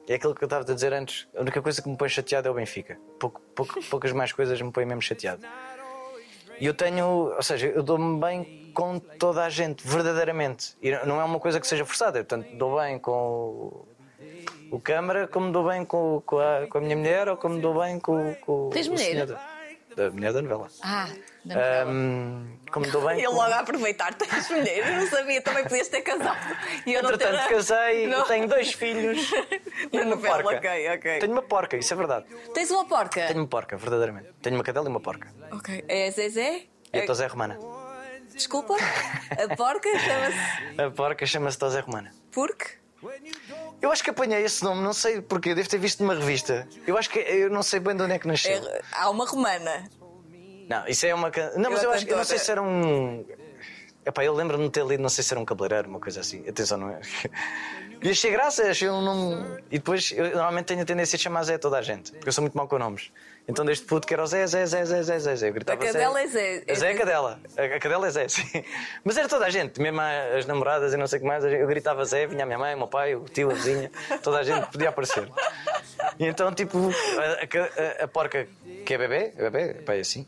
É 0.09 0.15
aquilo 0.15 0.35
que 0.35 0.43
eu 0.43 0.47
estava 0.47 0.63
a 0.71 0.75
dizer 0.75 0.93
antes. 0.93 1.29
A 1.37 1.41
única 1.41 1.63
coisa 1.63 1.81
que 1.81 1.89
me 1.89 1.97
põe 1.97 2.09
chateado 2.09 2.49
é 2.49 2.51
o 2.51 2.55
Benfica. 2.55 2.99
Pouco, 3.19 3.41
pouco- 3.55 3.81
poucas 3.89 4.13
mais 4.13 4.33
coisas 4.33 4.61
me 4.61 4.71
põem 4.73 4.85
mesmo 4.87 5.01
chateado. 5.03 5.43
E 6.61 6.67
eu 6.67 6.75
tenho. 6.75 7.07
Ou 7.35 7.43
seja, 7.43 7.69
eu 7.69 7.83
dou-me 7.83 8.21
bem 8.21 8.71
com 8.75 8.99
toda 8.99 9.45
a 9.45 9.49
gente, 9.51 9.87
verdadeiramente. 9.87 10.77
E 10.83 10.91
não 11.07 11.21
é 11.21 11.25
uma 11.25 11.39
coisa 11.41 11.61
que 11.61 11.67
seja 11.67 11.85
forçada. 11.85 12.19
Eu, 12.19 12.25
portanto, 12.25 12.57
dou 12.57 12.79
bem 12.81 12.99
com 12.99 13.13
o, 13.13 13.89
o 14.73 14.81
câmara, 14.81 15.27
como 15.29 15.51
dou 15.53 15.69
bem 15.69 15.85
com, 15.85 16.23
com, 16.25 16.39
a, 16.39 16.67
com 16.69 16.79
a 16.79 16.81
minha 16.81 16.97
mulher 16.97 17.29
ou 17.29 17.37
como 17.37 17.61
dou 17.61 17.81
bem 17.81 17.99
com, 17.99 18.35
com 18.37 18.71
Tens 18.71 18.87
o 18.89 18.93
mulher? 18.93 19.27
Da, 19.97 20.11
mulher 20.11 20.33
da 20.33 20.43
novela. 20.43 20.69
Ah, 20.83 21.09
da 21.45 21.55
novela. 21.55 21.91
Ahm, 21.91 22.59
como 22.71 22.91
dou 22.91 23.07
bem 23.07 23.19
Ele 23.23 23.27
logo 23.29 23.41
a 23.53 23.59
aproveitar, 23.61 24.15
tens 24.15 24.51
mulher, 24.51 24.79
eu 24.79 24.97
não 25.01 25.07
sabia, 25.09 25.41
também 25.43 25.63
podias 25.65 25.89
ter 25.89 26.03
casado. 26.03 26.57
E 26.87 26.93
eu 26.95 27.03
não 27.03 27.11
ter- 27.17 27.27
Entretanto, 27.27 27.49
casei, 27.51 28.07
Não. 28.07 28.25
tenho 28.25 28.49
dois 28.49 28.73
filhos. 28.73 29.31
Na 29.31 29.39
e 29.93 29.97
uma 30.03 30.05
novela, 30.17 30.43
porca. 30.43 30.59
ok, 30.59 30.89
ok. 30.97 31.19
Tenho 31.21 31.33
uma 31.33 31.43
porca, 31.43 31.77
isso 31.77 31.93
é 31.93 31.97
verdade. 31.97 32.27
Tens 32.55 32.71
uma 32.71 32.85
porca? 32.87 33.27
Tenho 33.27 33.41
uma 33.41 33.49
porca, 33.49 33.77
verdadeiramente. 33.77 34.29
Tenho 34.41 34.57
uma 34.57 34.65
cadela 34.65 34.87
e 34.87 34.89
uma 34.89 35.01
porca. 35.01 35.29
Ok. 35.53 35.85
É 35.89 36.11
Zezé? 36.11 36.63
E 36.93 36.99
a 36.99 37.07
Tosé 37.07 37.27
Romana. 37.27 37.59
Desculpa? 38.35 38.75
A 38.77 39.57
porca 39.57 39.89
chama-se 39.99 40.81
A 40.81 40.91
porca 40.91 41.27
chama-se 41.27 41.59
Tosé 41.59 41.81
Romana. 41.81 42.11
Porque? 42.31 42.82
Eu 43.81 43.91
acho 43.91 44.03
que 44.05 44.11
apanhei 44.11 44.43
esse 44.45 44.63
nome, 44.63 44.83
não 44.83 44.93
sei 44.93 45.21
porquê, 45.21 45.55
devo 45.55 45.69
ter 45.69 45.79
visto 45.79 46.01
numa 46.03 46.15
revista. 46.15 46.69
Eu 46.87 46.97
acho 46.97 47.11
que 47.11 47.19
eu 47.19 47.51
não 47.51 47.63
sei 47.63 47.81
bem 47.81 47.97
de 47.97 48.03
onde 48.03 48.13
é 48.15 48.19
que 48.19 48.27
nasceu. 48.29 48.53
É- 48.53 48.81
há 48.93 49.11
uma 49.11 49.27
romana. 49.27 49.89
Não, 50.69 50.87
isso 50.87 51.05
é 51.07 51.15
uma. 51.15 51.31
can- 51.31 51.53
Não, 51.57 51.71
mas 51.71 51.83
Eu 51.83 51.91
eu 51.91 51.97
acho 51.97 52.09
eu 52.09 52.17
não 52.17 52.25
sei 52.25 52.39
se 52.39 52.51
era 52.51 52.63
um. 52.63 53.25
Epá, 54.05 54.25
eu 54.25 54.33
lembro-me 54.35 54.65
de 54.65 54.71
ter 54.71 54.85
lido, 54.85 55.01
não 55.03 55.09
sei 55.09 55.23
se 55.23 55.33
era 55.33 55.41
um 55.41 55.45
cabeleireiro, 55.45 55.89
uma 55.89 56.01
coisa 56.01 56.21
assim. 56.21 56.49
Atenção, 56.49 56.79
não 56.79 56.91
é? 56.91 57.01
E 58.05 58.11
achei 58.11 58.33
graça, 58.33 58.65
achei 58.69 58.89
um 58.91 59.01
nome. 59.01 59.63
E 59.71 59.79
depois, 59.79 60.11
eu 60.11 60.25
normalmente 60.31 60.65
tenho 60.67 60.83
a 60.83 60.85
tendência 60.85 61.17
de 61.17 61.23
chamar 61.23 61.45
Zé 61.45 61.55
a 61.55 61.59
toda 61.59 61.79
a 61.79 61.83
gente, 61.83 62.11
porque 62.11 62.29
eu 62.29 62.33
sou 62.33 62.43
muito 62.43 62.57
mau 62.57 62.67
com 62.67 62.77
nomes. 62.77 63.13
Então, 63.49 63.65
desde 63.65 63.85
puto 63.85 64.07
que 64.07 64.15
era 64.15 64.23
o 64.23 64.27
Zé, 64.27 64.47
Zé, 64.47 64.65
Zé, 64.67 64.85
Zé, 64.85 65.03
Zé, 65.03 65.19
Zé. 65.19 65.37
Zé. 65.37 65.49
Eu 65.49 65.53
gritava 65.53 65.83
A 65.83 65.87
cadela 65.87 66.21
é 66.23 66.27
Zé. 66.29 66.63
A 66.69 66.75
Zé 66.75 66.91
é 66.93 66.95
a 66.95 66.97
cadela. 66.99 67.41
A 67.57 67.79
cadela 67.81 68.07
é 68.07 68.11
Zé, 68.11 68.29
sim. 68.31 68.65
Mas 69.05 69.17
era 69.17 69.29
toda 69.29 69.45
a 69.47 69.51
gente, 69.51 69.81
mesmo 69.81 70.01
as 70.01 70.47
namoradas 70.47 70.93
e 70.95 70.97
não 70.97 71.07
sei 71.09 71.19
o 71.19 71.23
que 71.23 71.27
mais. 71.29 71.45
Eu 71.45 71.67
gritava 71.67 72.05
Zé, 72.05 72.27
vinha 72.27 72.45
a 72.45 72.47
minha 72.47 72.59
mãe, 72.59 72.75
o 72.75 72.79
meu 72.79 72.87
pai, 72.87 73.17
o 73.17 73.25
tio, 73.25 73.51
a 73.51 73.55
vizinha, 73.55 73.91
toda 74.23 74.39
a 74.39 74.43
gente 74.45 74.67
podia 74.71 74.91
aparecer. 74.91 75.29
E 76.19 76.27
então, 76.27 76.53
tipo, 76.55 76.79
a, 76.79 78.01
a 78.01 78.05
a- 78.05 78.09
porca 78.09 78.47
que 78.87 78.95
é 78.95 78.99
bebê, 78.99 79.33
é 79.37 79.51
bebê, 79.51 79.75
pá, 79.83 79.95
é 79.95 80.01
assim. 80.01 80.27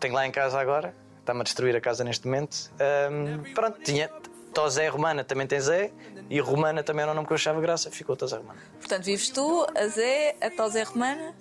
Tenho 0.00 0.14
lá 0.14 0.26
em 0.26 0.30
casa 0.32 0.58
agora, 0.60 0.92
está-me 1.20 1.40
a 1.40 1.44
destruir 1.44 1.76
a 1.76 1.80
casa 1.80 2.02
neste 2.02 2.26
momento. 2.26 2.70
Ahm, 2.80 3.52
pronto, 3.54 3.80
tinha 3.82 4.10
Tosé 4.52 4.88
Romana, 4.88 5.22
também 5.22 5.46
tem 5.46 5.60
Zé, 5.60 5.90
e 6.28 6.40
Romana 6.40 6.82
também 6.82 7.02
era 7.02 7.12
o 7.12 7.14
nome 7.14 7.26
que 7.26 7.32
eu 7.32 7.36
achava 7.36 7.60
graça, 7.60 7.90
ficou 7.90 8.16
Tosé 8.16 8.36
Romana. 8.36 8.58
Portanto, 8.80 9.04
vives 9.04 9.28
tu, 9.30 9.66
a 9.76 9.86
Zé, 9.86 10.34
a 10.40 10.50
Tosé 10.50 10.82
Romana. 10.82 11.34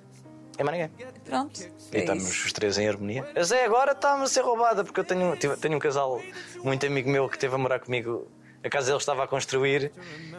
É 0.58 0.64
mais 0.64 0.78
ninguém. 0.78 1.08
Pronto. 1.26 1.60
E 1.62 1.98
É 1.98 2.00
estamos 2.00 2.24
isso. 2.24 2.46
os 2.48 2.54
três 2.54 2.78
em 2.78 2.88
harmonia. 2.88 3.28
A 3.36 3.44
Zé 3.44 3.64
agora 3.66 3.92
está-me 3.92 4.24
a 4.24 4.28
ser 4.28 4.42
roubada, 4.42 4.84
porque 4.84 5.00
eu 5.00 5.04
tenho, 5.04 5.36
tive- 5.38 5.56
tenho 5.58 5.76
um 5.76 5.80
casal 5.80 6.22
muito 6.64 6.86
amigo 6.86 7.10
meu 7.10 7.30
que 7.30 7.36
esteve 7.36 7.56
a 7.56 7.58
morar 7.58 7.80
comigo. 7.80 8.28
A 8.64 8.70
casa 8.70 8.88
deles 8.88 9.04
estava 9.04 9.24
a 9.24 9.28
construir, 9.28 9.92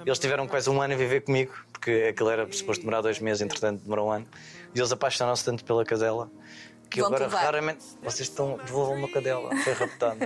eles 0.05 0.19
tiveram 0.19 0.47
quase 0.49 0.69
um 0.69 0.83
ano 0.83 0.93
a 0.93 0.97
viver 0.97 1.23
comigo, 1.23 1.55
porque 1.73 2.09
aquilo 2.11 2.29
era 2.31 2.53
suposto 2.53 2.81
demorar 2.83 3.01
dois 3.01 3.21
meses, 3.21 3.41
entretanto 3.41 3.83
demorou 3.85 4.09
um 4.09 4.11
ano. 4.13 4.27
E 4.75 4.79
eles 4.79 4.91
apaixonaram-se 4.93 5.45
tanto 5.45 5.65
pela 5.65 5.85
cadela 5.85 6.29
que 6.91 7.01
Vão-te 7.01 7.23
agora 7.23 7.29
raramente. 7.45 7.85
Vocês 8.03 8.29
estão. 8.29 8.59
devolvam 8.65 8.97
uma 8.97 9.09
cadela, 9.09 9.55
foi 9.59 9.73
raptado. 9.73 10.19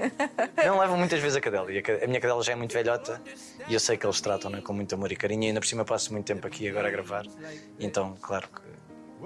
Não 0.64 0.78
levam 0.81 0.96
muitas 0.96 1.20
vezes 1.20 1.37
a 1.37 1.40
cadela, 1.40 1.70
e 1.70 1.78
a 2.02 2.07
minha 2.07 2.20
cadela 2.20 2.42
já 2.42 2.52
é 2.52 2.57
muito 2.57 2.72
velhota 2.72 3.20
e 3.68 3.74
eu 3.74 3.78
sei 3.81 3.96
que 3.96 4.07
eles 4.07 4.20
tratam-na 4.20 4.62
com 4.62 4.72
muito 4.72 4.94
amor 4.94 5.12
e 5.12 5.16
carinho, 5.16 5.44
e 5.44 5.46
ainda 5.48 5.61
por 5.61 5.66
cima 5.66 5.85
passo 5.85 6.12
muito 6.12 6.24
tempo 6.26 6.44
aqui 6.46 6.66
agora 6.68 6.88
a 6.88 6.90
gravar. 6.90 7.26
Então, 7.78 8.16
claro 8.22 8.48
que. 8.48 8.72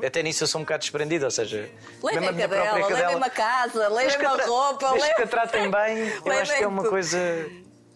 Até 0.04 0.22
nisso 0.22 0.44
eu 0.44 0.48
sou 0.48 0.61
um 0.61 0.64
bocado 0.64 0.80
desprendido, 0.80 1.24
ou 1.24 1.30
seja, 1.30 1.70
Levem 2.02 2.28
a 2.28 2.32
cadela, 2.32 2.64
própria 2.64 2.96
levem-me 2.96 3.24
a 3.24 3.30
casa, 3.30 3.88
levem-me 3.88 4.24
a 4.24 4.46
roupa, 4.46 4.90
desde 4.92 5.14
que 5.14 5.22
a 5.22 5.24
levem... 5.24 5.26
tratem 5.26 5.70
bem, 5.72 6.09
eu 6.24 6.32
acho 6.32 6.52
que 6.52 6.59
é 6.59 6.61
Levem 6.61 6.66
uma 6.66 6.88
coisa. 6.88 7.18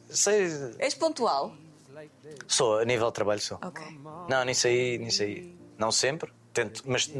Sei, 0.08 0.48
És 0.78 0.94
pontual? 0.94 1.54
sou, 2.46 2.78
a 2.78 2.84
nível 2.84 3.06
de 3.08 3.12
trabalho 3.14 3.40
sou. 3.40 3.58
Ok. 3.62 3.84
Não, 4.28 4.44
nisso 4.44 4.66
aí, 4.66 4.98
nisso 4.98 5.22
aí. 5.22 5.54
Não 5.78 5.90
sempre, 5.90 6.32
tento, 6.52 6.82
mas 6.84 7.10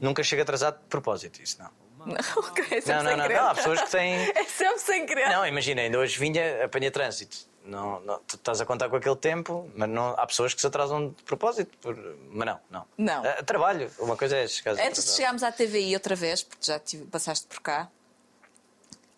nunca 0.00 0.22
chego 0.22 0.42
atrasado 0.42 0.78
de 0.78 0.86
propósito, 0.88 1.42
isso 1.42 1.58
não. 1.58 1.70
Não, 2.06 2.16
ok, 2.36 2.64
é 2.70 2.82
Não, 2.86 3.02
não, 3.02 3.16
não, 3.16 3.28
não, 3.28 3.48
há 3.48 3.54
pessoas 3.54 3.82
que 3.82 3.90
têm. 3.90 4.16
É 4.34 4.44
sempre 4.44 4.78
sem 4.78 5.06
querer. 5.06 5.28
Não, 5.28 5.46
imagina, 5.46 5.82
ainda 5.82 5.98
hoje 5.98 6.18
vinha, 6.18 6.64
apanha 6.64 6.90
trânsito. 6.90 7.49
Não, 7.64 8.00
não, 8.00 8.18
tu 8.20 8.36
estás 8.36 8.60
a 8.60 8.64
contar 8.66 8.88
com 8.88 8.96
aquele 8.96 9.16
tempo, 9.16 9.70
mas 9.76 9.88
não, 9.88 10.14
há 10.18 10.26
pessoas 10.26 10.54
que 10.54 10.60
se 10.60 10.66
atrasam 10.66 11.08
de 11.10 11.22
propósito. 11.24 11.76
por- 11.78 11.94
mas 12.30 12.46
não, 12.46 12.60
não. 12.70 12.86
Não. 12.96 13.22
Ah, 13.24 13.42
trabalho, 13.42 13.90
uma 13.98 14.16
coisa 14.16 14.36
é 14.36 14.48
chegar 14.48 14.72
Antes 14.80 15.04
de 15.04 15.10
chegarmos 15.12 15.42
à 15.42 15.52
TVI 15.52 15.94
outra 15.94 16.14
vez, 16.16 16.42
porque 16.42 16.64
já 16.64 16.78
tive- 16.78 17.04
passaste 17.04 17.46
por 17.46 17.60
cá, 17.60 17.88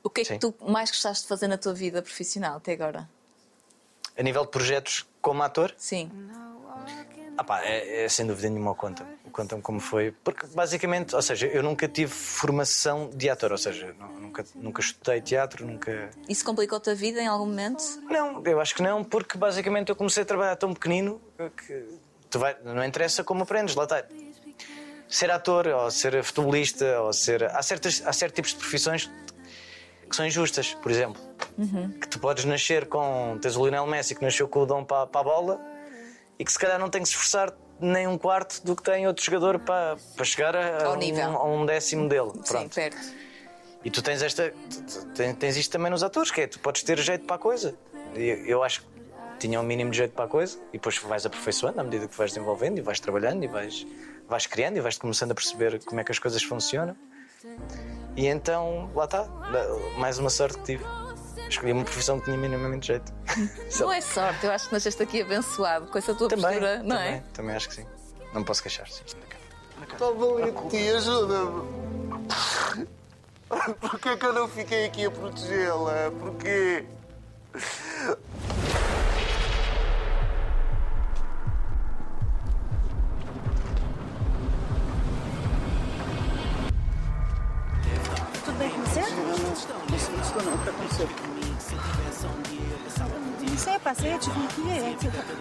o 0.02 0.11
que 0.11 0.22
é 0.22 0.24
que 0.24 0.31
Sim. 0.35 0.38
tu 0.40 0.55
mais 0.61 0.90
gostaste 0.90 1.22
de 1.22 1.28
fazer 1.28 1.46
na 1.46 1.57
tua 1.57 1.72
vida 1.72 2.02
profissional 2.02 2.57
até 2.57 2.72
agora? 2.72 3.09
A 4.18 4.22
nível 4.22 4.44
de 4.44 4.50
projetos 4.50 5.07
como 5.20 5.42
ator, 5.42 5.72
Sim. 5.78 6.11
Ah 7.38 7.44
pá, 7.44 7.62
é, 7.62 8.05
é 8.05 8.09
sem 8.09 8.26
dúvida 8.26 8.50
nenhuma 8.50 8.72
o 8.72 8.74
Conta. 8.74 9.07
O 9.33 9.35
Conta-me 9.35 9.62
como 9.62 9.81
foi. 9.81 10.12
Porque 10.23 10.47
basicamente, 10.49 11.16
ou 11.16 11.23
seja, 11.23 11.47
eu 11.47 11.62
nunca 11.62 11.88
tive 11.88 12.12
formação 12.12 13.09
de 13.14 13.31
ator, 13.31 13.51
ou 13.51 13.57
seja, 13.57 13.95
nu- 13.99 14.21
nunca, 14.21 14.45
nunca 14.55 14.81
estudei 14.83 15.23
teatro, 15.23 15.66
nunca. 15.66 16.11
Isso 16.29 16.45
complicou-te 16.45 16.90
a 16.90 16.95
vida 16.95 17.18
em 17.18 17.27
algum 17.27 17.47
momento? 17.47 17.83
Não, 18.11 18.42
eu 18.45 18.61
acho 18.61 18.75
que 18.75 18.83
não, 18.83 19.03
porque 19.03 19.38
basicamente 19.38 19.88
eu 19.88 19.97
comecei 19.97 20.23
a 20.23 20.27
trabalhar 20.27 20.57
tão 20.57 20.75
pequenino 20.75 21.18
que 22.31 22.37
vai, 22.37 22.55
não 22.62 22.85
interessa 22.85 23.25
como 23.25 23.42
aprendes, 23.45 23.75
lá 23.75 23.85
está. 23.85 24.05
Ser 25.09 25.31
ator, 25.31 25.66
ou 25.66 25.90
ser 25.90 26.23
futebolista, 26.23 27.01
ou 27.01 27.12
ser. 27.14 27.45
Há, 27.45 27.62
certas, 27.62 28.03
há 28.05 28.12
certos 28.12 28.37
tipos 28.37 28.51
de 28.53 28.57
profissões 28.59 29.11
que 30.09 30.14
são 30.16 30.27
injustas, 30.27 30.75
por 30.75 30.90
exemplo. 30.92 31.21
Que 32.01 32.07
tu 32.09 32.18
podes 32.18 32.45
nascer 32.45 32.87
com. 32.87 33.38
Tens 33.40 33.57
o 33.57 33.62
Lionel 33.62 33.87
Messi 33.87 34.14
que 34.14 34.23
nasceu 34.23 34.47
com 34.47 34.61
o 34.61 34.66
dom 34.66 34.85
para, 34.85 35.07
para 35.07 35.21
a 35.23 35.25
bola 35.25 35.61
e 36.38 36.45
que 36.45 36.53
se 36.53 36.59
calhar 36.59 36.79
não 36.79 36.88
tem 36.90 37.03
que 37.03 37.09
se 37.09 37.14
esforçar 37.14 37.53
nem 37.80 38.06
um 38.06 38.16
quarto 38.16 38.64
do 38.64 38.76
que 38.76 38.82
tem 38.82 39.06
outro 39.06 39.24
jogador 39.24 39.58
para, 39.58 39.96
para 40.16 40.24
chegar 40.24 40.54
a, 40.56 40.85
Ao 40.85 40.96
um, 40.98 41.37
a 41.37 41.44
um 41.44 41.66
décimo 41.66 42.08
dele. 42.08 42.30
Sim, 42.35 42.42
Pronto. 42.42 42.74
perto. 42.74 43.22
E 43.85 43.90
tu 43.90 44.02
tens 44.02 44.22
esta. 44.22 44.52
Tens, 45.14 45.37
tens 45.37 45.56
isto 45.56 45.72
também 45.72 45.90
nos 45.90 46.02
atores, 46.02 46.30
que 46.30 46.42
é 46.42 46.46
tu 46.46 46.58
podes 46.61 46.82
ter 46.82 46.98
jeito 46.98 47.24
para 47.26 47.37
a 47.37 47.38
coisa. 47.38 47.74
E 48.14 48.44
eu 48.46 48.62
acho 48.62 48.82
que 48.82 48.87
tinha 49.40 49.61
o 49.61 49.62
mínimo 49.62 49.90
de 49.90 49.96
jeito 49.96 50.14
para 50.14 50.26
a 50.26 50.28
coisa 50.28 50.58
e 50.68 50.72
depois 50.74 50.98
vais 50.98 51.26
aperfeiçoando 51.26 51.80
à 51.80 51.85
medida 51.85 52.06
que 52.06 52.16
vais 52.16 52.30
desenvolvendo 52.30 52.78
e 52.78 52.80
vais 52.80 53.00
trabalhando 53.00 53.42
e 53.42 53.48
vais, 53.48 53.85
vais 54.28 54.46
criando 54.46 54.76
e 54.76 54.80
vais 54.80 54.96
começando 54.96 55.32
a 55.32 55.35
perceber 55.35 55.82
como 55.85 56.00
é 56.00 56.04
que 56.04 56.12
as 56.12 56.18
coisas 56.18 56.42
funcionam. 56.42 56.96
E 58.16 58.26
então, 58.28 58.90
lá 58.94 59.06
está, 59.06 59.26
mais 59.98 60.18
uma 60.18 60.30
sorte 60.30 60.58
que 60.58 60.64
tive. 60.64 60.85
Escolhi 61.49 61.73
uma 61.73 61.85
profissão 61.85 62.18
que 62.18 62.27
tinha 62.27 62.37
minimamente 62.37 62.87
jeito. 62.88 63.12
Sei 63.71 63.85
Não 63.87 63.92
é 63.92 64.01
sorte, 64.01 64.45
eu 64.47 64.53
acho 64.53 64.68
que 64.68 64.75
nasceste 64.75 65.03
aqui 65.03 65.23
abençoado 65.23 65.87
com 65.87 65.99
essa 65.99 66.14
tua 66.14 66.29
Também, 66.29 66.45
postura, 66.45 66.79
não 66.83 66.97
também, 66.97 67.12
é? 67.14 67.23
também 67.33 67.57
acho 67.57 67.68
que 67.68 67.75
sim. 67.77 67.87
Não 68.33 68.42
posso 68.45 68.62
queixar. 68.62 68.88
Sim. 68.88 69.03
Está 69.92 70.11
valente, 70.11 70.68
tia, 70.71 70.97
ajuda-me. 70.97 71.62
Porquê 73.81 74.16
que 74.16 74.27
eu 74.27 74.33
não 74.33 74.49
fiquei 74.49 74.87
aqui 74.87 75.05
a 75.07 75.11
protegê-la? 75.11 76.11
Porquê? 76.18 76.87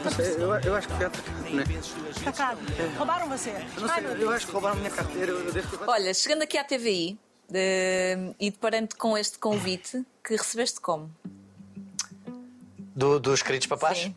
Não 0.04 0.12
sei, 0.12 0.36
eu, 0.36 0.54
eu 0.56 0.76
acho 0.76 0.88
que 0.88 0.94
foi 0.96 1.06
atacado, 1.06 1.50
né? 1.52 1.64
Atacado. 2.22 2.60
Roubaram 2.98 3.30
você? 3.30 3.50
Eu, 3.50 3.82
não 3.82 3.90
sei, 3.94 4.24
eu 4.24 4.30
acho 4.32 4.46
que 4.48 4.52
roubaram 4.54 4.76
a 4.76 4.80
minha 4.80 4.90
carteira, 4.92 5.32
eu, 5.32 5.46
eu 5.46 5.52
devo 5.54 5.78
ter... 5.78 5.90
Olha, 5.90 6.14
chegando 6.14 6.42
aqui 6.44 6.58
à 6.58 6.64
TVI 6.64 7.18
de- 7.50 8.34
e 8.40 8.50
deparando 8.52 8.96
com 8.96 9.18
este 9.18 9.38
convite 9.38 10.04
que 10.24 10.36
recebeste 10.36 10.80
como? 10.82 11.12
Do, 12.96 13.20
dos 13.20 13.42
queridos 13.42 13.68
papás? 13.68 13.98
Sim. 14.00 14.16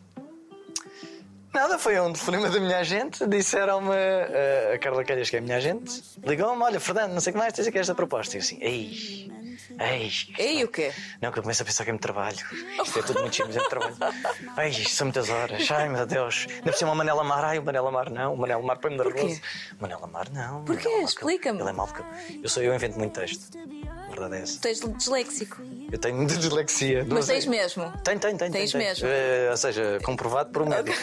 Nada, 1.53 1.79
foi 1.79 1.97
um 2.01 2.11
telefonema 2.11 2.49
da 2.49 2.59
minha 2.59 2.77
agente. 2.79 3.25
Disseram-me, 3.25 3.93
eh, 3.95 4.73
a 4.75 4.77
Carla 4.77 5.05
Calhas, 5.05 5.29
que 5.29 5.37
é 5.37 5.39
a 5.39 5.41
minha 5.41 5.55
agente, 5.55 6.03
ligou-me: 6.21 6.61
Olha, 6.61 6.81
Fernando, 6.81 7.13
não 7.13 7.21
sei 7.21 7.31
o 7.31 7.33
que 7.33 7.39
mais, 7.39 7.53
tens 7.53 7.65
aqui 7.67 7.77
esta 7.79 7.95
proposta. 7.95 8.35
E 8.35 8.39
eu 8.39 8.41
assim: 8.43 8.57
Ei, 8.59 9.31
ei. 9.79 10.11
Ei, 10.37 10.63
o 10.63 10.67
quê? 10.67 10.91
Não, 11.21 11.31
que 11.31 11.39
eu 11.39 11.43
começo 11.43 11.61
a 11.61 11.65
pensar 11.65 11.83
que 11.83 11.89
é 11.89 11.93
muito 11.93 12.01
trabalho. 12.01 12.37
Isto 12.83 12.99
é 12.99 13.01
tudo 13.01 13.21
muito 13.21 13.43
mas 13.45 13.55
é 13.55 13.59
muito 13.59 13.69
trabalho. 13.69 13.95
Ai, 14.57 14.69
isto 14.69 14.89
são 14.89 15.05
muitas 15.07 15.29
horas. 15.29 15.69
Ai, 15.71 15.89
meu 15.89 16.05
Deus. 16.05 16.47
Ainda 16.49 16.73
cima 16.73 16.91
o 16.91 16.95
Manela 16.95 17.23
Mar. 17.23 17.43
Ai, 17.43 17.59
o 17.59 17.63
Manela 17.63 17.91
Mar 17.91 18.09
não. 18.09 18.33
O 18.33 18.37
Manela 18.37 18.61
Mar 18.61 18.77
põe-me 18.77 18.97
nervoso. 18.97 19.41
Manela 19.79 20.07
Mar 20.07 20.29
não. 20.31 20.63
Porquê? 20.63 20.89
Explica-me. 21.03 21.59
Ele 21.59 21.69
é 21.69 21.73
mau 21.73 21.87
porque 21.87 22.03
eu, 22.43 22.49
sou 22.49 22.63
eu 22.63 22.73
invento 22.73 22.97
muito 22.97 23.19
texto. 23.19 23.57
A 24.05 24.09
verdade 24.09 24.35
é 24.35 24.41
essa. 24.41 24.61
Tu 24.61 24.67
és 24.67 24.79
disléxico. 24.79 25.61
Eu 25.91 25.97
tenho 25.97 26.15
muita 26.15 26.35
dislexia. 26.35 27.05
Mas 27.09 27.27
tens 27.27 27.45
mesmo. 27.45 27.91
Tenho, 28.03 28.19
tenho, 28.19 28.37
tenho. 28.37 28.51
Tens 28.51 28.73
mesmo? 28.73 29.07
Eh, 29.07 29.49
ou 29.49 29.57
seja, 29.57 29.99
comprovado 30.03 30.51
por 30.51 30.61
um 30.61 30.69
médico. 30.69 30.97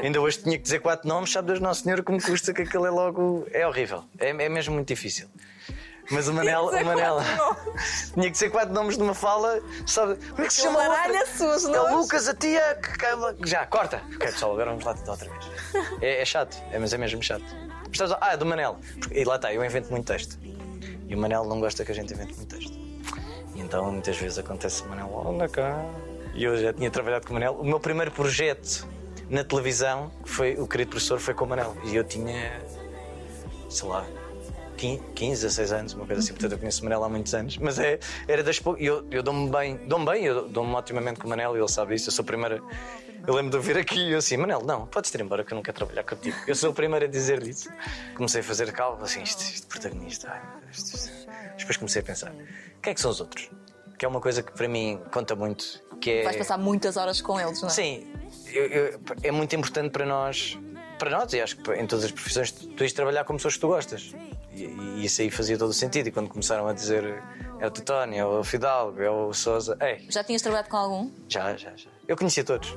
Ainda 0.00 0.20
hoje 0.20 0.38
tinha 0.38 0.56
que 0.56 0.62
dizer 0.62 0.80
quatro 0.80 1.08
nomes, 1.08 1.30
sabe 1.30 1.48
Deus 1.48 1.60
Nosso 1.60 1.82
Senhor 1.82 2.02
como 2.02 2.22
custa 2.22 2.52
que 2.52 2.62
aquilo 2.62 2.86
é 2.86 2.90
logo. 2.90 3.46
É 3.50 3.66
horrível. 3.66 4.04
É, 4.18 4.30
é 4.30 4.48
mesmo 4.48 4.74
muito 4.74 4.88
difícil. 4.88 5.28
Mas 6.10 6.28
o 6.28 6.32
Manel. 6.34 6.66
O 6.66 6.84
Manel 6.84 7.16
tinha 8.12 8.30
que 8.30 8.36
ser 8.38 8.50
quatro 8.50 8.72
nomes 8.74 8.96
de 8.96 9.02
uma 9.02 9.14
fala, 9.14 9.60
sabe? 9.86 10.16
Como 10.30 10.42
é 10.42 10.46
que 10.46 10.52
se 10.52 10.62
chama? 10.62 10.78
outra? 10.78 11.24
Os 11.56 11.64
É 11.64 11.80
o. 11.80 11.96
Lucas, 11.98 12.28
a 12.28 12.34
tia. 12.34 12.78
que- 12.80 13.48
Já, 13.48 13.66
corta. 13.66 14.02
Ok, 14.14 14.18
pessoal, 14.18 14.52
agora 14.52 14.70
vamos 14.70 14.84
lá 14.84 14.94
tentar 14.94 15.12
outra 15.12 15.30
vez. 15.30 15.44
É, 16.02 16.20
é 16.22 16.24
chato, 16.24 16.56
é, 16.70 16.78
mas 16.78 16.92
é 16.92 16.98
mesmo 16.98 17.22
chato. 17.22 17.44
Ah, 18.20 18.32
é 18.32 18.36
do 18.36 18.44
Manel. 18.44 18.78
E 19.12 19.24
lá 19.24 19.36
está, 19.36 19.52
eu 19.52 19.64
invento 19.64 19.90
muito 19.90 20.06
texto. 20.06 20.38
E 21.08 21.14
o 21.14 21.18
Manel 21.18 21.44
não 21.44 21.60
gosta 21.60 21.84
que 21.84 21.92
a 21.92 21.94
gente 21.94 22.12
invente 22.12 22.34
muito 22.34 22.54
texto. 22.56 22.72
E 23.54 23.60
então 23.60 23.90
muitas 23.92 24.16
vezes 24.16 24.36
acontece 24.38 24.82
o 24.82 24.88
Manel, 24.88 25.28
anda 25.28 25.48
cá. 25.48 25.84
E 26.34 26.42
eu 26.44 26.56
já 26.56 26.72
tinha 26.72 26.90
trabalhado 26.90 27.24
com 27.26 27.30
o 27.30 27.34
Manel. 27.34 27.54
O 27.54 27.64
meu 27.64 27.78
primeiro 27.78 28.10
projeto 28.10 28.86
na 29.30 29.44
televisão, 29.44 30.10
que 30.24 30.28
foi 30.30 30.54
o 30.54 30.66
querido 30.66 30.90
professor, 30.90 31.20
foi 31.20 31.32
com 31.34 31.44
o 31.44 31.48
Manel. 31.48 31.76
E 31.84 31.94
eu 31.94 32.02
tinha, 32.02 32.60
sei 33.70 33.88
lá, 33.88 34.04
15, 34.76 35.02
15 35.14 35.42
16 35.42 35.72
anos, 35.72 35.92
uma 35.94 36.06
coisa 36.06 36.20
assim. 36.22 36.32
Portanto, 36.32 36.52
eu 36.52 36.58
conheço 36.58 36.80
o 36.80 36.84
Manel 36.84 37.04
há 37.04 37.08
muitos 37.08 37.34
anos. 37.34 37.56
Mas 37.58 37.78
é, 37.78 37.98
era 38.28 38.42
das 38.42 38.58
poucas. 38.58 38.82
Eu, 38.84 39.06
eu 39.10 39.22
dou-me 39.22 39.50
bem, 39.50 39.76
dou-me 39.86 40.04
bem, 40.06 40.24
eu 40.24 40.48
dou-me 40.48 40.74
otimamente 40.74 41.20
com 41.20 41.26
o 41.26 41.30
Manel 41.30 41.56
e 41.56 41.60
ele 41.60 41.68
sabe 41.68 41.94
isso. 41.94 42.08
Eu 42.08 42.12
sou 42.12 42.22
a 42.22 42.26
primeira. 42.26 42.60
Eu 43.26 43.34
lembro 43.34 43.50
de 43.52 43.56
ouvir 43.56 43.78
aqui 43.78 43.98
e 43.98 44.12
eu 44.12 44.18
assim, 44.18 44.36
Manel, 44.36 44.60
não, 44.62 44.86
podes 44.86 45.12
ir 45.14 45.20
embora 45.22 45.42
que 45.44 45.52
eu 45.52 45.56
não 45.56 45.62
quero 45.62 45.76
trabalhar 45.78 46.04
contigo. 46.04 46.36
Eu 46.46 46.54
sou 46.54 46.70
o 46.70 46.74
primeiro 46.74 47.06
a 47.06 47.08
dizer 47.08 47.42
isso. 47.46 47.70
Comecei 48.14 48.42
a 48.42 48.44
fazer 48.44 48.70
cálculo, 48.72 49.04
assim, 49.04 49.22
isto, 49.22 49.40
isto 49.40 49.66
protagonista. 49.66 50.28
ai, 50.30 50.42
isto, 50.70 50.94
isto. 50.94 51.26
Depois 51.56 51.76
comecei 51.78 52.02
a 52.02 52.04
pensar, 52.04 52.32
quem 52.82 52.90
é 52.90 52.94
que 52.94 53.00
são 53.00 53.10
os 53.10 53.20
outros? 53.20 53.48
Que 53.98 54.04
é 54.04 54.08
uma 54.08 54.20
coisa 54.20 54.42
que 54.42 54.52
para 54.52 54.68
mim 54.68 55.00
conta 55.10 55.34
muito. 55.34 55.82
Que 56.02 56.10
é... 56.10 56.22
Vais 56.24 56.36
passar 56.36 56.58
muitas 56.58 56.98
horas 56.98 57.22
com 57.22 57.40
eles, 57.40 57.62
não 57.62 57.68
é? 57.68 57.72
Sim, 57.72 58.06
eu- 58.52 58.66
eu- 58.66 59.00
é 59.22 59.30
muito 59.30 59.56
importante 59.56 59.90
para 59.90 60.04
nós, 60.04 60.58
para 60.98 61.10
nós, 61.10 61.32
e 61.32 61.40
acho 61.40 61.56
que 61.56 61.72
em 61.72 61.86
todas 61.86 62.04
as 62.04 62.12
profissões, 62.12 62.50
tu 62.50 62.66
tens 62.68 62.88
de 62.90 62.94
trabalhar 62.94 63.24
com 63.24 63.34
pessoas 63.36 63.54
que 63.54 63.60
tu 63.60 63.68
gostas. 63.68 64.14
E, 64.52 64.64
e 64.64 65.04
isso 65.04 65.20
aí 65.20 65.30
fazia 65.30 65.58
todo 65.58 65.70
o 65.70 65.74
sentido. 65.74 66.08
E 66.08 66.12
quando 66.12 66.28
começaram 66.28 66.66
a 66.66 66.72
dizer 66.72 67.22
é 67.60 67.66
o 67.66 67.70
Titónio, 67.70 68.18
é 68.18 68.24
o 68.24 68.44
Fidalgo, 68.44 69.00
é 69.00 69.10
o 69.10 69.32
Sousa, 69.32 69.76
ei, 69.80 70.04
Já 70.10 70.22
tinhas 70.22 70.42
trabalhado 70.42 70.68
com 70.68 70.76
algum? 70.76 71.10
já, 71.28 71.56
já, 71.56 71.72
já. 71.76 71.88
Eu 72.06 72.16
conhecia 72.16 72.44
todos. 72.44 72.76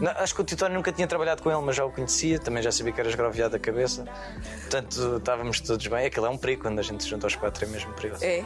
Não, 0.00 0.10
acho 0.12 0.34
que 0.34 0.40
o 0.40 0.44
Titónio 0.44 0.76
nunca 0.76 0.90
tinha 0.90 1.06
trabalhado 1.06 1.42
com 1.42 1.50
ele, 1.50 1.60
mas 1.60 1.76
já 1.76 1.84
o 1.84 1.92
conhecia, 1.92 2.38
também 2.38 2.62
já 2.62 2.72
sabia 2.72 2.92
que 2.92 3.00
era 3.00 3.08
esgroviado 3.10 3.52
da 3.52 3.58
cabeça. 3.58 4.04
Portanto, 4.62 5.16
estávamos 5.18 5.60
todos 5.60 5.86
bem. 5.86 6.06
Aquilo 6.06 6.26
é 6.26 6.30
um 6.30 6.38
perigo 6.38 6.62
quando 6.62 6.78
a 6.78 6.82
gente 6.82 7.02
se 7.02 7.10
junta 7.10 7.26
aos 7.26 7.36
quatro, 7.36 7.64
é 7.64 7.68
mesmo 7.68 7.92
perigoso. 7.92 8.24
É. 8.24 8.42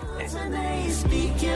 Speak, 0.90 1.46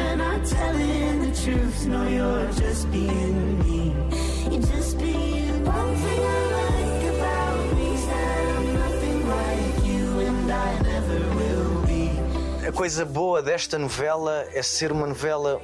A 12.70 12.72
coisa 12.72 13.04
boa 13.04 13.42
desta 13.42 13.76
novela 13.76 14.46
é 14.54 14.62
ser 14.62 14.92
uma 14.92 15.04
novela 15.04 15.61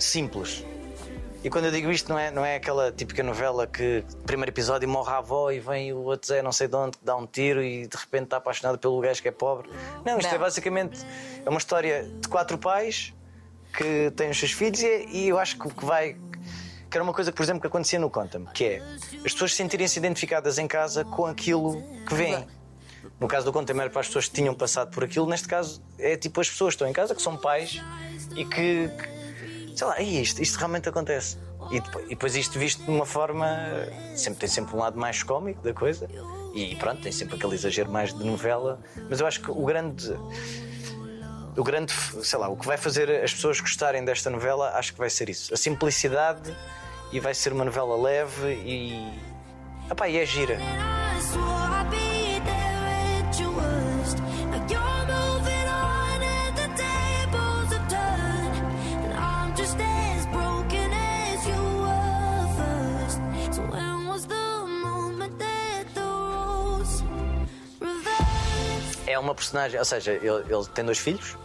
simples. 0.00 0.64
E 1.44 1.48
quando 1.48 1.66
eu 1.66 1.70
digo 1.70 1.92
isto, 1.92 2.08
não 2.08 2.18
é, 2.18 2.28
não 2.28 2.44
é 2.44 2.56
aquela 2.56 2.90
típica 2.90 3.22
novela 3.22 3.68
que, 3.68 4.04
primeiro 4.26 4.50
episódio, 4.50 4.88
morre 4.88 5.12
a 5.12 5.18
avó 5.18 5.48
e 5.52 5.60
vem 5.60 5.92
o 5.92 5.98
outro 5.98 6.26
Zé, 6.26 6.42
não 6.42 6.50
sei 6.50 6.66
de 6.66 6.74
onde, 6.74 6.98
que 6.98 7.04
dá 7.04 7.14
um 7.14 7.24
tiro 7.24 7.62
e 7.62 7.86
de 7.86 7.96
repente 7.96 8.24
está 8.24 8.38
apaixonado 8.38 8.78
pelo 8.78 9.00
gajo 9.00 9.22
que 9.22 9.28
é 9.28 9.30
pobre. 9.30 9.70
Não, 10.04 10.18
isto 10.18 10.28
Não. 10.28 10.34
é 10.34 10.38
basicamente 10.40 11.06
é 11.44 11.48
uma 11.48 11.58
história 11.58 12.02
de 12.02 12.26
quatro 12.26 12.58
pais 12.58 13.14
que 13.72 14.10
têm 14.16 14.30
os 14.30 14.38
seus 14.40 14.50
filhos 14.50 14.82
e, 14.82 15.06
e 15.12 15.28
eu 15.28 15.38
acho 15.38 15.56
que 15.56 15.86
vai. 15.86 16.16
Que 16.90 16.96
era 16.96 17.04
uma 17.04 17.14
coisa, 17.14 17.30
por 17.30 17.44
exemplo, 17.44 17.60
que 17.60 17.68
acontecia 17.68 18.00
no 18.00 18.10
Conta-me, 18.10 18.46
que 18.46 18.64
é 18.64 18.82
as 19.24 19.32
pessoas 19.32 19.54
sentirem-se 19.54 20.00
identificadas 20.00 20.58
em 20.58 20.66
casa 20.66 21.04
com 21.04 21.26
aquilo 21.26 21.80
que 22.08 22.14
veem. 22.16 22.44
No 23.18 23.26
caso 23.28 23.46
do 23.46 23.52
Conta-me 23.52 23.80
era 23.80 23.90
para 23.90 24.00
as 24.00 24.06
pessoas 24.08 24.28
que 24.28 24.34
tinham 24.34 24.54
passado 24.54 24.90
por 24.90 25.02
aquilo, 25.04 25.26
neste 25.26 25.48
caso 25.48 25.82
é 25.98 26.16
tipo 26.16 26.40
as 26.40 26.48
pessoas 26.50 26.72
que 26.72 26.76
estão 26.76 26.88
em 26.88 26.92
casa, 26.92 27.14
que 27.14 27.22
são 27.22 27.36
pais 27.36 27.80
e 28.36 28.44
que, 28.44 28.88
que- 28.88 29.76
sei 29.76 29.86
lá, 29.86 30.00
"Ei, 30.00 30.20
isto, 30.20 30.42
isto 30.42 30.56
realmente 30.58 30.88
acontece. 30.88 31.38
E 31.70 31.80
depois, 31.80 32.04
e 32.04 32.08
depois 32.10 32.36
isto 32.36 32.58
visto 32.58 32.84
de 32.84 32.90
uma 32.90 33.04
forma. 33.06 33.46
Sempre 34.14 34.40
tem 34.40 34.48
sempre 34.48 34.76
um 34.76 34.78
lado 34.78 34.96
mais 34.98 35.22
cómico 35.24 35.60
da 35.62 35.72
coisa. 35.74 36.08
E 36.54 36.76
pronto, 36.76 37.02
tem 37.02 37.10
sempre 37.10 37.34
aquele 37.36 37.54
exagero 37.54 37.90
mais 37.90 38.14
de 38.14 38.22
novela. 38.24 38.78
Mas 39.10 39.18
eu 39.18 39.26
acho 39.26 39.40
que 39.40 39.50
o 39.50 39.64
grande. 39.64 40.14
O 41.56 41.64
grande, 41.64 41.92
sei 42.22 42.38
lá, 42.38 42.48
o 42.48 42.56
que 42.56 42.66
vai 42.66 42.76
fazer 42.76 43.10
as 43.24 43.32
pessoas 43.34 43.58
gostarem 43.60 44.04
desta 44.04 44.30
novela, 44.30 44.72
acho 44.76 44.92
que 44.92 44.98
vai 44.98 45.10
ser 45.10 45.28
isso. 45.28 45.52
A 45.52 45.56
simplicidade 45.56 46.54
e 47.10 47.18
vai 47.18 47.34
ser 47.34 47.52
uma 47.52 47.64
novela 47.64 47.96
leve 48.00 48.52
e. 48.64 49.20
Epá, 49.90 50.08
e 50.08 50.18
é 50.18 50.24
gira. 50.26 50.58
É 69.06 69.18
uma 69.18 69.34
personagem, 69.34 69.78
ou 69.78 69.84
seja, 69.84 70.12
ele, 70.12 70.28
ele 70.28 70.66
tem 70.74 70.84
dois 70.84 70.98
filhos, 70.98 71.36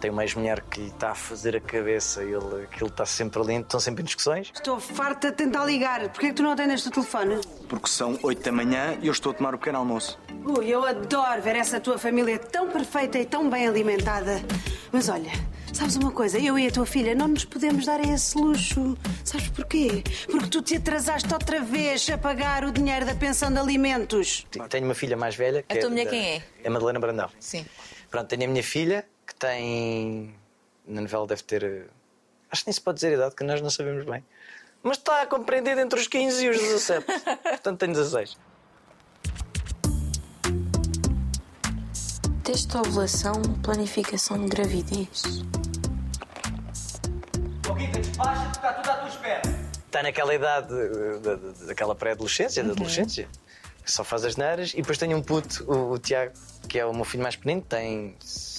tem 0.00 0.10
uma 0.10 0.22
ex-mulher 0.24 0.60
que 0.62 0.80
lhe 0.80 0.86
está 0.88 1.10
a 1.10 1.14
fazer 1.14 1.56
a 1.56 1.60
cabeça, 1.60 2.22
ele, 2.22 2.64
aquilo 2.64 2.88
está 2.88 3.04
sempre 3.04 3.40
ali, 3.40 3.56
estão 3.56 3.80
sempre 3.80 4.02
em 4.02 4.04
discussões. 4.04 4.50
Estou 4.54 4.78
farta 4.78 5.30
de 5.30 5.36
tentar 5.36 5.64
ligar. 5.64 6.08
Porquê 6.10 6.26
é 6.26 6.28
que 6.30 6.34
tu 6.36 6.42
não 6.42 6.52
atendes 6.52 6.84
o 6.86 6.90
telefone? 6.90 7.40
Porque 7.68 7.88
são 7.88 8.18
8 8.22 8.42
da 8.42 8.52
manhã 8.52 8.96
e 9.02 9.06
eu 9.08 9.12
estou 9.12 9.32
a 9.32 9.34
tomar 9.34 9.54
o 9.54 9.58
pequeno 9.58 9.78
almoço. 9.78 10.18
Ui, 10.44 10.66
eu 10.68 10.84
adoro 10.84 11.42
ver 11.42 11.56
essa 11.56 11.80
tua 11.80 11.98
família 11.98 12.38
tão 12.38 12.68
perfeita 12.70 13.18
e 13.18 13.24
tão 13.26 13.50
bem 13.50 13.66
alimentada. 13.66 14.40
Mas 14.92 15.08
olha, 15.08 15.30
sabes 15.74 15.96
uma 15.96 16.10
coisa? 16.10 16.38
Eu 16.38 16.58
e 16.58 16.66
a 16.66 16.70
tua 16.70 16.86
filha 16.86 17.14
não 17.14 17.28
nos 17.28 17.44
podemos 17.44 17.84
dar 17.84 18.00
a 18.00 18.02
esse 18.04 18.38
luxo. 18.38 18.96
Sabes 19.24 19.48
porquê? 19.48 20.02
Porque 20.30 20.48
tu 20.48 20.62
te 20.62 20.76
atrasaste 20.76 21.32
outra 21.32 21.60
vez 21.60 22.08
a 22.08 22.16
pagar 22.16 22.64
o 22.64 22.72
dinheiro 22.72 23.04
da 23.04 23.14
pensão 23.14 23.52
de 23.52 23.58
alimentos. 23.58 24.46
Tenho 24.70 24.84
uma 24.84 24.94
filha 24.94 25.16
mais 25.16 25.34
velha. 25.34 25.62
Que 25.62 25.76
A 25.76 25.80
tua 25.80 25.90
mulher 25.90 26.04
da- 26.04 26.10
quem 26.10 26.24
é? 26.36 26.42
É 26.64 26.70
Madalena 26.70 26.98
Brandão. 27.00 27.28
Sim. 27.38 27.66
Pronto, 28.10 28.26
tenho 28.28 28.44
a 28.44 28.48
minha 28.48 28.62
filha, 28.62 29.02
que 29.02 29.08
tem. 29.38 30.34
Na 30.86 31.00
novela 31.00 31.26
deve 31.26 31.42
ter. 31.42 31.62
eh, 31.64 31.84
Acho 32.50 32.62
que 32.64 32.68
nem 32.68 32.72
se 32.72 32.80
pode 32.80 32.96
dizer 32.96 33.08
a 33.08 33.14
idade, 33.14 33.34
que 33.34 33.44
nós 33.44 33.60
não 33.60 33.68
sabemos 33.70 34.04
bem. 34.04 34.24
Mas 34.82 34.96
está 34.96 35.26
compreendido 35.26 35.80
entre 35.80 35.98
os 36.00 36.06
15 36.06 36.44
e 36.46 36.48
os 36.50 36.58
17. 36.58 37.04
Portanto, 37.42 37.78
tenho 37.78 37.92
16. 37.92 38.36
Teste 42.42 42.68
de 42.68 42.76
ovulação, 42.78 43.34
planificação 43.62 44.42
de 44.42 44.48
gravidez. 44.48 45.22
está 48.00 48.72
tudo 48.72 48.90
à 48.90 48.96
tua 48.96 49.08
espera. 49.08 49.42
Está 49.86 50.02
naquela 50.02 50.34
idade, 50.34 50.72
eh, 50.72 51.18
da- 51.20 51.34
da- 51.36 51.66
daquela 51.66 51.94
pré-adolescência, 51.94 52.64
da 52.64 52.72
adolescência, 52.72 53.28
que 53.84 53.90
só 53.92 54.02
faz 54.04 54.24
as 54.24 54.36
neiras. 54.36 54.72
E 54.72 54.76
depois 54.78 54.96
tenho 54.98 55.16
um 55.18 55.22
puto, 55.22 55.64
o, 55.70 55.92
o 55.92 55.98
Tiago, 55.98 56.32
que 56.68 56.78
é 56.78 56.86
o 56.86 56.94
meu 56.94 57.04
filho 57.04 57.22
mais 57.22 57.36
pequenino, 57.36 57.60
tem 57.62 58.16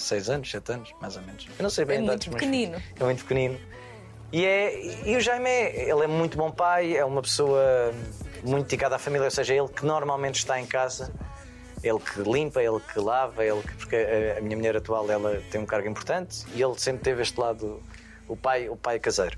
6 0.10 0.30
anos, 0.30 0.52
7 0.52 0.72
anos, 0.74 0.90
mais 1.02 1.16
ou 1.16 1.22
menos. 1.24 1.48
Eu 1.58 1.64
não 1.64 1.70
sei 1.70 1.86
bem 1.86 1.98
É 1.98 2.00
a 2.02 2.04
idade 2.04 2.30
muito 2.30 2.40
pequenino. 2.40 2.78
filhos. 2.80 3.02
É 3.02 3.04
muito 3.04 3.22
pequenino. 3.24 3.60
E, 4.32 4.46
é, 4.46 5.08
e 5.10 5.16
o 5.16 5.22
Jaime 5.22 5.50
é, 5.50 5.90
ele 5.90 6.04
é 6.04 6.08
muito 6.08 6.38
bom 6.38 6.52
pai, 6.52 6.96
é 6.96 7.04
uma 7.06 7.22
pessoa 7.22 7.92
muito 8.44 8.66
dedicada 8.66 8.96
à 8.96 9.00
família, 9.00 9.26
ou 9.26 9.32
seja, 9.32 9.54
ele 9.56 9.68
que 9.68 9.86
normalmente 9.86 10.36
está 10.36 10.60
em 10.60 10.66
casa, 10.68 11.12
ele 11.84 11.98
que 12.00 12.22
limpa, 12.22 12.62
ele 12.62 12.80
que 12.80 13.00
lava, 13.00 13.44
ele 13.44 13.62
que, 13.64 13.74
porque 13.76 13.96
a, 13.96 14.38
a 14.38 14.42
minha 14.42 14.56
mulher 14.56 14.78
atual 14.78 15.10
ela 15.10 15.42
tem 15.50 15.60
um 15.60 15.66
cargo 15.66 15.88
importante 15.88 16.46
e 16.54 16.62
ele 16.62 16.78
sempre 16.78 17.02
teve 17.04 17.22
este 17.24 17.40
lado, 17.40 17.82
o 18.28 18.36
pai, 18.36 18.70
o 18.70 18.76
pai 18.76 19.00
caseiro. 19.00 19.38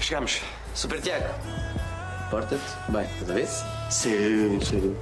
Chegamos. 0.00 0.40
Super 0.74 1.00
Tiago. 1.00 1.28
Porta-te. 2.30 2.90
Bem, 2.92 3.06
cada 3.20 3.34
vez? 3.34 3.62
Sim, 3.90 4.58
sim. 4.60 4.96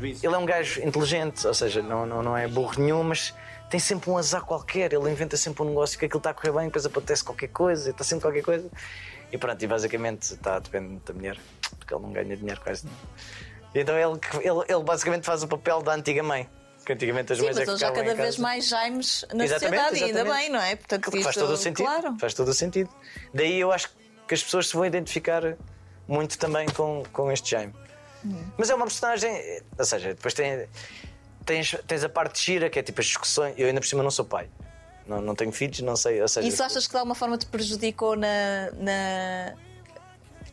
Ele 0.00 0.34
é 0.34 0.38
um 0.38 0.46
gajo 0.46 0.80
inteligente, 0.82 1.46
ou 1.46 1.54
seja, 1.54 1.82
não, 1.82 2.06
não, 2.06 2.22
não 2.22 2.36
é 2.36 2.46
burro 2.48 2.80
nenhum, 2.80 3.02
mas 3.02 3.34
tem 3.70 3.78
sempre 3.80 4.10
um 4.10 4.16
azar 4.18 4.42
qualquer. 4.44 4.92
Ele 4.92 5.10
inventa 5.10 5.36
sempre 5.36 5.62
um 5.62 5.66
negócio 5.66 5.98
que 5.98 6.04
aquilo 6.06 6.18
está 6.18 6.30
a 6.30 6.34
correr 6.34 6.52
bem, 6.52 6.64
depois 6.66 6.86
acontece 6.86 7.22
qualquer 7.24 7.48
coisa, 7.48 7.90
está 7.90 8.04
sempre 8.04 8.22
qualquer 8.22 8.42
coisa. 8.42 8.68
E 9.30 9.36
pronto, 9.36 9.62
e 9.62 9.66
basicamente 9.66 10.22
está 10.34 10.58
depende 10.58 11.00
da 11.04 11.12
mulher, 11.12 11.36
porque 11.78 11.92
ele 11.94 12.02
não 12.02 12.12
ganha 12.12 12.36
dinheiro 12.36 12.60
quase 12.62 12.84
nenhum. 12.86 12.96
Então 13.74 13.94
ele, 13.96 14.18
ele, 14.42 14.64
ele 14.74 14.82
basicamente 14.82 15.24
faz 15.24 15.42
o 15.42 15.48
papel 15.48 15.82
da 15.82 15.92
antiga 15.94 16.22
mãe. 16.22 16.48
Que 16.86 16.94
antigamente 16.94 17.32
as 17.34 17.38
Sim, 17.38 17.44
mães 17.44 17.56
é 17.56 17.60
mas 17.60 17.68
que 17.68 17.74
hoje 17.74 17.84
há 17.84 17.88
ficavam 17.88 18.08
cada 18.08 18.22
vez 18.22 18.36
casa. 18.36 18.42
mais 18.42 18.66
Jaimes 18.68 19.24
na 19.34 19.44
Exatamente, 19.44 19.82
sociedade, 19.82 19.98
e 20.00 20.04
ainda 20.04 20.20
exatamente. 20.20 20.42
bem, 20.44 20.50
não 20.50 20.60
é? 20.62 20.76
Portanto, 20.76 21.10
Faz 21.10 21.26
isto- 21.26 21.40
todo 21.40 21.50
o 21.52 21.56
sentido. 21.58 21.84
Claro. 21.86 22.16
Faz 22.18 22.32
todo 22.34 22.48
o 22.48 22.54
sentido. 22.54 22.90
Daí 23.34 23.60
eu 23.60 23.70
acho 23.70 23.90
que 24.26 24.32
as 24.34 24.42
pessoas 24.42 24.68
se 24.68 24.74
vão 24.74 24.86
identificar 24.86 25.42
muito 26.06 26.38
também 26.38 26.66
com, 26.70 27.02
com 27.12 27.30
este 27.30 27.50
Jaime. 27.50 27.74
Mas 28.56 28.70
é 28.70 28.74
uma 28.74 28.86
personagem. 28.86 29.62
Ou 29.78 29.84
seja, 29.84 30.08
depois 30.14 30.34
tem, 30.34 30.66
tens, 31.44 31.76
tens 31.86 32.04
a 32.04 32.08
parte 32.08 32.44
gira, 32.44 32.68
que 32.68 32.78
é 32.78 32.82
tipo 32.82 33.00
as 33.00 33.06
discussões. 33.06 33.54
Eu 33.56 33.66
ainda 33.66 33.80
por 33.80 33.86
cima 33.86 34.02
não 34.02 34.10
sou 34.10 34.24
pai. 34.24 34.48
Não, 35.06 35.20
não 35.22 35.34
tenho 35.34 35.52
filhos, 35.52 35.80
não 35.80 35.96
sei. 35.96 36.20
Ou 36.20 36.28
seja, 36.28 36.46
Isso 36.46 36.62
achas 36.62 36.86
que 36.86 36.92
de 36.92 36.98
alguma 36.98 37.14
forma 37.14 37.38
te 37.38 37.46
prejudicou 37.46 38.14
na, 38.16 38.70
na- 38.72 39.54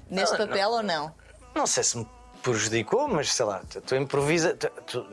neste 0.10 0.38
Não, 0.38 0.48
papel 0.48 0.70
ou 0.70 0.84
não? 0.84 1.14
Não 1.54 1.68
sei 1.68 1.84
se 1.84 1.98
me 1.98 2.08
prejudicou, 2.42 3.08
mas 3.08 3.34
sei 3.34 3.46
lá, 3.46 3.62
tu, 3.70 3.82
tu 3.82 3.96
improvisa. 3.96 4.56
Tu, 4.56 4.70
tu 4.88 5.08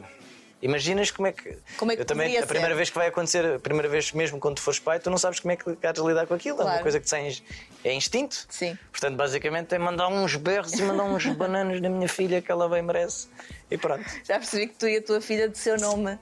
imaginas 0.62 1.10
como 1.10 1.26
é 1.28 1.32
que. 1.32 1.58
Como 1.76 1.92
é 1.92 1.96
que 1.96 2.02
eu 2.02 2.06
também, 2.06 2.38
a 2.38 2.46
primeira 2.46 2.72
ser? 2.74 2.76
vez 2.76 2.88
que 2.90 2.96
vai 2.96 3.08
acontecer, 3.08 3.54
a 3.56 3.58
primeira 3.58 3.88
vez 3.88 4.12
mesmo 4.12 4.38
quando 4.40 4.56
tu 4.56 4.62
fores 4.62 4.78
pai, 4.78 4.98
tu 5.00 5.10
não 5.10 5.18
sabes 5.18 5.40
como 5.40 5.52
é 5.52 5.56
que 5.56 5.76
queres 5.76 6.00
lidar 6.02 6.26
com 6.26 6.34
aquilo. 6.34 6.58
É 6.60 6.62
Claro. 6.62 6.76
uma 6.78 6.82
coisa 6.82 7.00
que 7.00 7.08
tens. 7.10 7.42
É 7.84 7.92
instinto. 7.92 8.46
Sim. 8.48 8.78
Portanto, 8.90 9.16
basicamente 9.16 9.74
é 9.74 9.78
mandar 9.78 10.08
uns 10.08 10.36
berros 10.36 10.72
e 10.72 10.82
mandar 10.82 11.04
uns 11.04 11.26
bananos 11.26 11.80
na 11.80 11.90
minha 11.90 12.08
filha 12.08 12.40
que 12.40 12.50
ela 12.50 12.68
bem 12.68 12.80
merece. 12.82 13.28
E 13.70 13.76
pronto. 13.76 14.04
Já 14.24 14.38
percebi 14.38 14.68
que 14.68 14.74
tu 14.74 14.86
e 14.88 14.96
a 14.98 15.02
tua 15.02 15.20
filha 15.20 15.48
de 15.48 15.58
seu 15.58 15.76
nome, 15.78 16.18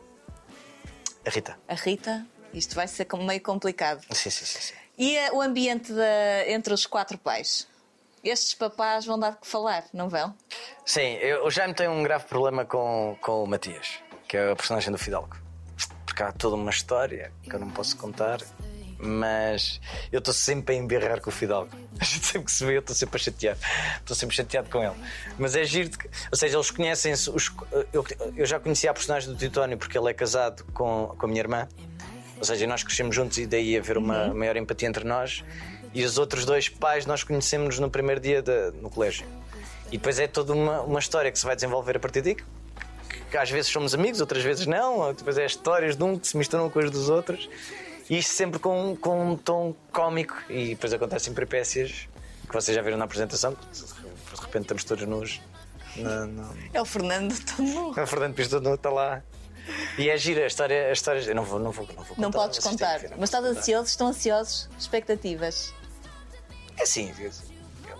A 1.26 1.30
Rita. 1.30 1.58
a 1.68 1.74
Rita, 1.74 2.26
isto 2.54 2.74
vai 2.74 2.88
ser 2.88 3.06
meio 3.18 3.40
complicado. 3.42 4.02
Sim, 4.10 4.30
sim, 4.30 4.44
sim. 4.46 4.60
sim. 4.60 4.74
E 4.98 5.18
o 5.32 5.40
ambiente 5.40 5.92
da- 5.92 6.48
entre 6.48 6.72
os 6.74 6.86
quatro 6.86 7.16
pais? 7.18 7.66
Estes 8.22 8.52
papás 8.54 9.06
vão 9.06 9.18
dar 9.18 9.30
de 9.30 9.38
que 9.38 9.46
falar, 9.46 9.84
não 9.94 10.08
vão? 10.08 10.34
Sim, 10.84 11.14
eu, 11.22 11.46
o 11.46 11.50
Jaime 11.50 11.72
tem 11.72 11.88
um 11.88 12.02
grave 12.02 12.26
problema 12.26 12.66
com, 12.66 13.16
com 13.20 13.42
o 13.42 13.46
Matias, 13.46 13.94
que 14.30 14.36
é 14.36 14.52
a 14.52 14.54
personagem 14.54 14.92
do 14.92 14.98
Fidalgo. 14.98 15.36
Porque 16.06 16.22
há 16.22 16.30
toda 16.30 16.54
uma 16.54 16.70
história 16.70 17.32
que 17.42 17.52
eu 17.52 17.58
não 17.58 17.68
posso 17.70 17.96
contar, 17.96 18.38
mas 18.96 19.80
eu 20.12 20.18
estou 20.20 20.32
sempre 20.32 20.76
a 20.76 20.78
embirrar 20.78 21.20
com 21.20 21.30
o 21.30 21.32
Fidalgo. 21.32 21.70
A 22.00 22.04
gente 22.04 22.24
sempre 22.24 22.44
que 22.44 22.52
se 22.52 22.64
vê, 22.64 22.76
eu 22.76 22.80
estou 22.80 22.94
sempre 22.94 23.16
a 23.16 23.18
chatear. 23.18 23.56
Estou 23.98 24.16
sempre 24.16 24.36
chateado 24.36 24.70
com 24.70 24.82
ele. 24.82 24.94
Mas 25.38 25.54
é 25.56 25.64
giro, 25.64 25.88
de 25.88 25.98
que- 25.98 26.08
ou 26.30 26.38
seja, 26.38 26.56
eles 26.56 26.70
conhecem-se. 26.70 27.28
os- 27.28 27.50
Eu, 27.92 28.06
eu 28.36 28.46
já 28.46 28.58
conhecia 28.60 28.90
a 28.90 28.94
personagem 28.94 29.28
do 29.28 29.36
Titónio 29.36 29.76
porque 29.76 29.98
ele 29.98 30.08
é 30.08 30.14
casado 30.14 30.64
com, 30.72 31.14
com 31.18 31.26
a 31.26 31.28
minha 31.28 31.40
irmã. 31.40 31.68
Ou 32.38 32.44
seja, 32.44 32.66
nós 32.68 32.82
crescemos 32.84 33.14
juntos 33.16 33.36
e 33.36 33.46
daí 33.46 33.76
haver 33.76 33.98
uma 33.98 34.32
maior 34.32 34.56
empatia 34.56 34.88
entre 34.88 35.04
nós. 35.04 35.44
E 35.92 36.04
os 36.04 36.16
outros 36.18 36.44
dois 36.46 36.68
pais 36.70 37.04
nós 37.04 37.22
conhecemos 37.24 37.78
no 37.78 37.90
primeiro 37.90 38.20
dia 38.20 38.40
da- 38.40 38.70
no 38.70 38.88
colégio. 38.88 39.26
E 39.88 39.98
depois 39.98 40.18
é 40.20 40.26
toda 40.28 40.52
uma, 40.54 40.80
uma 40.82 41.00
história 41.00 41.30
que 41.32 41.38
se 41.38 41.44
vai 41.44 41.54
desenvolver 41.56 41.96
a 41.96 42.00
partir 42.00 42.22
daí. 42.22 42.36
Que- 43.30 43.36
às 43.36 43.50
vezes 43.50 43.70
somos 43.70 43.94
amigos, 43.94 44.20
outras 44.20 44.42
vezes 44.42 44.66
não. 44.66 45.12
Depois 45.14 45.38
é 45.38 45.46
histórias 45.46 45.96
de 45.96 46.02
um 46.02 46.18
que 46.18 46.26
se 46.26 46.36
misturam 46.36 46.68
com 46.68 46.78
as 46.80 46.90
dos 46.90 47.08
outros. 47.08 47.48
E 48.08 48.18
isto 48.18 48.32
sempre 48.32 48.58
com, 48.58 48.96
com 48.96 49.32
um 49.32 49.36
tom 49.36 49.74
cómico. 49.92 50.36
E 50.48 50.70
depois 50.70 50.92
acontecem 50.92 51.32
peripécias 51.32 52.08
que 52.48 52.52
vocês 52.52 52.74
já 52.74 52.82
viram 52.82 52.98
na 52.98 53.04
apresentação. 53.04 53.52
De 53.52 54.40
repente 54.40 54.62
estamos 54.62 54.84
todos 54.84 55.06
nus. 55.06 55.40
É 56.72 56.80
o 56.80 56.84
Fernando, 56.84 57.34
todo 57.44 57.62
nu. 57.62 57.90
O 57.90 58.06
Fernando 58.06 58.34
Pisto 58.34 58.60
não 58.60 58.74
está 58.74 58.90
lá. 58.90 59.22
E 59.98 60.08
é 60.08 60.16
gira 60.16 60.42
a 60.44 60.46
história. 60.46 60.88
A 60.88 60.92
história 60.92 61.20
eu 61.20 61.34
não 61.34 61.44
vou, 61.44 61.58
não 61.60 61.70
vou, 61.70 61.86
não 61.94 62.02
vou 62.02 62.16
Não 62.16 62.30
contar, 62.30 62.38
podes 62.38 62.58
vocês 62.62 62.76
têm 62.76 62.86
contar. 62.88 63.08
não 63.10 63.18
Mas 63.18 63.28
estás 63.28 63.44
ansioso? 63.44 63.86
Estão 63.88 64.06
ansiosos? 64.08 64.68
Expectativas? 64.78 65.72
É 66.78 66.82
assim, 66.82 67.12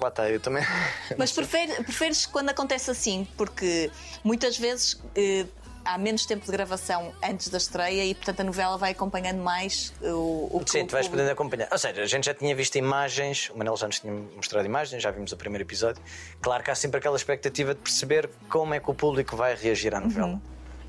lá 0.02 0.08
está, 0.08 0.28
eu 0.30 0.40
também. 0.40 0.64
Mas 1.18 1.32
prefere- 1.32 1.82
preferes 1.82 2.26
quando 2.26 2.50
acontece 2.50 2.90
assim, 2.90 3.26
porque 3.36 3.90
muitas 4.24 4.56
vezes 4.58 5.00
eh, 5.14 5.46
há 5.84 5.96
menos 5.98 6.26
tempo 6.26 6.44
de 6.44 6.52
gravação 6.52 7.12
antes 7.22 7.48
da 7.48 7.58
estreia 7.58 8.04
e, 8.04 8.14
portanto, 8.14 8.40
a 8.40 8.44
novela 8.44 8.76
vai 8.76 8.92
acompanhando 8.92 9.38
mais 9.42 9.92
o, 10.02 10.48
o 10.56 10.62
que 10.64 10.70
Sim, 10.70 10.82
o 10.82 10.86
tu 10.86 10.92
vais 10.92 11.08
podendo 11.08 11.30
acompanhar. 11.30 11.68
Ou 11.72 11.78
seja, 11.78 12.02
a 12.02 12.06
gente 12.06 12.24
já 12.26 12.34
tinha 12.34 12.54
visto 12.54 12.76
imagens, 12.76 13.50
o 13.50 13.58
Manel 13.58 13.76
já 13.76 13.86
nos 13.86 13.98
tinha 14.00 14.12
mostrado 14.36 14.66
imagens, 14.66 15.02
já 15.02 15.10
vimos 15.10 15.32
o 15.32 15.36
primeiro 15.36 15.64
episódio. 15.64 16.02
Claro 16.40 16.62
que 16.62 16.70
há 16.70 16.74
sempre 16.74 16.98
aquela 16.98 17.16
expectativa 17.16 17.74
de 17.74 17.80
perceber 17.80 18.28
como 18.48 18.74
é 18.74 18.80
que 18.80 18.90
o 18.90 18.94
público 18.94 19.36
vai 19.36 19.54
reagir 19.54 19.94
à 19.94 20.00
novela. 20.00 20.28
Uhum. 20.28 20.40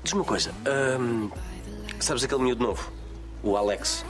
Diz-me 0.04 0.20
uma 0.20 0.26
coisa. 0.26 0.52
hum, 1.00 1.30
sabes 2.00 2.24
aquele 2.24 2.42
miúdo 2.42 2.62
novo? 2.64 2.92
O 3.42 3.56
Alex. 3.56 4.04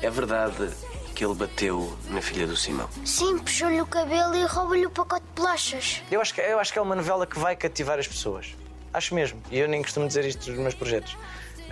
É 0.00 0.08
verdade 0.10 0.70
que 1.18 1.24
ele 1.24 1.34
bateu 1.34 1.98
na 2.10 2.22
filha 2.22 2.46
do 2.46 2.56
Simão? 2.56 2.88
Sim, 3.04 3.40
puxou-lhe 3.40 3.82
o 3.82 3.86
cabelo 3.86 4.36
e 4.36 4.44
rouba-lhe 4.44 4.86
o 4.86 4.90
pacote 4.90 5.26
de 5.26 5.32
bolachas. 5.34 6.00
Eu 6.12 6.20
acho, 6.20 6.32
que, 6.32 6.40
eu 6.40 6.60
acho 6.60 6.72
que 6.72 6.78
é 6.78 6.82
uma 6.82 6.94
novela 6.94 7.26
que 7.26 7.36
vai 7.36 7.56
cativar 7.56 7.98
as 7.98 8.06
pessoas. 8.06 8.54
Acho 8.92 9.16
mesmo. 9.16 9.42
E 9.50 9.58
eu 9.58 9.66
nem 9.66 9.82
costumo 9.82 10.06
dizer 10.06 10.24
isto 10.24 10.48
nos 10.48 10.60
meus 10.60 10.74
projetos. 10.76 11.16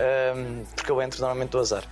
Ahm, 0.01 0.65
porque 0.75 0.91
eu 0.91 1.01
entro 1.01 1.21
normalmente 1.21 1.51
do 1.51 1.59
azar. 1.59 1.85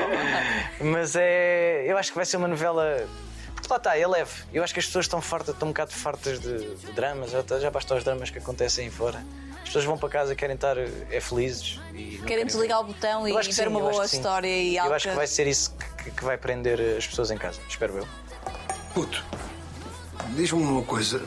Mas 0.80 1.16
é. 1.16 1.84
Eu 1.86 1.98
acho 1.98 2.12
que 2.12 2.16
vai 2.16 2.24
ser 2.24 2.38
uma 2.38 2.48
novela. 2.48 3.06
Lá 3.68 3.76
está, 3.76 3.98
é 3.98 4.06
leve. 4.06 4.32
Eu 4.52 4.64
acho 4.64 4.72
que 4.72 4.80
as 4.80 4.86
pessoas 4.86 5.04
estão 5.04 5.20
fartas, 5.20 5.54
estão 5.54 5.68
um 5.68 5.72
bocado 5.72 5.92
fartas 5.92 6.40
de, 6.40 6.74
de 6.76 6.92
dramas. 6.92 7.30
Já, 7.30 7.42
já 7.58 7.70
bastam 7.70 7.96
os 7.98 8.04
dramas 8.04 8.30
que 8.30 8.38
acontecem 8.38 8.86
aí 8.86 8.90
fora. 8.90 9.22
As 9.56 9.64
pessoas 9.64 9.84
vão 9.84 9.98
para 9.98 10.08
casa 10.08 10.34
querem 10.34 10.54
estar 10.54 10.76
é, 10.78 11.20
felizes. 11.20 11.78
E 11.92 12.22
Querem 12.26 12.46
desligar 12.46 12.80
o 12.80 12.84
botão 12.84 13.28
e 13.28 13.32
Eu 13.32 13.38
acho 13.38 13.50
que 13.50 13.54
ver 13.54 13.62
sim, 13.64 13.68
uma 13.68 13.80
eu 13.80 13.90
boa 13.90 14.04
história 14.06 14.48
e 14.48 14.76
Eu 14.76 14.82
algo 14.84 14.94
acho 14.94 15.08
que 15.10 15.14
vai 15.14 15.26
ser 15.26 15.46
isso 15.46 15.74
que, 16.02 16.10
que 16.10 16.24
vai 16.24 16.38
prender 16.38 16.80
as 16.96 17.06
pessoas 17.06 17.30
em 17.30 17.36
casa. 17.36 17.60
Espero 17.68 17.98
eu. 17.98 18.08
Puto, 18.94 19.22
diz-me 20.34 20.62
uma 20.62 20.82
coisa. 20.82 21.22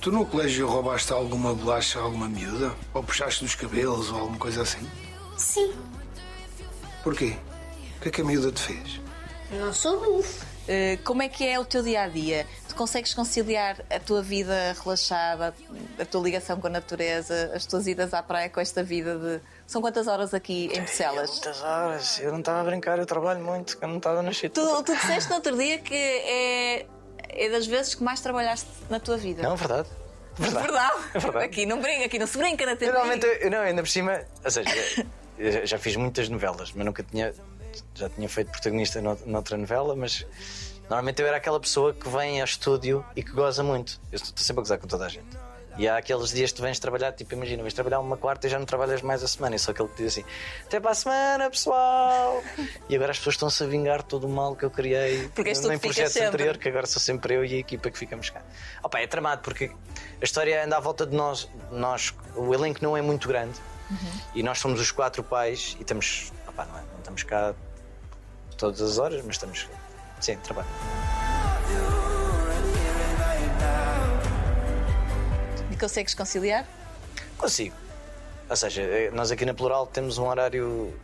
Tu 0.00 0.12
no 0.12 0.24
colégio 0.24 0.68
roubaste 0.68 1.12
alguma 1.12 1.52
bolacha 1.54 1.98
a 1.98 2.02
alguma 2.02 2.28
miúda? 2.28 2.72
Ou 2.92 3.02
puxaste 3.02 3.42
dos 3.42 3.54
cabelos 3.56 4.10
ou 4.12 4.20
alguma 4.20 4.38
coisa 4.38 4.62
assim? 4.62 4.88
Sim, 5.36 5.72
Porquê? 7.04 7.36
O 7.98 8.00
que 8.00 8.08
é 8.08 8.10
que 8.10 8.20
a 8.22 8.24
miúda 8.24 8.50
te 8.50 8.62
fez? 8.62 9.00
não 9.50 9.72
sou 9.72 10.00
burro. 10.00 10.24
Eh, 10.66 10.98
como 11.04 11.22
é 11.22 11.28
que 11.28 11.46
é 11.46 11.58
o 11.58 11.64
teu 11.64 11.82
dia 11.82 12.02
a 12.02 12.08
dia? 12.08 12.46
Tu 12.68 12.74
consegues 12.74 13.12
conciliar 13.12 13.76
a 13.90 14.00
tua 14.00 14.22
vida 14.22 14.74
relaxada, 14.82 15.54
a 15.98 16.04
tua 16.04 16.22
ligação 16.22 16.58
com 16.58 16.66
a 16.66 16.70
natureza, 16.70 17.52
as 17.54 17.66
tuas 17.66 17.86
idas 17.86 18.14
à 18.14 18.22
praia 18.22 18.48
com 18.48 18.60
esta 18.60 18.82
vida 18.82 19.18
de. 19.18 19.40
São 19.66 19.82
quantas 19.82 20.06
horas 20.06 20.32
aqui 20.32 20.70
em 20.74 20.80
Bucelas? 20.80 21.30
Muitas 21.30 21.62
horas. 21.62 22.18
Eu 22.18 22.32
não 22.32 22.40
estava 22.40 22.60
a 22.60 22.64
brincar, 22.64 22.98
eu 22.98 23.06
trabalho 23.06 23.44
muito, 23.44 23.76
eu 23.80 23.88
não 23.88 23.98
estava 23.98 24.22
na 24.22 24.32
shit. 24.32 24.50
Tu, 24.50 24.82
tu 24.82 24.94
disseste 24.94 25.28
no 25.28 25.36
outro 25.36 25.56
dia 25.56 25.78
que 25.78 25.94
é, 25.94 26.86
é 27.28 27.48
das 27.50 27.66
vezes 27.66 27.94
que 27.94 28.02
mais 28.02 28.20
trabalhaste 28.20 28.68
na 28.88 28.98
tua 28.98 29.16
vida. 29.16 29.42
Não, 29.42 29.54
é 29.54 29.56
verdade. 29.56 29.88
Verdade. 30.36 30.66
Verdade. 30.66 31.04
É 31.14 31.18
verdade. 31.18 31.44
Aqui 31.44 31.66
não 31.66 31.80
brinca, 31.80 32.06
aqui 32.06 32.18
não 32.18 32.26
se 32.26 32.38
brinca 32.38 32.66
na 32.66 32.74
TV. 32.74 32.90
Normalmente, 32.90 33.26
eu, 33.40 33.50
não, 33.50 33.58
ainda 33.58 33.82
por 33.82 33.88
cima, 33.88 34.20
ou 34.44 34.50
seja, 34.50 34.70
já 35.64 35.78
fiz 35.78 35.96
muitas 35.96 36.28
novelas, 36.28 36.72
mas 36.72 36.84
nunca 36.84 37.02
tinha. 37.02 37.32
Já 37.94 38.08
tinha 38.08 38.28
feito 38.28 38.50
protagonista 38.50 39.00
nou- 39.00 39.18
noutra 39.26 39.56
novela, 39.56 39.94
mas 39.96 40.26
normalmente 40.82 41.20
eu 41.22 41.26
era 41.28 41.36
aquela 41.38 41.58
pessoa 41.60 41.92
que 41.94 42.08
vem 42.08 42.40
ao 42.40 42.44
estúdio 42.44 43.04
e 43.16 43.22
que 43.22 43.32
goza 43.32 43.62
muito. 43.62 44.00
Eu 44.12 44.16
estou 44.16 44.32
sempre 44.36 44.60
a 44.60 44.62
gozar 44.62 44.78
com 44.78 44.86
toda 44.86 45.06
a 45.06 45.08
gente. 45.08 45.36
E 45.76 45.88
há 45.88 45.96
aqueles 45.96 46.30
dias 46.30 46.52
que 46.52 46.58
tu 46.58 46.62
vens 46.62 46.78
trabalhar, 46.78 47.10
tipo, 47.10 47.34
imagina, 47.34 47.60
vens 47.60 47.74
trabalhar 47.74 47.98
uma 47.98 48.16
quarta 48.16 48.46
e 48.46 48.50
já 48.50 48.60
não 48.60 48.64
trabalhas 48.64 49.02
mais 49.02 49.24
a 49.24 49.26
semana. 49.26 49.56
E 49.56 49.58
só 49.58 49.72
aquele 49.72 49.88
que 49.88 49.96
diz 50.04 50.12
assim: 50.12 50.24
até 50.64 50.78
para 50.78 50.92
a 50.92 50.94
semana, 50.94 51.50
pessoal! 51.50 52.40
e 52.88 52.94
agora 52.94 53.10
as 53.10 53.18
pessoas 53.18 53.34
estão-se 53.34 53.64
a 53.64 53.66
vingar 53.66 54.00
todo 54.04 54.28
o 54.28 54.30
mal 54.30 54.54
que 54.54 54.64
eu 54.64 54.70
criei 54.70 55.28
Porque 55.34 55.50
em 55.50 55.54
sempre. 56.12 56.28
anteriores, 56.28 56.60
que 56.62 56.68
agora 56.68 56.86
sou 56.86 57.02
sempre 57.02 57.34
eu 57.34 57.44
e 57.44 57.54
a 57.54 57.58
equipa 57.58 57.90
que 57.90 57.98
ficamos 57.98 58.30
cá. 58.30 58.40
Opa, 58.84 59.00
é 59.00 59.06
tramado 59.08 59.42
porque 59.42 59.72
a 60.20 60.24
história 60.24 60.64
anda 60.64 60.76
à 60.76 60.80
volta 60.80 61.04
de 61.04 61.16
nós. 61.16 61.48
nós 61.72 62.14
o 62.36 62.54
elenco 62.54 62.78
não 62.80 62.96
é 62.96 63.02
muito 63.02 63.26
grande 63.26 63.58
e 64.32 64.44
nós 64.44 64.60
somos 64.60 64.80
os 64.80 64.92
quatro 64.92 65.24
pais 65.24 65.74
e 65.80 65.82
estamos. 65.82 66.32
Opa, 66.54 66.64
não, 66.66 66.78
é, 66.78 66.82
não 66.82 66.98
estamos 66.98 67.22
cá 67.24 67.54
todas 68.56 68.80
as 68.80 68.98
horas, 68.98 69.22
mas 69.24 69.34
estamos. 69.34 69.68
Sim, 70.20 70.36
trabalho. 70.36 70.68
E 75.70 75.76
consegues 75.76 76.14
conciliar? 76.14 76.64
Consigo. 77.36 77.74
Ou 78.48 78.56
seja, 78.56 78.82
eh, 78.82 79.10
nós 79.12 79.32
aqui 79.32 79.44
na 79.44 79.52
Plural 79.52 79.86
temos 79.86 80.18
um 80.18 80.26
horário 80.28 80.94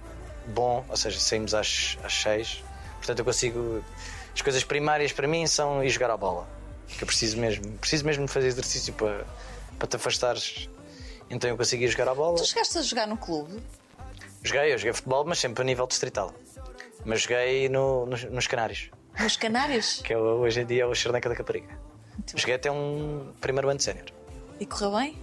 bom, 0.46 0.84
ou 0.88 0.96
seja, 0.96 1.18
saímos 1.18 1.52
às, 1.52 1.98
às 2.04 2.14
seis. 2.14 2.62
Portanto, 2.98 3.18
eu 3.18 3.24
consigo. 3.24 3.84
As 4.32 4.42
coisas 4.42 4.62
primárias 4.62 5.12
para 5.12 5.26
mim 5.26 5.46
são 5.48 5.82
ir 5.82 5.90
jogar 5.90 6.10
a 6.10 6.16
bola. 6.16 6.46
Que 6.86 7.02
eu 7.02 7.06
preciso 7.06 7.36
mesmo. 7.38 7.72
Preciso 7.78 8.04
mesmo 8.04 8.28
fazer 8.28 8.46
exercício 8.46 8.92
para, 8.94 9.26
para 9.78 9.88
te 9.88 9.96
afastares. 9.96 10.68
Então 11.28 11.50
eu 11.50 11.56
consigo 11.56 11.82
ir 11.82 11.88
jogar 11.88 12.08
a 12.08 12.14
bola. 12.14 12.36
Tu 12.36 12.46
chegaste 12.46 12.78
a 12.78 12.82
jogar 12.82 13.08
no 13.08 13.16
clube? 13.16 13.60
Joguei, 14.42 14.72
eu 14.72 14.78
joguei 14.78 14.92
futebol, 14.92 15.24
mas 15.24 15.38
sempre 15.38 15.62
a 15.62 15.64
nível 15.64 15.86
distrital. 15.86 16.32
Mas 17.04 17.22
joguei 17.22 17.68
no- 17.68 18.06
nos, 18.06 18.24
nos 18.24 18.46
Canários, 18.46 18.90
Nos 19.18 19.36
Canários? 19.36 20.00
que 20.04 20.12
é 20.12 20.18
hoje 20.18 20.60
em 20.60 20.66
dia 20.66 20.82
é 20.82 20.86
o 20.86 20.94
Charneca 20.94 21.28
da 21.28 21.34
Caparica. 21.36 21.78
Joguei 22.34 22.54
até 22.54 22.70
um 22.70 23.32
primeiro 23.40 23.68
ano 23.68 23.78
de 23.78 23.84
sénior. 23.84 24.06
E 24.58 24.66
correu 24.66 24.92
bem? 24.96 25.18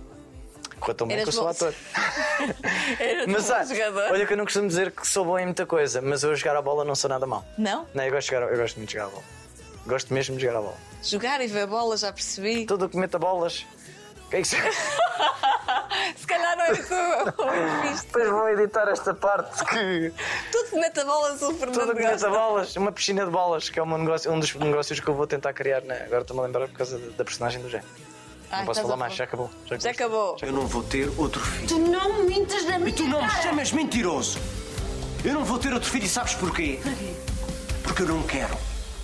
Correu 0.80 0.96
tão 0.96 1.08
bem 1.08 1.18
que 1.22 1.28
eu 1.30 1.32
sou 1.32 1.48
ator. 1.48 1.74
Mas 3.28 3.48
bom 3.50 3.64
jogador? 3.76 4.12
olha 4.12 4.26
que 4.26 4.34
eu 4.34 4.38
não 4.38 4.46
costumo 4.46 4.68
dizer 4.68 4.92
que 4.92 5.08
sou 5.08 5.26
bom 5.26 5.38
em 5.40 5.46
muita 5.46 5.66
coisa, 5.66 6.02
mas 6.02 6.24
eu 6.24 6.32
a 6.32 6.36
jogar 6.36 6.56
a 6.56 6.62
bola 6.62 6.86
não 6.86 6.96
sou 6.96 7.10
nada 7.10 7.26
mal. 7.26 7.44
Não? 7.58 7.88
Não, 7.94 8.04
eu 8.04 8.12
gosto, 8.12 8.28
de 8.30 8.36
jogar, 8.36 8.52
eu 8.52 8.58
gosto 8.58 8.78
muito 8.78 8.90
de 8.90 8.94
jogar 8.96 9.08
a 9.08 9.10
bola. 9.10 9.24
Gosto 9.88 10.14
mesmo 10.14 10.36
de 10.36 10.42
jogar 10.44 10.60
a 10.60 10.62
bola. 10.62 10.78
Jogar 11.04 11.42
e 11.42 11.48
ver 11.48 11.66
bola, 11.68 11.98
já 11.98 12.12
percebi. 12.14 12.66
Tudo 12.66 12.88
que 12.90 12.98
meta 12.98 13.18
bolas. 13.18 13.66
O 14.26 14.30
que 14.30 14.36
é 14.38 14.42
que 14.42 14.48
se... 14.48 14.56
Se 16.16 16.28
calhar 16.28 16.56
não 16.57 16.57
era 16.57 16.57
tu 16.57 16.57
o 16.57 16.57
visto. 16.57 16.57
Depois 18.04 18.30
vou 18.30 18.50
editar 18.50 18.88
esta 18.90 19.14
parte 19.14 19.64
que. 19.66 20.14
Tudo 20.52 20.70
que 20.70 20.80
meta 20.80 21.06
bolas 21.06 21.42
o 21.42 21.54
Fernando 21.54 21.80
Tudo 21.80 21.92
o 21.92 21.96
que 21.96 22.02
meta 22.02 22.12
gosta. 22.12 22.30
bolas, 22.30 22.76
uma 22.76 22.92
piscina 22.92 23.26
de 23.26 23.32
bolas, 23.32 23.70
que 23.70 23.80
é 23.80 23.84
um, 23.84 23.98
negócio, 23.98 24.32
um 24.32 24.40
dos 24.40 24.54
negócios 24.56 25.00
que 25.00 25.08
eu 25.08 25.14
vou 25.14 25.28
tentar 25.28 25.54
criar. 25.54 25.82
Né? 25.82 26.04
Agora 26.06 26.22
estou-me 26.22 26.42
a 26.42 26.46
lembrar 26.46 26.68
por 26.68 26.78
causa 26.78 26.98
da, 26.98 27.24
personagem 27.24 27.62
do 27.62 27.70
Jé. 27.70 27.84
Ai, 28.50 28.60
não 28.60 28.66
posso 28.66 28.82
falar 28.82 28.98
mais, 28.98 29.14
já 29.14 29.26
acabou. 29.26 29.50
Já 29.66 29.92
acabou. 29.92 30.38
Eu 30.42 30.52
não 30.52 30.66
vou 30.68 30.84
ter 30.84 31.12
outro 31.18 31.42
filho. 31.42 31.68
Tu 31.68 31.80
não 31.80 32.24
mintas 32.24 32.64
na 32.66 32.78
minha 32.80 32.90
E 32.90 32.94
tu 32.94 33.04
não 33.04 33.22
me 33.22 33.30
chamas 33.30 33.72
mentiroso. 33.72 34.40
Eu 35.24 35.34
não 35.34 35.44
vou 35.44 35.60
ter 35.60 35.74
outro 35.74 35.90
filho 35.90 36.06
e 36.06 36.10
sabes 36.10 36.34
porquê? 36.36 36.80
Porque 37.84 38.04
eu 38.04 38.08
não 38.08 38.24
quero. 38.24 38.58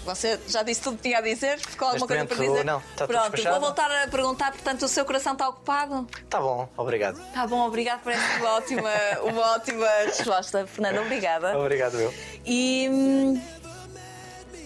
Você 0.06 0.40
já 0.48 0.64
disse 0.64 0.82
tudo 0.82 0.98
que 0.98 1.04
tinha 1.04 1.20
a 1.20 1.22
dizer? 1.22 1.58
Ficou 1.60 1.88
alguma 1.88 2.08
coisa 2.08 2.26
para 2.26 2.36
dizer? 2.38 2.66
não, 2.66 2.80
está 2.80 3.08
tudo 3.08 3.08
Pronto, 3.08 3.32
despachado. 3.32 3.60
vou 3.60 3.68
voltar 3.70 4.04
a 4.04 4.08
perguntar, 4.08 4.52
portanto, 4.52 4.84
o 4.84 4.88
seu 4.88 5.06
coração 5.06 5.34
está 5.34 5.48
ocupado? 5.48 6.08
Tá 6.30 6.40
bom, 6.42 6.68
obrigado. 6.76 7.20
Tá 7.34 7.48
bom, 7.48 7.66
obrigado 7.68 8.02
por 8.02 8.12
esta 8.12 8.38
uma 8.40 8.50
ótima, 8.56 8.90
uma 9.24 9.54
ótima 9.56 9.88
resposta, 10.06 10.68
Fernanda, 10.68 11.02
obrigada. 11.02 11.58
Obrigado, 11.58 12.00
eu. 12.00 12.14
E 12.46 12.88
hum, 12.92 13.42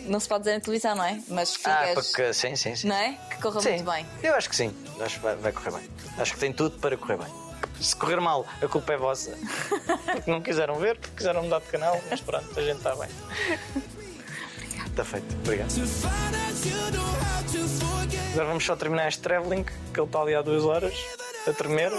não 0.06 0.20
se 0.20 0.28
pode 0.28 0.44
dizer 0.46 0.56
na 0.56 0.60
televisão, 0.62 0.96
não 0.96 1.04
é? 1.04 1.22
Mas 1.28 1.58
Ah, 1.66 1.86
ficas, 1.88 2.08
porque 2.08 2.34
sim, 2.34 2.56
sim, 2.56 2.76
sim. 2.76 2.88
não 2.88 2.96
é? 2.96 3.18
Que 3.30 3.38
corra 3.42 3.62
Sim, 3.62 3.70
muito 3.74 3.92
bem. 3.92 4.06
Eu 4.24 4.34
acho 4.36 4.50
que 4.50 4.56
sim. 4.56 4.76
Acho 5.00 5.16
que 5.18 5.22
vai, 5.24 5.36
vai 5.36 5.52
correr 5.52 5.72
bem. 5.72 5.90
Acho 6.18 6.34
que 6.34 6.40
tem 6.40 6.52
tudo 6.52 6.80
para 6.80 6.98
correr 6.98 7.18
bem. 7.18 7.28
Se 7.80 7.96
correr 7.96 8.20
mal, 8.20 8.44
a 8.60 8.68
culpa 8.68 8.94
é 8.94 8.98
vossa. 8.98 9.38
Porque 10.12 10.32
não 10.32 10.42
quiseram 10.42 10.76
ver, 10.76 10.98
porque 10.98 11.16
quiseram 11.18 11.44
mudar 11.44 11.60
de 11.60 11.68
canal, 11.68 12.02
mas 12.10 12.20
pronto, 12.22 12.60
a 12.60 12.64
gente 12.64 12.78
está 12.78 12.96
bem. 12.96 13.10
Está 14.98 15.06
feito. 15.06 15.36
Obrigado. 15.44 15.70
Agora 18.32 18.48
vamos 18.48 18.66
só 18.66 18.76
terminar 18.76 19.08
este 19.08 19.22
travelling, 19.22 19.64
que 19.64 20.00
ele 20.00 20.08
está 20.08 20.22
ali 20.22 20.34
há 20.34 20.42
duas 20.42 20.64
horas, 20.64 20.96
a 21.46 21.54
tremer. 21.54 21.92